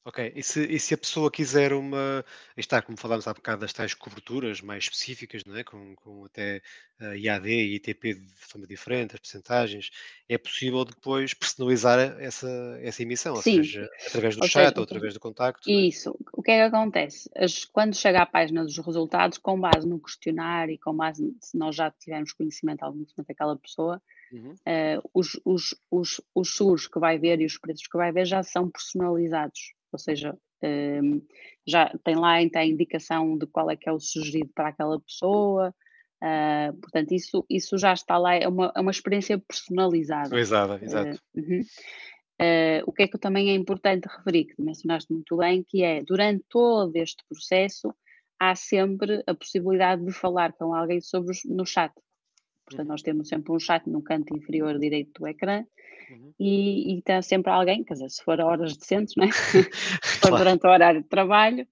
Ok, 0.09 0.33
e 0.35 0.43
se, 0.43 0.65
e 0.65 0.81
se 0.81 0.95
a 0.95 0.97
pessoa 0.97 1.31
quiser 1.31 1.75
uma, 1.75 2.25
está, 2.57 2.81
como 2.81 2.97
falámos 2.97 3.29
há 3.29 3.35
bocado, 3.35 3.61
das 3.61 3.75
tais 3.75 3.93
coberturas 3.93 4.63
mais 4.63 4.85
específicas, 4.85 5.45
não 5.45 5.55
é? 5.55 5.63
com, 5.63 5.95
com 5.97 6.25
até 6.25 6.63
uh, 6.99 7.15
IAD 7.15 7.47
e 7.51 7.75
ITP 7.75 8.15
de 8.15 8.27
forma 8.39 8.67
diferente, 8.67 9.15
as 9.15 9.21
percentagens, 9.21 9.91
é 10.27 10.39
possível 10.39 10.83
depois 10.87 11.35
personalizar 11.35 11.99
essa, 12.19 12.49
essa 12.81 13.03
emissão, 13.03 13.35
ou 13.35 13.43
Sim, 13.43 13.57
seja, 13.57 13.87
através 14.07 14.35
do 14.35 14.41
ou 14.41 14.49
chat 14.49 14.69
seja, 14.69 14.79
ou 14.79 14.85
através 14.85 15.13
do 15.13 15.21
contacto, 15.21 15.69
é? 15.69 15.75
isso. 15.75 16.19
O 16.33 16.43
que 16.43 16.53
é 16.53 16.57
que 16.57 16.75
acontece? 16.75 17.29
As- 17.37 17.67
quando 17.67 17.95
chega 17.95 18.23
à 18.23 18.27
página 18.27 18.65
dos 18.65 18.79
resultados, 18.79 19.37
com 19.37 19.61
base 19.61 19.87
no 19.87 20.01
questionário 20.01 20.73
e 20.73 20.79
com 20.79 20.97
base 20.97 21.37
se 21.39 21.59
nós 21.59 21.77
já 21.77 21.91
tivermos 21.91 22.33
conhecimento, 22.33 22.83
algum 22.83 23.05
daquela 23.27 23.59
pessoa, 23.59 24.01
Uhum. 24.33 24.55
eh, 24.65 24.99
os, 25.13 25.39
os, 25.45 25.75
os, 25.91 26.21
os 26.35 26.55
seguros 26.55 26.87
que 26.87 26.99
vai 26.99 27.19
ver 27.19 27.41
e 27.43 27.47
os 27.47 27.59
preços 27.59 27.87
que 27.87 27.97
vai 27.99 28.11
ver 28.11 28.27
já 28.27 28.43
são 28.43 28.71
personalizados, 28.71 29.75
ou 29.93 29.99
seja, 29.99 30.37
ehm, 30.63 31.21
já 31.67 31.93
tem 32.05 32.17
lá 32.17 32.41
então 32.43 32.61
a 32.61 32.67
indicação 32.67 33.37
de 33.39 33.47
qual 33.47 33.71
é 33.71 33.77
que 33.77 33.89
é 33.89 33.93
o 33.93 34.01
sugerido 34.01 34.51
para 34.55 34.69
aquela 34.69 35.01
pessoa, 35.01 35.75
ah, 36.21 36.73
portanto, 36.81 37.13
isso, 37.13 37.45
isso 37.49 37.79
já 37.79 37.93
está 37.93 38.19
lá, 38.19 38.35
é 38.35 38.49
uma, 38.49 38.73
é 38.75 38.81
uma 38.81 38.91
experiência 38.91 39.39
personalizada. 39.39 40.31
Personalizada, 40.31 40.85
exato. 40.85 41.23
uhum. 41.35 41.63
Eh, 42.41 42.83
o 42.87 42.93
que 42.93 43.03
é 43.03 43.09
que 43.09 43.19
também 43.19 43.51
é 43.51 43.55
importante 43.55 44.07
referir, 44.07 44.45
que 44.45 44.63
mencionaste 44.63 45.13
muito 45.13 45.37
bem, 45.37 45.65
que 45.65 45.83
é 45.83 46.03
durante 46.05 46.45
todo 46.49 46.95
este 46.95 47.25
processo 47.29 47.93
há 48.39 48.55
sempre 48.55 49.25
a 49.27 49.35
possibilidade 49.35 50.05
de 50.05 50.13
falar 50.13 50.53
com 50.53 50.73
alguém 50.73 51.01
sobre 51.01 51.33
os, 51.33 51.41
no 51.45 51.67
chat. 51.67 51.93
Portanto, 52.69 52.89
nós 52.89 53.03
temos 53.03 53.29
sempre 53.29 53.53
um 53.53 53.59
chat 53.59 53.89
no 53.89 54.03
canto 54.03 54.37
inferior 54.37 54.79
direito 54.79 55.21
do 55.21 55.27
ecrã 55.27 55.65
Uhum. 56.09 56.35
e, 56.39 56.95
e 56.95 56.99
está 56.99 57.21
sempre 57.23 57.51
alguém, 57.53 57.85
quer 57.85 57.95
dizer, 57.95 58.11
se 58.11 58.23
for 58.23 58.41
a 58.41 58.47
horas 58.47 58.77
decentes, 58.77 59.15
não 59.17 59.25
é? 59.25 59.29
se 60.07 60.21
for 60.21 60.33
Claro, 60.33 60.37
durante 60.37 60.67
o 60.67 60.71
horário 60.71 61.03
de 61.03 61.09
trabalho, 61.09 61.67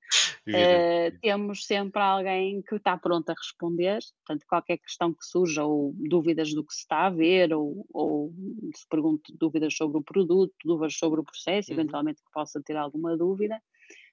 eh, 0.53 1.13
temos 1.23 1.67
sempre 1.67 2.03
alguém 2.03 2.63
que 2.63 2.77
está 2.77 2.97
pronto 2.99 3.31
a 3.31 3.35
responder. 3.35 4.01
Portanto, 4.27 4.47
qualquer 4.49 4.79
questão 4.79 5.13
que 5.13 5.25
surja, 5.25 5.65
ou 5.65 5.95
dúvidas 5.97 6.53
do 6.55 6.65
que 6.65 6.75
se 6.75 6.81
está 6.81 7.07
a 7.07 7.11
ver, 7.11 7.53
ou, 7.55 7.87
ou 7.93 8.33
se 8.75 8.87
pergunte 8.89 9.33
dúvidas 9.39 9.75
sobre 9.77 9.99
o 9.99 10.03
produto, 10.03 10.55
dúvidas 10.65 10.97
sobre 10.99 11.21
o 11.21 11.25
processo, 11.25 11.73
Uhum. 11.73 11.75
eventualmente 11.75 12.23
que 12.23 12.31
possa 12.33 12.61
ter 12.63 12.77
alguma 12.77 13.17
dúvida, 13.17 13.61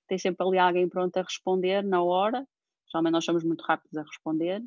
tem 0.07 0.17
sempre 0.17 0.45
ali 0.47 0.57
alguém 0.57 0.89
pronto 0.89 1.17
a 1.17 1.21
responder 1.23 1.83
na 1.83 2.03
hora. 2.03 2.45
Geralmente 2.91 3.13
nós 3.13 3.25
somos 3.25 3.43
muito 3.43 3.63
rápidos 3.63 3.97
a 3.97 4.03
responder. 4.03 4.61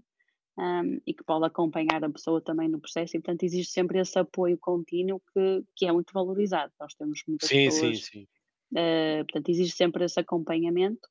Um, 0.58 1.00
e 1.06 1.12
que 1.14 1.24
pode 1.24 1.46
acompanhar 1.46 2.02
a 2.04 2.10
pessoa 2.10 2.40
também 2.40 2.68
no 2.68 2.80
processo, 2.80 3.16
e 3.16 3.20
portanto 3.20 3.42
existe 3.42 3.72
sempre 3.72 3.98
esse 4.00 4.18
apoio 4.18 4.56
contínuo 4.58 5.20
que, 5.32 5.64
que 5.74 5.86
é 5.86 5.92
muito 5.92 6.12
valorizado. 6.12 6.72
Nós 6.80 6.94
temos 6.94 7.22
muitas 7.28 7.48
Sim, 7.48 7.70
sim, 7.70 7.92
pessoas 7.92 8.04
sim. 8.04 8.26
Uh, 8.72 9.24
portanto, 9.26 9.48
existe 9.48 9.76
sempre 9.76 10.04
esse 10.04 10.18
acompanhamento. 10.18 11.08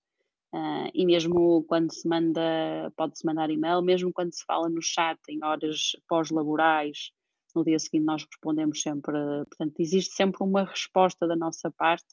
uh, 0.54 0.90
e 0.94 1.06
mesmo 1.06 1.64
quando 1.66 1.92
se 1.94 2.08
manda, 2.08 2.92
pode-se 2.96 3.26
mandar 3.26 3.50
e-mail, 3.50 3.82
mesmo 3.82 4.12
quando 4.14 4.34
se 4.34 4.44
fala 4.46 4.70
no 4.70 4.82
chat 4.82 5.20
em 5.30 5.44
horas 5.44 5.92
pós-laborais, 6.08 7.12
no 7.56 7.64
dia 7.64 7.80
seguinte 7.80 8.06
nós 8.06 8.26
respondemos 8.26 8.82
sempre. 8.82 9.14
Portanto, 9.50 9.74
existe 9.80 10.14
sempre 10.16 10.44
uma 10.44 10.64
resposta 10.66 11.28
da 11.28 11.36
nossa 11.36 11.72
parte 11.72 12.06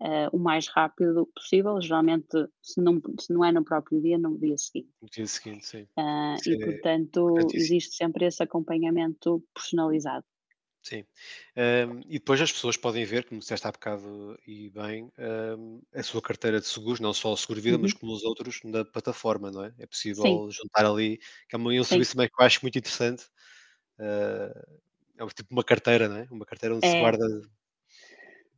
uh, 0.00 0.28
o 0.32 0.38
mais 0.38 0.68
rápido 0.68 1.26
possível, 1.34 1.80
geralmente, 1.80 2.28
se 2.62 2.80
não, 2.80 3.00
se 3.20 3.32
não 3.32 3.44
é 3.44 3.52
no 3.52 3.64
próprio 3.64 4.00
dia, 4.02 4.18
no 4.18 4.38
dia 4.38 4.56
seguinte. 4.58 4.90
No 5.00 5.08
dia 5.08 5.26
seguinte, 5.26 5.66
sim. 5.66 5.88
Uh, 5.98 6.36
Isso 6.36 6.52
e, 6.52 6.56
é 6.56 6.56
portanto, 6.56 7.22
importantíssimo. 7.34 7.56
existe 7.56 7.96
sempre 7.96 8.26
esse 8.26 8.42
acompanhamento 8.42 9.42
personalizado. 9.54 10.24
Sim. 10.82 11.04
Ahm, 11.56 12.00
e 12.06 12.18
depois 12.18 12.40
as 12.40 12.52
pessoas 12.52 12.76
podem 12.76 13.04
ver, 13.04 13.24
como 13.26 13.40
disseste 13.40 13.66
há 13.66 13.72
bocado 13.72 14.38
e 14.46 14.70
bem, 14.70 15.10
ahm, 15.18 15.80
a 15.92 16.02
sua 16.02 16.22
carteira 16.22 16.60
de 16.60 16.66
seguros, 16.66 17.00
não 17.00 17.12
só 17.12 17.32
o 17.32 17.36
seguro 17.36 17.60
de 17.60 17.64
vida, 17.64 17.78
mas 17.78 17.92
Uhum. 17.92 17.92
como 17.92 18.12
os 18.12 18.22
outros 18.22 18.60
na 18.64 18.84
plataforma, 18.84 19.50
não 19.50 19.64
é? 19.64 19.74
É 19.78 19.86
Sim, 20.12 20.40
possível 20.40 20.48
juntar 20.52 20.86
ali, 20.86 21.18
que 21.48 21.56
é 21.56 21.58
um 21.58 21.68
um 21.80 21.84
sim. 21.88 22.04
serviço 22.04 22.12
também 22.12 22.28
que 22.28 22.40
eu 22.40 22.46
acho 22.46 22.60
muito 22.62 22.78
interessante. 22.78 23.26
ah, 24.00 24.52
é 25.18 25.24
um 25.24 25.28
tipo 25.28 25.48
uma 25.52 25.64
carteira, 25.64 26.08
não 26.08 26.16
é? 26.18 26.28
Uma 26.30 26.46
carteira 26.46 26.74
onde 26.76 26.86
se 26.86 26.94
É, 26.94 26.96
guarda. 26.96 27.24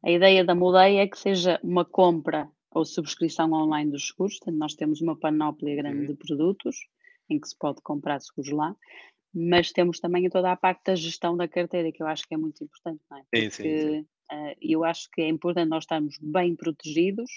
A 0.05 0.11
ideia 0.11 0.44
da 0.44 0.55
Mudei 0.55 0.99
é 0.99 1.07
que 1.07 1.18
seja 1.18 1.59
uma 1.62 1.84
compra 1.84 2.49
ou 2.70 2.84
subscrição 2.84 3.53
online 3.53 3.90
dos 3.90 4.09
seguros. 4.09 4.38
Portanto, 4.38 4.59
nós 4.59 4.74
temos 4.74 5.01
uma 5.01 5.16
panóplia 5.18 5.74
grande 5.76 6.01
Uhum. 6.01 6.07
de 6.07 6.14
produtos 6.14 6.76
em 7.30 7.38
que 7.38 7.49
se 7.49 7.57
pode 7.59 7.80
comprar 7.82 8.20
seguros 8.20 8.51
lá, 8.51 8.76
mas 9.34 9.72
temos 9.72 10.01
também 10.01 10.28
toda 10.30 10.51
a 10.53 10.57
parte 10.57 10.84
da 10.86 10.94
gestão 10.94 11.36
da 11.36 11.46
carteira, 11.49 11.92
que 11.92 12.03
eu 12.03 12.07
acho 12.07 12.26
que 12.26 12.34
é 12.34 12.36
muito 12.36 12.62
importante, 12.64 13.03
não 13.11 13.18
é? 13.18 13.22
Sim, 13.22 13.51
sim, 13.51 13.51
sim. 13.51 13.62
Porque 13.62 14.05
eh, 14.32 14.57
eu 14.61 14.84
acho 14.84 15.09
que 15.12 15.20
é 15.22 15.28
importante 15.28 15.68
nós 15.68 15.84
estarmos 15.84 16.16
bem 16.20 16.55
protegidos, 16.57 17.30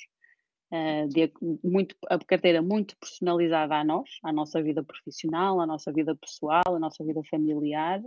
eh, 0.71 1.07
de 1.07 1.31
muito, 1.63 1.95
a 2.09 2.17
carteira 2.19 2.61
muito 2.61 2.95
personalizada 2.97 3.75
a 3.75 3.83
nós, 3.83 4.09
à 4.23 4.31
nossa 4.31 4.61
vida 4.63 4.83
profissional, 4.83 5.59
à 5.59 5.65
nossa 5.65 5.91
vida 5.91 6.15
pessoal, 6.15 6.63
à 6.67 6.79
nossa 6.79 7.03
vida 7.03 7.21
familiar. 7.29 8.01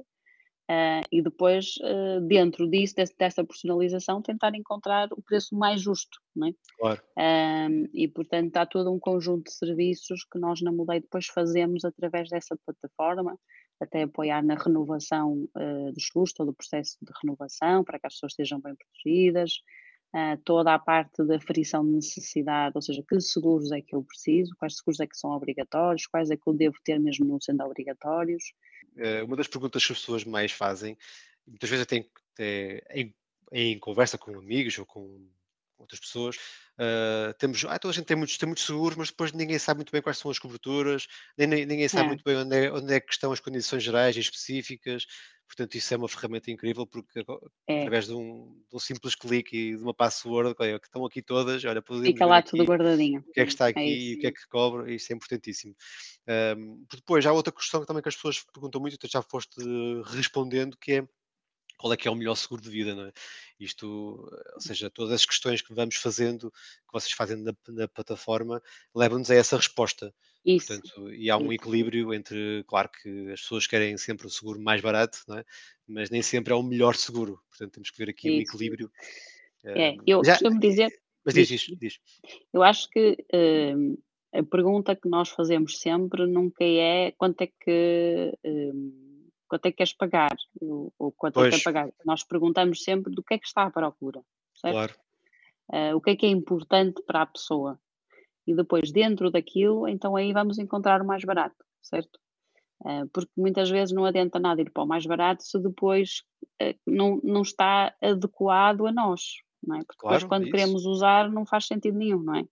Ah, 0.68 1.02
e 1.12 1.20
depois, 1.22 1.74
ah, 1.82 2.20
dentro 2.20 2.68
disso, 2.68 2.94
desse- 2.96 3.14
dessa 3.18 3.44
personalização, 3.44 4.22
tentar 4.22 4.54
encontrar 4.54 5.08
o 5.12 5.20
preço 5.22 5.54
mais 5.54 5.80
justo, 5.80 6.18
não 6.34 6.48
é? 6.48 6.52
Claro. 6.78 7.02
Ahm, 7.18 7.84
e, 7.92 8.08
portanto, 8.08 8.56
há 8.56 8.64
todo 8.66 8.92
um 8.92 8.98
conjunto 8.98 9.44
de 9.44 9.52
serviços 9.52 10.24
que 10.24 10.38
nós 10.38 10.60
na 10.62 10.72
Mudei 10.72 11.00
depois 11.00 11.26
fazemos 11.26 11.84
através 11.84 12.28
dessa 12.30 12.56
plataforma, 12.64 13.38
até 13.80 14.02
apoiar 14.04 14.42
na 14.42 14.54
renovação 14.54 15.48
dos 15.92 16.06
seguros, 16.06 16.32
todo 16.32 16.50
o 16.50 16.54
processo 16.54 16.96
de 17.02 17.12
renovação, 17.22 17.84
para 17.84 17.98
que 17.98 18.06
as 18.06 18.14
pessoas 18.14 18.32
estejam 18.32 18.60
bem 18.60 18.74
protegidas, 18.74 19.60
uh, 20.14 20.40
toda 20.44 20.72
a 20.72 20.78
parte 20.78 21.24
da 21.24 21.40
frição 21.40 21.84
de 21.84 21.92
necessidade, 21.92 22.72
ou 22.76 22.82
seja, 22.82 23.04
que 23.06 23.20
seguros 23.20 23.72
é 23.72 23.80
que 23.80 23.94
eu 23.94 24.02
preciso, 24.02 24.54
quais 24.56 24.76
seguros 24.76 25.00
é 25.00 25.06
que 25.06 25.16
são 25.16 25.30
obrigatórios, 25.30 26.06
quais 26.06 26.30
é 26.30 26.36
que 26.36 26.46
eu 26.46 26.54
devo 26.54 26.76
ter 26.84 26.98
mesmo 26.98 27.26
não 27.26 27.40
sendo 27.40 27.64
obrigatórios. 27.64 28.52
Uh, 28.96 29.24
uma 29.24 29.36
das 29.36 29.48
perguntas 29.48 29.84
que 29.84 29.92
as 29.92 29.98
pessoas 29.98 30.24
mais 30.24 30.52
fazem, 30.52 30.96
muitas 31.46 31.68
vezes 31.68 31.82
até 31.84 32.06
em, 32.94 33.14
em 33.52 33.78
conversa 33.78 34.16
com 34.16 34.38
amigos 34.38 34.78
ou 34.78 34.86
com 34.86 35.28
outras 35.84 36.00
pessoas, 36.00 36.36
Uh, 36.74 37.32
temos, 37.38 37.64
ah, 37.68 37.78
toda 37.78 37.92
a 37.92 37.94
gente 37.94 38.06
tem 38.06 38.16
muitos, 38.16 38.36
tem 38.36 38.48
muitos 38.48 38.66
seguros, 38.66 38.96
mas 38.96 39.08
depois 39.08 39.32
ninguém 39.32 39.58
sabe 39.60 39.78
muito 39.78 39.92
bem 39.92 40.02
quais 40.02 40.18
são 40.18 40.28
as 40.28 40.40
coberturas, 40.40 41.06
nem, 41.38 41.46
ninguém 41.46 41.88
sabe 41.88 42.06
é. 42.06 42.08
muito 42.08 42.24
bem 42.24 42.36
onde 42.36 42.56
é, 42.56 42.72
onde 42.72 42.92
é 42.92 42.98
que 42.98 43.12
estão 43.12 43.30
as 43.30 43.38
condições 43.38 43.82
gerais 43.82 44.16
e 44.16 44.20
específicas. 44.20 45.06
Portanto, 45.46 45.74
isso 45.76 45.94
é 45.94 45.96
uma 45.96 46.08
ferramenta 46.08 46.50
incrível 46.50 46.84
porque 46.86 47.22
é. 47.68 47.80
através 47.80 48.06
de 48.06 48.14
um, 48.14 48.60
de 48.68 48.76
um, 48.76 48.78
simples 48.80 49.14
clique 49.14 49.56
e 49.56 49.76
de 49.76 49.82
uma 49.82 49.94
password 49.94 50.54
que 50.54 50.64
estão 50.64 51.04
aqui 51.04 51.22
todas, 51.22 51.64
olha, 51.64 51.80
podemos 51.80 52.08
Fica 52.08 52.26
lá 52.26 52.42
tudo 52.42 52.64
guardadinho. 52.64 53.20
O 53.20 53.32
que 53.32 53.40
é 53.40 53.44
que 53.44 53.52
está 53.52 53.68
aqui 53.68 53.78
é 53.78 53.88
e 53.88 54.14
o 54.14 54.18
que 54.18 54.26
é 54.26 54.32
que 54.32 54.48
cobra, 54.48 54.92
isso 54.92 55.12
é 55.12 55.16
importantíssimo. 55.16 55.76
Um, 56.56 56.84
depois, 56.90 57.24
há 57.24 57.32
outra 57.32 57.52
questão 57.52 57.84
também 57.84 58.02
que 58.02 58.08
as 58.08 58.16
pessoas 58.16 58.42
perguntam 58.52 58.80
muito, 58.80 58.98
tu 58.98 59.06
já 59.06 59.22
foste 59.22 59.60
respondendo, 60.06 60.76
que 60.80 60.92
é 60.94 61.08
qual 61.78 61.92
é 61.92 61.96
que 61.96 62.08
é 62.08 62.10
o 62.10 62.14
melhor 62.14 62.34
seguro 62.34 62.62
de 62.62 62.70
vida, 62.70 62.94
não 62.94 63.06
é? 63.06 63.12
Isto, 63.58 64.28
ou 64.54 64.60
seja, 64.60 64.90
todas 64.90 65.12
as 65.12 65.24
questões 65.24 65.62
que 65.62 65.74
vamos 65.74 65.96
fazendo, 65.96 66.50
que 66.50 66.92
vocês 66.92 67.12
fazem 67.12 67.36
na, 67.36 67.54
na 67.68 67.88
plataforma, 67.88 68.62
levam-nos 68.94 69.30
a 69.30 69.34
essa 69.34 69.56
resposta. 69.56 70.14
Isso. 70.44 70.66
Portanto, 70.66 71.12
e 71.12 71.30
há 71.30 71.36
um 71.36 71.52
equilíbrio 71.52 72.12
entre, 72.12 72.64
claro 72.66 72.90
que 72.90 73.32
as 73.32 73.40
pessoas 73.40 73.66
querem 73.66 73.96
sempre 73.96 74.26
o 74.26 74.30
seguro 74.30 74.60
mais 74.60 74.80
barato, 74.80 75.18
não 75.26 75.38
é? 75.38 75.44
mas 75.86 76.10
nem 76.10 76.22
sempre 76.22 76.52
é 76.52 76.56
o 76.56 76.62
melhor 76.62 76.96
seguro. 76.96 77.40
Portanto, 77.48 77.72
temos 77.72 77.90
que 77.90 77.98
ver 77.98 78.10
aqui 78.10 78.30
o 78.30 78.34
um 78.34 78.40
equilíbrio. 78.40 78.90
É, 79.64 79.96
eu 80.06 80.24
Já, 80.24 80.32
costumo 80.32 80.60
dizer. 80.60 80.92
Mas 81.24 81.34
diz, 81.34 81.48
diz, 81.48 81.66
diz. 81.78 82.00
Eu 82.52 82.62
acho 82.62 82.88
que 82.90 83.16
hum, 83.32 83.96
a 84.32 84.42
pergunta 84.42 84.94
que 84.94 85.08
nós 85.08 85.30
fazemos 85.30 85.78
sempre 85.78 86.26
nunca 86.26 86.64
é 86.64 87.12
quanto 87.12 87.40
é 87.42 87.46
que. 87.46 88.32
Hum, 88.44 89.03
quanto 89.54 89.66
é 89.66 89.70
que 89.70 89.76
queres 89.76 89.92
pagar? 89.92 90.36
Ou, 90.60 91.12
quanto 91.12 91.34
pois. 91.34 91.46
é 91.46 91.50
que 91.50 91.56
quer 91.56 91.64
pagar? 91.64 91.92
Nós 92.04 92.24
perguntamos 92.24 92.82
sempre 92.82 93.14
do 93.14 93.22
que 93.22 93.34
é 93.34 93.38
que 93.38 93.46
está 93.46 93.62
à 93.62 93.70
procura, 93.70 94.20
certo? 94.54 94.74
Claro. 94.74 94.94
Uh, 95.72 95.96
o 95.96 96.00
que 96.00 96.10
é 96.10 96.16
que 96.16 96.26
é 96.26 96.28
importante 96.28 97.02
para 97.02 97.22
a 97.22 97.26
pessoa? 97.26 97.78
E 98.46 98.54
depois, 98.54 98.90
dentro 98.90 99.30
daquilo, 99.30 99.88
então 99.88 100.16
aí 100.16 100.32
vamos 100.32 100.58
encontrar 100.58 101.00
o 101.00 101.06
mais 101.06 101.24
barato, 101.24 101.64
certo? 101.80 102.18
Uh, 102.80 103.08
porque 103.12 103.30
muitas 103.36 103.70
vezes 103.70 103.94
não 103.94 104.04
adianta 104.04 104.38
nada 104.38 104.60
ir 104.60 104.70
para 104.70 104.82
o 104.82 104.86
mais 104.86 105.06
barato 105.06 105.42
se 105.42 105.58
depois 105.58 106.24
uh, 106.60 106.74
não, 106.86 107.20
não 107.22 107.42
está 107.42 107.94
adequado 108.02 108.86
a 108.86 108.92
nós, 108.92 109.36
não 109.64 109.76
é? 109.76 109.84
Porque 109.84 110.00
claro, 110.00 110.18
depois, 110.18 110.28
quando 110.28 110.48
é 110.48 110.50
queremos 110.50 110.84
usar, 110.84 111.30
não 111.30 111.46
faz 111.46 111.66
sentido 111.66 111.96
nenhum, 111.96 112.22
não 112.22 112.34
é? 112.34 112.44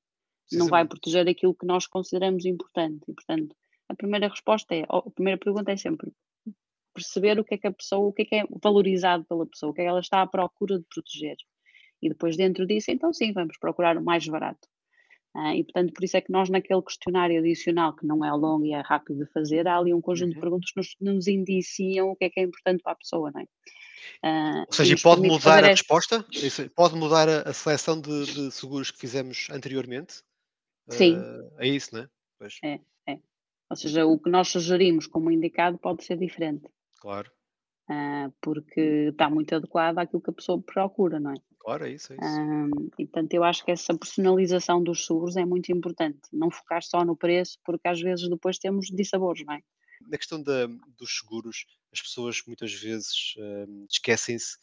Não 0.53 0.67
vai 0.67 0.87
proteger 0.87 1.27
aquilo 1.29 1.55
que 1.55 1.67
nós 1.67 1.87
consideramos 1.87 2.45
importante. 2.45 3.03
E, 3.09 3.15
portanto, 3.15 3.57
a 3.89 3.95
primeira 3.95 4.29
resposta 4.29 4.75
é, 4.75 4.85
a 4.89 5.11
primeira 5.11 5.39
pergunta 5.39 5.73
é 5.73 5.77
sempre 5.77 6.13
perceber 6.93 7.39
o 7.39 7.45
que 7.45 7.55
é 7.55 7.59
que 7.59 7.67
a 7.67 7.73
pessoa, 7.73 8.09
o 8.09 8.13
que 8.13 8.23
é 8.23 8.25
que 8.25 8.35
é 8.37 8.45
valorizado 8.63 9.25
pela 9.25 9.47
pessoa, 9.47 9.71
o 9.71 9.75
que 9.75 9.81
é 9.81 9.85
que 9.85 9.91
ela 9.91 10.01
está 10.01 10.23
à 10.23 10.27
procura 10.27 10.79
de 10.79 10.85
proteger. 10.85 11.37
E 12.01 12.09
depois 12.09 12.37
dentro 12.37 12.67
disso, 12.67 12.91
então 12.91 13.13
sim, 13.13 13.33
vamos 13.33 13.57
procurar 13.59 13.97
o 13.97 14.05
mais 14.05 14.27
barato. 14.27 14.69
Ah, 15.35 15.57
e 15.57 15.65
portanto, 15.65 15.95
por 15.95 16.05
isso 16.05 16.17
é 16.17 16.21
que 16.21 16.31
nós 16.31 16.51
naquele 16.51 16.83
questionário 16.83 17.39
adicional, 17.39 17.97
que 17.97 18.07
não 18.07 18.23
é 18.23 18.31
longo 18.33 18.67
e 18.67 18.73
é 18.73 18.81
rápido 18.81 19.25
de 19.25 19.33
fazer, 19.33 19.67
há 19.67 19.79
ali 19.79 19.95
um 19.95 20.01
conjunto 20.01 20.31
uhum. 20.31 20.35
de 20.35 20.41
perguntas 20.41 20.71
que 20.71 20.77
nos, 20.77 20.97
nos, 21.01 21.27
indiciam 21.27 22.11
o 22.11 22.17
que 22.17 22.27
é 22.27 22.31
que 22.31 22.41
é 22.41 22.43
importante 22.43 22.83
para 22.83 22.93
a 22.93 22.97
pessoa, 22.97 23.31
não 23.33 23.41
é? 23.41 23.47
Ah, 24.23 24.65
Ou 24.67 24.73
seja, 24.75 24.95
pode 25.03 25.23
mudar 25.23 25.65
a 25.65 25.69
resposta? 25.69 26.27
Pode 26.75 26.97
mudar 26.97 27.29
a, 27.29 27.49
a 27.49 27.53
seleção 27.53 27.99
de, 27.99 28.27
de, 28.27 28.51
seguros 28.51 28.91
que 28.91 28.99
fizemos 28.99 29.49
anteriormente? 29.51 30.23
Sim. 30.91 31.17
Uh, 31.17 31.51
é 31.59 31.69
isso, 31.69 31.95
não 31.95 32.03
é? 32.03 32.09
Pois. 32.39 32.59
É, 32.63 32.81
é. 33.09 33.19
Ou 33.71 33.77
seja, 33.77 34.05
o 34.05 34.19
que 34.19 34.29
nós 34.29 34.49
sugerimos 34.49 35.07
como 35.07 35.31
indicado 35.31 35.79
pode 35.79 36.05
ser 36.05 36.19
diferente. 36.19 36.67
Claro. 37.03 37.29
Uh, 37.91 38.33
porque 38.41 39.09
está 39.11 39.29
muito 39.29 39.53
adequado 39.57 39.99
àquilo 39.99 40.23
que 40.23 40.31
a 40.31 40.33
pessoa 40.33 40.63
procura, 40.63 41.19
não 41.19 41.33
é? 41.33 41.35
Claro, 41.59 41.85
é 41.85 41.91
isso, 41.91 42.13
é 42.13 42.17
isso. 42.17 42.41
Uh, 42.41 42.93
e 42.97 43.05
portanto, 43.05 43.35
eu 43.35 43.43
acho 43.43 43.65
que 43.65 43.73
essa 43.73 43.93
personalização 43.93 44.81
dos 44.81 45.05
seguros 45.05 45.37
é 45.37 45.45
muito 45.45 45.73
importante. 45.73 46.21
Não 46.33 46.49
focar 46.49 46.81
só 46.81 47.05
no 47.05 47.17
preço, 47.17 47.59
porque 47.65 47.89
às 47.89 48.01
vezes 48.01 48.29
depois 48.29 48.57
temos 48.57 48.87
dissabores, 48.87 49.45
não 49.45 49.55
é? 49.55 49.61
Na 50.09 50.17
questão 50.17 50.41
da, 50.41 50.69
dos 50.97 51.19
seguros, 51.19 51.67
as 51.93 52.01
pessoas 52.01 52.41
muitas 52.47 52.73
vezes 52.73 53.35
uh, 53.37 53.87
esquecem-se 53.91 54.57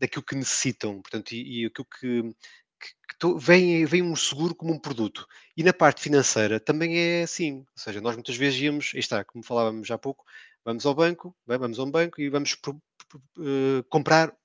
daquilo 0.00 0.24
que 0.24 0.34
necessitam, 0.34 1.02
portanto, 1.02 1.32
e, 1.32 1.62
e 1.62 1.66
aquilo 1.66 1.86
que, 2.00 2.34
que, 2.80 3.38
vem, 3.38 3.84
vem 3.84 4.02
um 4.02 4.16
seguro 4.16 4.54
como 4.54 4.72
um 4.72 4.78
produto. 4.78 5.26
E 5.56 5.62
na 5.62 5.72
parte 5.72 6.00
financeira 6.00 6.58
também 6.58 6.98
é 6.98 7.22
assim. 7.22 7.58
Ou 7.58 7.66
seja, 7.76 8.00
nós 8.00 8.14
muitas 8.14 8.36
vezes 8.36 8.60
íamos, 8.60 8.94
está, 8.94 9.24
como 9.24 9.44
falávamos 9.44 9.90
há 9.90 9.98
pouco, 9.98 10.24
Vamos 10.68 10.84
ao 10.84 10.94
banco, 10.94 11.34
vamos 11.46 11.78
a 11.78 11.82
um 11.82 11.90
banco 11.90 12.20
e 12.20 12.28
vamos 12.28 12.52
uh, 12.52 13.82
comprar 13.88 14.36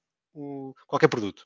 qualquer 0.88 1.09
produto. 1.09 1.45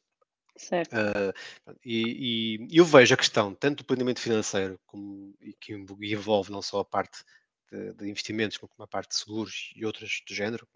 Certo. 0.56 0.94
Uh, 0.94 1.74
e, 1.84 2.68
e, 2.70 2.78
eu 2.78 2.86
vejo 2.86 3.12
a 3.12 3.18
questão 3.18 3.56
tanto 3.56 3.80
do 3.80 3.86
planeamento 3.86 4.22
financeiro 4.22 4.80
como, 4.86 5.34
e 5.42 5.54
que 5.54 5.74
envolve 5.74 6.52
não 6.52 6.62
só 6.62 6.82
a 6.82 6.86
parte 6.86 7.24
de, 7.72 7.92
de, 7.94 8.08
investimentos, 8.08 8.58
como 8.58 8.72
a 8.78 8.86
parte 8.86 9.10
de 9.10 9.16
seguros 9.16 9.74
e 9.76 9.84
outras 9.84 10.22
do 10.28 10.36
género, 10.36 10.68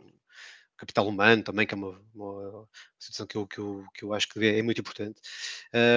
capital 0.75 1.07
humano 1.07 1.43
também, 1.43 1.67
que 1.67 1.75
é 1.75 1.77
uma, 1.77 2.03
uma 2.15 2.67
situação 2.97 3.27
que 3.27 3.35
eu, 3.35 3.45
que, 3.45 3.59
eu, 3.59 3.85
que 3.93 4.03
eu 4.03 4.15
acho 4.15 4.27
que 4.29 4.43
é 4.43 4.63
muito 4.63 4.81
importante. 4.81 5.21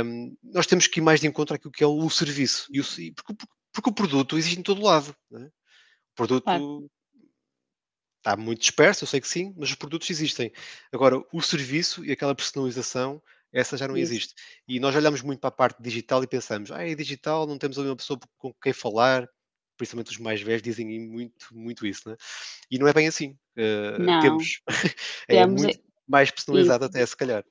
Um, 0.05 0.37
nós 0.43 0.67
temos 0.67 0.87
que 0.87 1.01
ir 1.01 1.03
mais 1.03 1.21
de 1.21 1.27
encontro 1.27 1.57
àquilo 1.57 1.73
que 1.73 1.83
é 1.83 1.87
o, 1.87 1.97
o 1.97 2.11
serviço, 2.11 2.69
e 2.71 2.81
o, 2.81 2.85
porque, 3.15 3.47
porque, 3.73 3.89
o 3.89 3.95
produto 3.95 4.37
existe 4.37 4.61
em 4.61 4.63
todo 4.63 4.83
lado. 4.83 5.17
É? 5.33 5.47
O 5.47 6.15
produto 6.15 6.45
claro 6.45 6.91
está 8.25 8.37
muito 8.37 8.61
disperso, 8.61 9.05
eu 9.05 9.09
sei 9.09 9.21
que 9.21 9.29
sim, 9.29 9.55
mas 9.57 9.69
os 9.69 9.75
produtos 9.75 10.09
existem. 10.09 10.51
Agora, 10.91 11.23
o 11.31 11.43
serviço 11.43 12.03
e 12.05 12.11
aquela 12.11 12.35
personalização, 12.35 13.23
essa 13.53 13.77
já 13.77 13.87
não 13.87 13.97
Isso. 13.97 14.13
existe. 14.13 14.35
E 14.67 14.81
nós 14.81 14.97
olhamos 14.97 15.21
muito 15.21 15.41
para 15.41 15.49
a 15.49 15.53
parte 15.53 15.83
digital 15.83 16.25
e 16.25 16.27
pensamos, 16.27 16.73
ah, 16.73 16.83
é 16.83 16.95
digital, 16.95 17.47
não 17.47 17.59
temos 17.59 17.79
ali 17.79 17.89
uma 17.89 17.97
pessoa 17.97 18.19
com 18.39 18.53
quem 18.55 18.73
falar, 18.73 19.29
principalmente 19.77 20.11
os 20.11 20.19
mais 20.19 20.41
velhos 20.41 20.63
dizem 20.63 20.99
muito, 21.07 21.49
muito 21.53 21.87
isso, 21.87 22.09
né? 22.09 22.17
E 22.71 22.79
não 22.79 22.89
é 22.89 22.93
bem 22.95 23.07
assim. 23.07 23.37
Uh, 23.57 24.03
não. 24.03 24.21
Temos. 24.21 24.61
é 25.29 25.35
temos 25.35 25.63
muito 25.63 25.81
mais 26.09 26.31
personalizado 26.31 26.87
até, 26.87 27.05
se 27.05 27.17
calhar. 27.17 27.45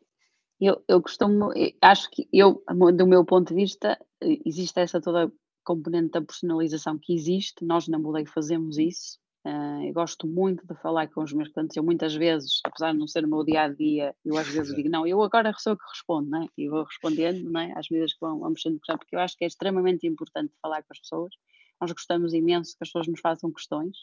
Eu, 0.60 0.84
eu 0.88 1.02
costumo, 1.02 1.52
acho 1.82 2.10
que 2.10 2.28
eu, 2.32 2.64
do 2.96 3.08
meu 3.08 3.26
ponto 3.26 3.50
de 3.50 3.56
vista, 3.56 4.00
existe 4.46 4.80
essa 4.80 5.02
toda 5.02 5.32
componente 5.64 6.12
da 6.12 6.22
personalização 6.22 6.98
que 6.98 7.14
existe, 7.14 7.66
nós 7.66 7.88
na 7.88 8.00
Mulei 8.00 8.26
fazemos 8.26 8.78
isso, 8.78 9.20
Uh, 9.46 9.84
eu 9.84 9.94
gosto 9.94 10.26
muito 10.26 10.66
de 10.66 10.74
falar 10.82 11.08
com 11.10 11.22
os 11.22 11.34
meus 11.34 11.50
clientes. 11.50 11.76
Eu 11.76 11.84
muitas 11.84 12.16
vezes, 12.16 12.62
apesar 12.66 12.94
de 12.94 13.00
não 13.00 13.08
ser 13.08 13.26
o 13.26 13.28
meu 13.28 13.44
dia 13.44 13.64
a 13.64 13.68
dia, 13.68 14.16
eu 14.24 14.38
às 14.38 14.48
vezes 14.48 14.74
digo, 14.74 14.90
não, 14.90 15.06
eu 15.06 15.22
agora 15.22 15.54
sou 15.58 15.74
o 15.74 15.78
que 15.78 15.84
respondo, 15.90 16.30
né? 16.30 16.48
e 16.58 16.70
vou 16.70 16.84
respondendo 16.84 17.50
né? 17.52 17.74
às 17.76 17.90
medidas 17.90 18.14
que 18.14 18.22
vão, 18.22 18.40
vamos 18.40 18.62
sendo 18.62 18.80
porque 18.80 19.16
eu 19.16 19.20
acho 19.20 19.38
que 19.38 19.44
é 19.44 19.48
extremamente 19.48 20.08
importante 20.08 20.54
falar 20.62 20.82
com 20.82 20.94
as 20.94 21.00
pessoas. 21.00 21.34
Nós 21.82 21.92
gostamos 21.92 22.34
imenso 22.34 22.72
que 22.78 22.84
as 22.84 22.90
pessoas 22.90 23.08
nos 23.08 23.20
façam 23.20 23.52
questões 23.52 23.98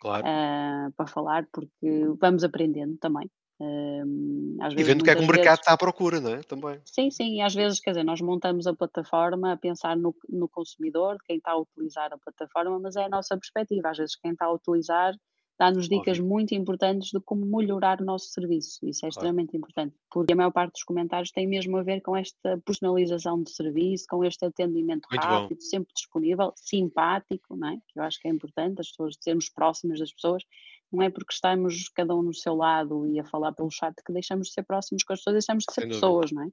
claro. 0.00 0.26
uh, 0.26 0.92
para 0.92 1.06
falar, 1.06 1.46
porque 1.52 2.06
vamos 2.18 2.42
aprendendo 2.42 2.96
também 2.96 3.30
e 3.60 4.84
vendo 4.84 5.00
o 5.00 5.04
que 5.04 5.10
é 5.10 5.16
que 5.16 5.22
o 5.22 5.26
mercado 5.26 5.44
vezes, 5.44 5.60
está 5.60 5.72
à 5.72 5.76
procura, 5.76 6.20
não 6.20 6.30
é? 6.30 6.42
Também. 6.42 6.80
Sim, 6.84 7.10
sim, 7.10 7.36
e 7.36 7.40
às 7.40 7.54
vezes, 7.54 7.80
quer 7.80 7.90
dizer, 7.90 8.04
nós 8.04 8.20
montamos 8.20 8.66
a 8.66 8.74
plataforma 8.74 9.52
a 9.52 9.56
pensar 9.56 9.96
no, 9.96 10.14
no 10.28 10.48
consumidor, 10.48 11.16
quem 11.24 11.38
está 11.38 11.52
a 11.52 11.58
utilizar 11.58 12.12
a 12.12 12.18
plataforma, 12.18 12.78
mas 12.78 12.94
é 12.94 13.04
a 13.04 13.08
nossa 13.08 13.36
perspectiva. 13.36 13.90
Às 13.90 13.98
vezes, 13.98 14.16
quem 14.16 14.32
está 14.32 14.46
a 14.46 14.52
utilizar 14.52 15.14
dá-nos 15.58 15.88
dicas 15.88 16.18
Óbvio. 16.18 16.26
muito 16.26 16.54
importantes 16.54 17.10
de 17.10 17.20
como 17.20 17.44
melhorar 17.44 18.00
o 18.00 18.04
nosso 18.04 18.26
serviço. 18.26 18.78
Isso 18.86 19.04
é 19.04 19.08
claro. 19.08 19.10
extremamente 19.10 19.56
importante, 19.56 19.96
porque 20.08 20.32
a 20.32 20.36
maior 20.36 20.52
parte 20.52 20.74
dos 20.74 20.84
comentários 20.84 21.32
tem 21.32 21.48
mesmo 21.48 21.76
a 21.76 21.82
ver 21.82 22.00
com 22.00 22.16
esta 22.16 22.58
personalização 22.64 23.42
de 23.42 23.50
serviço, 23.50 24.06
com 24.08 24.24
este 24.24 24.44
atendimento 24.46 25.08
muito 25.10 25.24
rápido, 25.24 25.58
bom. 25.58 25.64
sempre 25.64 25.92
disponível, 25.92 26.52
simpático, 26.54 27.56
não 27.56 27.70
é? 27.70 27.76
que 27.88 27.98
eu 27.98 28.04
acho 28.04 28.20
que 28.20 28.28
é 28.28 28.30
importante, 28.30 28.80
as 28.80 28.88
pessoas 28.90 29.16
sermos 29.20 29.48
próximas 29.48 29.98
das 29.98 30.12
pessoas 30.12 30.44
não 30.92 31.02
é 31.02 31.10
porque 31.10 31.32
estamos 31.32 31.88
cada 31.90 32.14
um 32.14 32.22
no 32.22 32.34
seu 32.34 32.54
lado 32.54 33.06
e 33.06 33.20
a 33.20 33.24
falar 33.24 33.52
pelo 33.52 33.70
chat 33.70 33.94
que 34.04 34.12
deixamos 34.12 34.48
de 34.48 34.54
ser 34.54 34.62
próximos 34.62 35.02
com 35.02 35.12
as 35.12 35.20
pessoas, 35.20 35.34
deixamos 35.34 35.64
de 35.64 35.74
ser 35.74 35.88
pessoas, 35.88 36.32
não 36.32 36.42
é? 36.42 36.48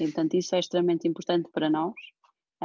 E, 0.00 0.04
portanto, 0.04 0.34
isso 0.34 0.54
é 0.54 0.58
extremamente 0.58 1.06
importante 1.06 1.48
para 1.52 1.70
nós. 1.70 1.94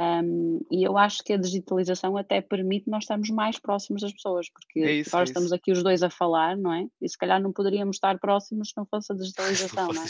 Um, 0.00 0.64
e 0.70 0.82
eu 0.82 0.96
acho 0.96 1.22
que 1.22 1.34
a 1.34 1.36
digitalização 1.36 2.16
até 2.16 2.40
permite 2.40 2.88
nós 2.88 3.04
estarmos 3.04 3.28
mais 3.28 3.58
próximos 3.58 4.00
das 4.00 4.14
pessoas, 4.14 4.48
porque 4.48 4.80
é 4.80 4.92
isso, 4.94 5.10
agora 5.10 5.24
é 5.24 5.28
estamos 5.28 5.52
aqui 5.52 5.72
os 5.72 5.82
dois 5.82 6.02
a 6.02 6.08
falar, 6.08 6.56
não 6.56 6.72
é? 6.72 6.88
E 7.02 7.06
se 7.06 7.18
calhar 7.18 7.38
não 7.38 7.52
poderíamos 7.52 7.96
estar 7.96 8.18
próximos 8.18 8.70
se 8.70 8.76
não 8.78 8.86
fosse 8.86 9.12
a 9.12 9.14
digitalização, 9.16 9.88
não, 9.88 10.02
é? 10.02 10.06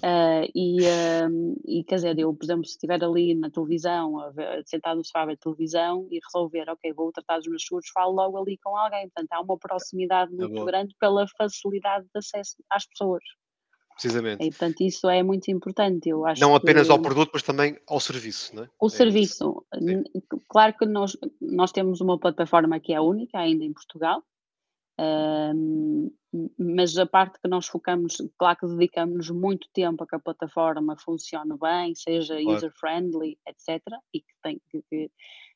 Uh, 0.00 0.50
e, 0.54 0.80
uh, 0.80 1.60
e 1.66 1.84
quer 1.84 1.96
dizer, 1.96 2.18
eu, 2.18 2.32
por 2.32 2.44
exemplo, 2.44 2.64
se 2.64 2.72
estiver 2.72 3.04
ali 3.04 3.34
na 3.34 3.50
televisão, 3.50 4.32
ver, 4.32 4.62
sentado 4.64 4.96
no 4.96 5.04
sofá 5.04 5.20
a 5.22 5.26
ver 5.26 5.36
televisão 5.36 6.08
e 6.10 6.18
resolver, 6.24 6.70
ok, 6.70 6.90
vou 6.94 7.12
tratar 7.12 7.36
dos 7.36 7.48
meus 7.48 7.62
seguros, 7.62 7.90
falo 7.92 8.14
logo 8.14 8.38
ali 8.38 8.56
com 8.56 8.74
alguém. 8.74 9.10
Portanto, 9.10 9.32
há 9.32 9.40
uma 9.42 9.58
proximidade 9.58 10.32
é 10.32 10.36
muito 10.36 10.62
é 10.62 10.64
grande 10.64 10.94
pela 10.98 11.26
facilidade 11.36 12.06
de 12.06 12.18
acesso 12.18 12.56
às 12.70 12.86
pessoas. 12.86 13.22
Precisamente. 13.94 14.42
E, 14.44 14.50
portanto, 14.50 14.80
isso 14.80 15.08
é 15.08 15.22
muito 15.22 15.50
importante. 15.50 16.08
Eu 16.08 16.26
acho 16.26 16.40
Não 16.40 16.54
apenas 16.54 16.86
que 16.86 16.92
ao 16.92 17.00
produto, 17.00 17.30
mas 17.32 17.42
também 17.42 17.78
ao 17.86 18.00
serviço, 18.00 18.54
não 18.54 18.64
é? 18.64 18.68
o 18.80 18.86
É 18.86 18.90
serviço, 18.90 19.64
claro 20.48 20.74
que 20.76 20.84
nós, 20.84 21.16
nós 21.40 21.70
temos 21.72 22.00
uma 22.00 22.18
plataforma 22.18 22.80
que 22.80 22.92
é 22.92 23.00
única 23.00 23.38
ainda 23.38 23.64
em 23.64 23.72
Portugal, 23.72 24.22
mas 26.58 26.96
a 26.98 27.06
parte 27.06 27.40
que 27.40 27.48
nós 27.48 27.66
focamos, 27.66 28.16
claro 28.38 28.58
que 28.58 28.66
dedicamos 28.66 29.30
muito 29.30 29.68
tempo 29.72 30.02
a 30.02 30.06
que 30.06 30.16
a 30.16 30.20
plataforma 30.20 30.96
funcione 30.98 31.56
bem, 31.58 31.94
seja 31.94 32.34
Claro. 32.40 32.56
user-friendly, 32.56 33.38
etc. 33.46 33.80
E 34.12 34.20
que 34.20 34.34
tem 34.42 34.60
que, 34.70 35.10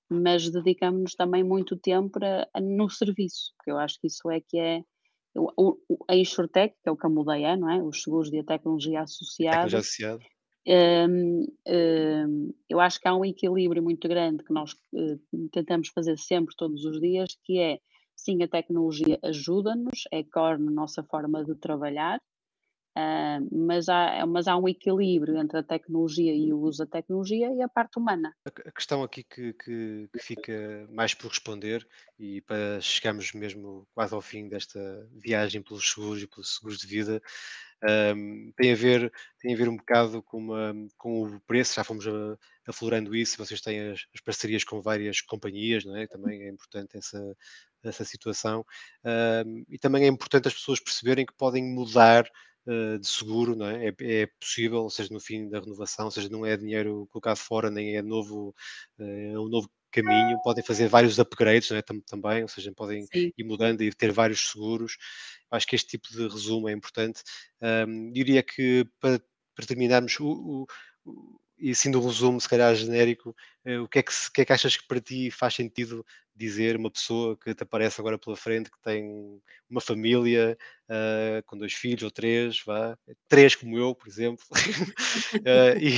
mas 0.09 0.49
dedicamos 0.49 1.15
também 1.15 1.43
muito 1.45 1.77
tempo 1.77 2.19
a- 2.25 2.47
a- 2.55 2.61
no 2.61 2.89
serviço, 2.89 3.53
porque 3.57 3.71
eu 3.71 3.79
acho 3.79 4.01
que 4.01 4.07
isso 4.07 4.31
é 4.31 4.41
que 4.41 4.59
é 4.59 4.83
o, 5.37 5.53
o- 5.89 6.05
a 6.09 6.17
Insurtech, 6.17 6.75
que 6.83 6.89
é 6.89 6.93
o 6.93 6.97
que 6.97 7.07
a 7.07 7.11
Mudei 7.11 7.45
é, 7.45 7.57
não 7.57 7.71
é? 7.71 7.83
Os 7.83 8.03
seguros 8.03 8.33
e 8.33 8.39
a 8.39 8.45
tecnologia 8.45 9.03
associada. 9.03 9.57
Tecnologia 9.63 9.79
associada. 9.81 10.25
Hum, 10.67 11.47
hum, 11.67 12.55
eu 12.69 12.79
acho 12.81 13.01
que 13.01 13.09
há 13.09 13.15
um 13.15 13.25
equilíbrio 13.25 13.83
muito 13.83 14.07
grande 14.07 14.45
que 14.45 14.53
nós 14.53 14.75
eh, 14.95 15.17
tentamos 15.51 15.89
fazer 15.89 16.19
sempre, 16.19 16.55
todos 16.57 16.85
os 16.85 17.01
dias, 17.01 17.39
que 17.43 17.59
é, 17.59 17.79
sim, 18.15 18.43
a 18.43 18.49
tecnologia 18.49 19.19
ajuda-nos, 19.25 20.05
é 20.13 20.23
core 20.25 20.63
na 20.63 20.71
nossa 20.71 21.03
forma 21.03 21.43
de 21.45 21.55
trabalhar, 21.55 22.21
ah, 22.99 23.39
mas, 23.53 23.89
há, 23.89 24.27
mas 24.27 24.49
há 24.49 24.57
um 24.57 24.69
equilíbrio 24.69 25.37
entre 25.39 25.59
a 25.59 25.63
tecnologia 25.63 26.35
e 26.35 26.53
o 26.53 26.59
uso 26.61 26.79
da 26.85 26.87
tecnologia 26.87 27.49
e 27.55 27.63
a 27.63 27.69
parte 27.69 27.99
humana. 27.99 28.35
A 28.67 28.73
questão 28.73 29.03
aqui 29.03 29.23
que, 29.25 29.53
que- 29.53 30.09
que 30.13 30.19
fica 30.23 30.87
mais 30.91 31.13
por 31.13 31.29
responder, 31.29 31.87
e 32.19 32.41
para 32.43 32.81
chegarmos 32.81 33.33
mesmo 33.33 33.87
quase 33.93 34.15
ao 34.15 34.23
fim 34.23 34.49
desta 34.49 34.81
viagem 35.13 35.63
pelos 35.63 35.91
seguros 35.91 36.23
e 36.23 36.27
pelos 36.27 36.55
seguros 36.57 36.79
de 36.79 36.87
vida, 36.87 37.21
ahm, 37.83 38.51
tem, 38.57 38.73
a 38.73 38.77
ver, 38.77 39.13
tem 39.41 39.55
a 39.55 39.57
ver 39.57 39.69
um 39.69 39.77
bocado 39.77 40.23
com, 40.23 40.39
uma- 40.39 40.75
com 40.97 41.25
o 41.25 41.41
preço, 41.43 41.75
já 41.75 41.85
fomos 41.85 42.07
aflorando 42.67 43.15
isso, 43.15 43.37
vocês 43.39 43.61
têm 43.61 43.91
as, 43.91 44.01
as 44.15 44.21
parcerias 44.21 44.65
com 44.65 44.81
várias 44.81 45.21
companhias, 45.21 45.85
não 45.85 45.97
é? 45.97 46.07
Também 46.07 46.43
é 46.43 46.49
importante 46.49 46.97
essa, 46.97 47.37
essa 47.83 48.05
situação. 48.05 48.65
Ahm, 49.05 49.65
e 49.69 49.79
também 49.79 50.05
é 50.05 50.09
importante 50.09 50.49
as 50.49 50.55
pessoas 50.55 50.81
perceberem 50.81 51.27
que 51.27 51.35
podem 51.37 51.63
mudar 51.65 52.25
de 52.99 53.07
seguro, 53.09 53.57
não 53.57 53.67
é? 53.67 53.89
É, 53.89 53.95
é 54.23 54.27
possível, 54.41 54.81
ou 54.83 54.91
seja, 54.91 55.13
no 55.13 55.21
fim 55.21 55.49
da 55.49 55.61
renovação, 55.61 56.07
ou 56.07 56.11
seja, 56.11 56.29
não 56.29 56.45
é 56.47 56.57
dinheiro 56.57 57.07
colocado 57.11 57.37
fora, 57.39 57.71
nem 57.71 57.97
é 57.97 58.03
novo, 58.03 58.55
eh, 58.99 59.33
é 59.33 59.39
um 59.39 59.49
novo 59.49 59.71
caminho, 59.91 60.39
podem 60.41 60.63
fazer 60.65 60.87
vários 60.89 61.19
upgrades 61.19 61.71
é? 61.73 61.81
Tam- 61.83 62.01
também, 62.03 62.43
ou 62.43 62.49
seja, 62.49 62.73
podem 62.75 63.07
Sim. 63.07 63.33
ir 63.37 63.45
mudando 63.45 63.83
e 63.83 63.93
ter 63.93 64.13
vários 64.13 64.51
seguros. 64.51 64.97
Acho 65.51 65.67
que 65.67 65.77
este 65.77 65.89
tipo 65.99 66.09
de 66.11 66.29
resumo 66.29 66.69
é 66.69 66.73
importante. 66.73 67.23
Ahm, 67.61 68.13
diria 68.13 68.43
que 68.43 68.87
para, 69.01 69.21
para 69.55 69.67
terminarmos, 69.67 70.19
o- 70.21 70.67
o- 71.05 71.41
e 71.61 71.71
assim 71.71 71.91
do 71.91 72.01
resumo, 72.05 72.41
se 72.41 72.49
calhar 72.49 72.75
genérico, 72.75 73.35
eh, 73.65 73.79
o 73.79 73.89
que, 73.89 73.99
é 74.01 74.03
que, 74.03 74.13
que 74.33 74.41
é 74.43 74.45
que 74.45 74.53
achas 74.53 74.77
que 74.77 74.87
para 74.87 75.01
ti 75.01 75.31
faz 75.31 75.55
sentido 75.55 76.05
dizer 76.35 76.77
uma 76.77 76.91
pessoa 76.91 77.37
que 77.37 77.55
te 77.55 77.63
aparece 77.65 78.01
agora 78.01 78.19
pela 78.19 78.37
frente, 78.37 78.71
que 78.71 78.81
tem 78.83 79.41
uma 79.69 79.81
família, 79.81 80.57
ah, 80.89 81.43
com 81.47 81.57
dois 81.59 81.73
filhos 81.75 82.03
ou 82.05 82.11
três, 82.11 82.63
vá, 82.65 82.97
três 83.29 83.55
como 83.57 83.77
eu, 83.79 83.95
por 83.95 84.09
exemplo, 84.09 84.45
Ah, 84.53 85.75
e 85.83 85.91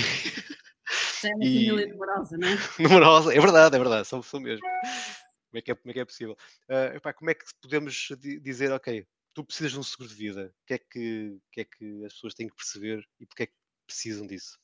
Já 1.22 1.28
é 1.30 1.34
uma 1.34 1.44
E- 1.44 1.66
família 1.66 1.86
numerosa, 1.88 2.38
não 2.38 2.48
é? 2.48 2.56
numerosa, 2.78 3.34
é 3.34 3.40
verdade, 3.40 3.76
é 3.76 3.78
verdade, 3.78 4.08
sou, 4.08 4.22
sou 4.22 4.40
mesmo. 4.40 4.62
Como 4.62 5.58
é 5.58 5.62
que 5.62 5.70
é, 5.72 5.74
como 5.74 5.90
é, 5.90 5.94
que 5.94 6.00
é 6.00 6.04
possível? 6.04 6.36
Ah, 6.68 6.92
epá, 6.94 7.12
como 7.12 7.30
é 7.30 7.34
que 7.34 7.44
podemos 7.60 8.08
di- 8.18 8.40
dizer, 8.40 8.70
ok, 8.72 9.04
tu 9.34 9.44
precisas 9.44 9.72
de 9.72 9.78
um 9.78 9.82
seguro 9.82 10.08
de 10.08 10.14
vida, 10.14 10.54
o 10.62 10.66
que 10.66 10.74
é 10.74 10.78
que, 10.78 11.38
que, 11.52 11.60
é 11.60 11.64
que 11.64 12.04
as 12.04 12.14
pessoas 12.14 12.34
têm 12.34 12.48
que 12.48 12.54
perceber 12.56 13.04
e 13.18 13.26
porque 13.26 13.42
é 13.44 13.46
que 13.46 13.54
precisam 13.86 14.26
disso? 14.26 14.58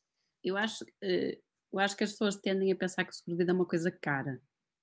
Eu 0.45 0.57
acho, 0.57 0.85
eh, 1.03 1.39
eu 1.73 1.79
acho 1.79 1.97
que 1.97 2.05
as 2.05 2.13
pessoas 2.13 2.37
tendem 2.37 2.73
a 2.73 2.77
pensar 2.77 3.05
que 3.05 3.11
o 3.13 3.15
seguro 3.15 3.37
de 3.37 3.43
vida 3.43 3.53
é 3.53 3.55
uma 3.55 3.67
coisa 3.67 3.91
cara. 3.91 4.41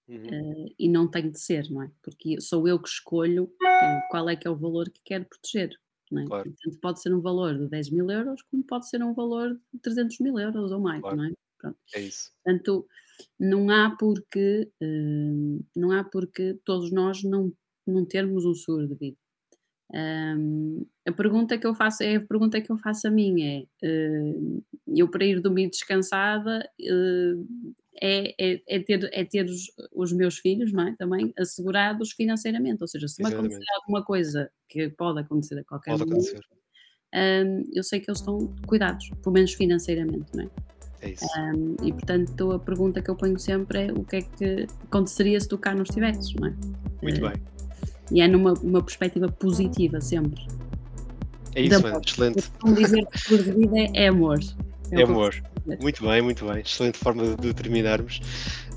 Uhum, 0.08 0.43
eh, 0.70 0.76
e 0.80 0.89
não 0.89 1.10
tem 1.10 1.32
de 1.32 1.39
ser, 1.39 1.70
não 1.72 1.84
é? 1.84 1.91
Porque 2.04 2.41
sou 2.41 2.68
eu 2.68 2.82
que 2.82 2.89
escolho 2.89 3.54
eh, 3.82 4.01
qual 4.12 4.30
é 4.30 4.36
que 4.36 4.47
é 4.47 4.51
o 4.51 4.58
valor 4.58 4.89
que 4.91 5.01
quero 5.06 5.26
proteger. 5.26 5.78
Não 6.12 6.24
é? 6.24 6.26
Claro. 6.26 6.49
Portanto, 6.64 6.80
pode 6.82 7.01
ser 7.01 7.14
um 7.16 7.22
valor 7.22 7.58
de 7.60 7.70
10 7.70 7.89
mil 7.91 8.10
euros, 8.12 8.41
como 8.43 8.64
pode 8.66 8.89
ser 8.89 9.04
um 9.04 9.14
valor 9.14 9.56
de 9.74 9.80
300 9.82 10.20
mil 10.20 10.39
euros 10.39 10.72
ou 10.72 10.80
mais, 10.82 11.01
Claro. 11.01 11.18
não 11.18 11.26
é? 11.26 11.32
Pronto. 11.60 11.80
É 11.93 12.01
isso. 12.01 12.32
Portanto, 12.43 12.88
não 13.39 13.70
há 13.72 13.95
porque 13.97 14.72
eh, 14.82 15.60
não 15.76 15.91
há 15.91 16.04
porque 16.06 16.60
todos 16.66 16.91
nós 16.91 17.24
não, 17.24 17.54
não 17.88 18.06
termos 18.06 18.45
um 18.45 18.54
seguro 18.56 18.88
de 18.89 18.95
vida. 18.95 19.18
Ahm, 19.93 20.85
a 21.07 21.11
pergunta 21.11 21.55
que 21.55 21.67
eu 21.67 21.75
faço 21.75 22.01
é 22.01 22.15
a 22.15 22.21
pergunta 22.21 22.59
que 22.59 22.71
eu 22.71 22.77
faço 22.79 23.07
a 23.07 23.11
mim 23.11 23.43
é 23.43 23.63
eh, 23.83 24.33
eu 24.87 25.07
para 25.07 25.23
ir 25.23 25.39
dormir 25.39 25.69
descansada 25.69 26.67
eh, 26.81 27.33
é, 28.01 28.53
é, 28.53 28.61
é 28.67 28.79
ter, 28.79 29.07
é 29.13 29.23
ter 29.23 29.45
os, 29.45 29.71
os 29.93 30.11
meus 30.11 30.39
filhos 30.39 30.73
não 30.73 30.87
é? 30.87 30.95
também 30.97 31.31
assegurados 31.37 32.11
financeiramente, 32.13 32.81
ou 32.81 32.87
seja, 32.87 33.07
se 33.07 33.21
me 33.21 33.29
acontecer 33.29 33.63
alguma 33.75 34.03
coisa 34.03 34.49
que 34.67 34.89
pode 34.89 35.19
acontecer 35.19 35.59
a 35.59 35.63
qualquer 35.63 35.91
Pode 35.91 36.09
momento, 36.09 36.41
ahm, 37.13 37.61
eu 37.71 37.83
sei 37.83 37.99
que 37.99 38.09
eles 38.09 38.19
estão 38.19 38.51
cuidados, 38.65 39.11
pelo 39.21 39.33
menos 39.33 39.53
financeiramente, 39.53 40.35
não 40.35 40.45
é? 40.45 40.49
É 41.03 41.09
isso. 41.11 41.25
Um, 41.37 41.75
e 41.85 41.91
portanto 41.91 42.51
a 42.51 42.57
pergunta 42.59 42.99
que 42.99 43.11
eu 43.11 43.15
ponho 43.15 43.37
sempre 43.37 43.87
é 43.87 43.91
o 43.91 44.03
que 44.03 44.15
é 44.15 44.21
que 44.21 44.65
aconteceria 44.85 45.39
se 45.39 45.47
tu 45.47 45.57
cá 45.59 45.75
não 45.75 45.83
estivesses, 45.83 46.33
não 46.33 46.47
é? 46.47 46.51
Muito 47.03 47.23
eh, 47.23 47.29
bem. 47.29 47.53
E 48.12 48.22
é 48.22 48.28
numa 48.28 48.54
uma 48.54 48.82
perspectiva 48.82 49.28
positiva 49.28 49.99
sempre. 50.01 50.45
É 51.56 51.62
isso. 51.62 51.86
Ana, 51.86 52.01
excelente. 52.06 52.51
Como 52.60 52.76
dizer 52.76 53.06
que 53.06 53.20
seguro 53.20 53.43
de 53.43 53.51
vida 53.51 53.80
é, 53.80 54.06
é 54.06 54.08
amor. 54.08 54.39
É 54.91 55.01
eu 55.01 55.08
amor. 55.08 55.36
Muito 55.82 56.06
bem, 56.06 56.22
muito 56.22 56.45
bem. 56.45 56.62
Excelente 56.62 56.97
forma 56.97 57.36
de 57.36 57.54
terminarmos. 57.54 58.20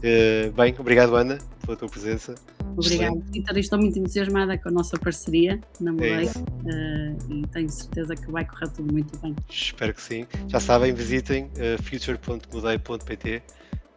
Eh, 0.02 0.50
bem, 0.56 0.74
obrigado, 0.78 1.16
Ana, 1.16 1.38
pela 1.64 1.76
tua 1.76 1.88
presença. 1.88 2.34
Obrigada, 2.76 3.18
Vitor. 3.32 3.58
Estou 3.58 3.78
muito 3.78 3.98
entusiasmada 3.98 4.56
com 4.58 4.68
a 4.68 4.72
nossa 4.72 4.98
parceria 4.98 5.60
na 5.80 5.90
É 5.90 5.94
Moleia 5.94 6.22
isso. 6.22 6.44
eh, 6.66 7.16
e 7.30 7.46
tenho 7.48 7.68
certeza 7.70 8.14
que 8.14 8.30
vai 8.30 8.44
correr 8.44 8.68
tudo 8.68 8.92
muito 8.92 9.18
bem. 9.18 9.34
Espero 9.48 9.94
que 9.94 10.02
sim. 10.02 10.26
Já 10.48 10.60
sabem, 10.60 10.92
visitem 10.92 11.44
uh, 11.44 11.82
future.mudei.pt 11.82 13.42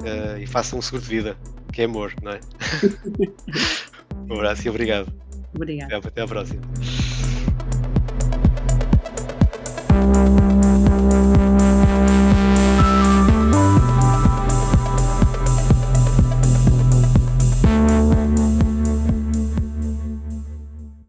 uh, 0.01 0.39
e 0.41 0.47
façam 0.47 0.79
um 0.79 0.81
seguro 0.81 1.03
de 1.03 1.09
vida, 1.09 1.37
que 1.71 1.81
é 1.81 1.85
amor, 1.85 2.13
não 2.23 2.31
é? 2.31 2.39
um 4.29 4.35
abraço 4.35 4.65
e 4.65 4.69
obrigado. 4.69 5.11
Obrigada. 5.53 5.97
Até, 5.97 6.07
até 6.07 6.21
à 6.21 6.27
próxima. 6.27 6.61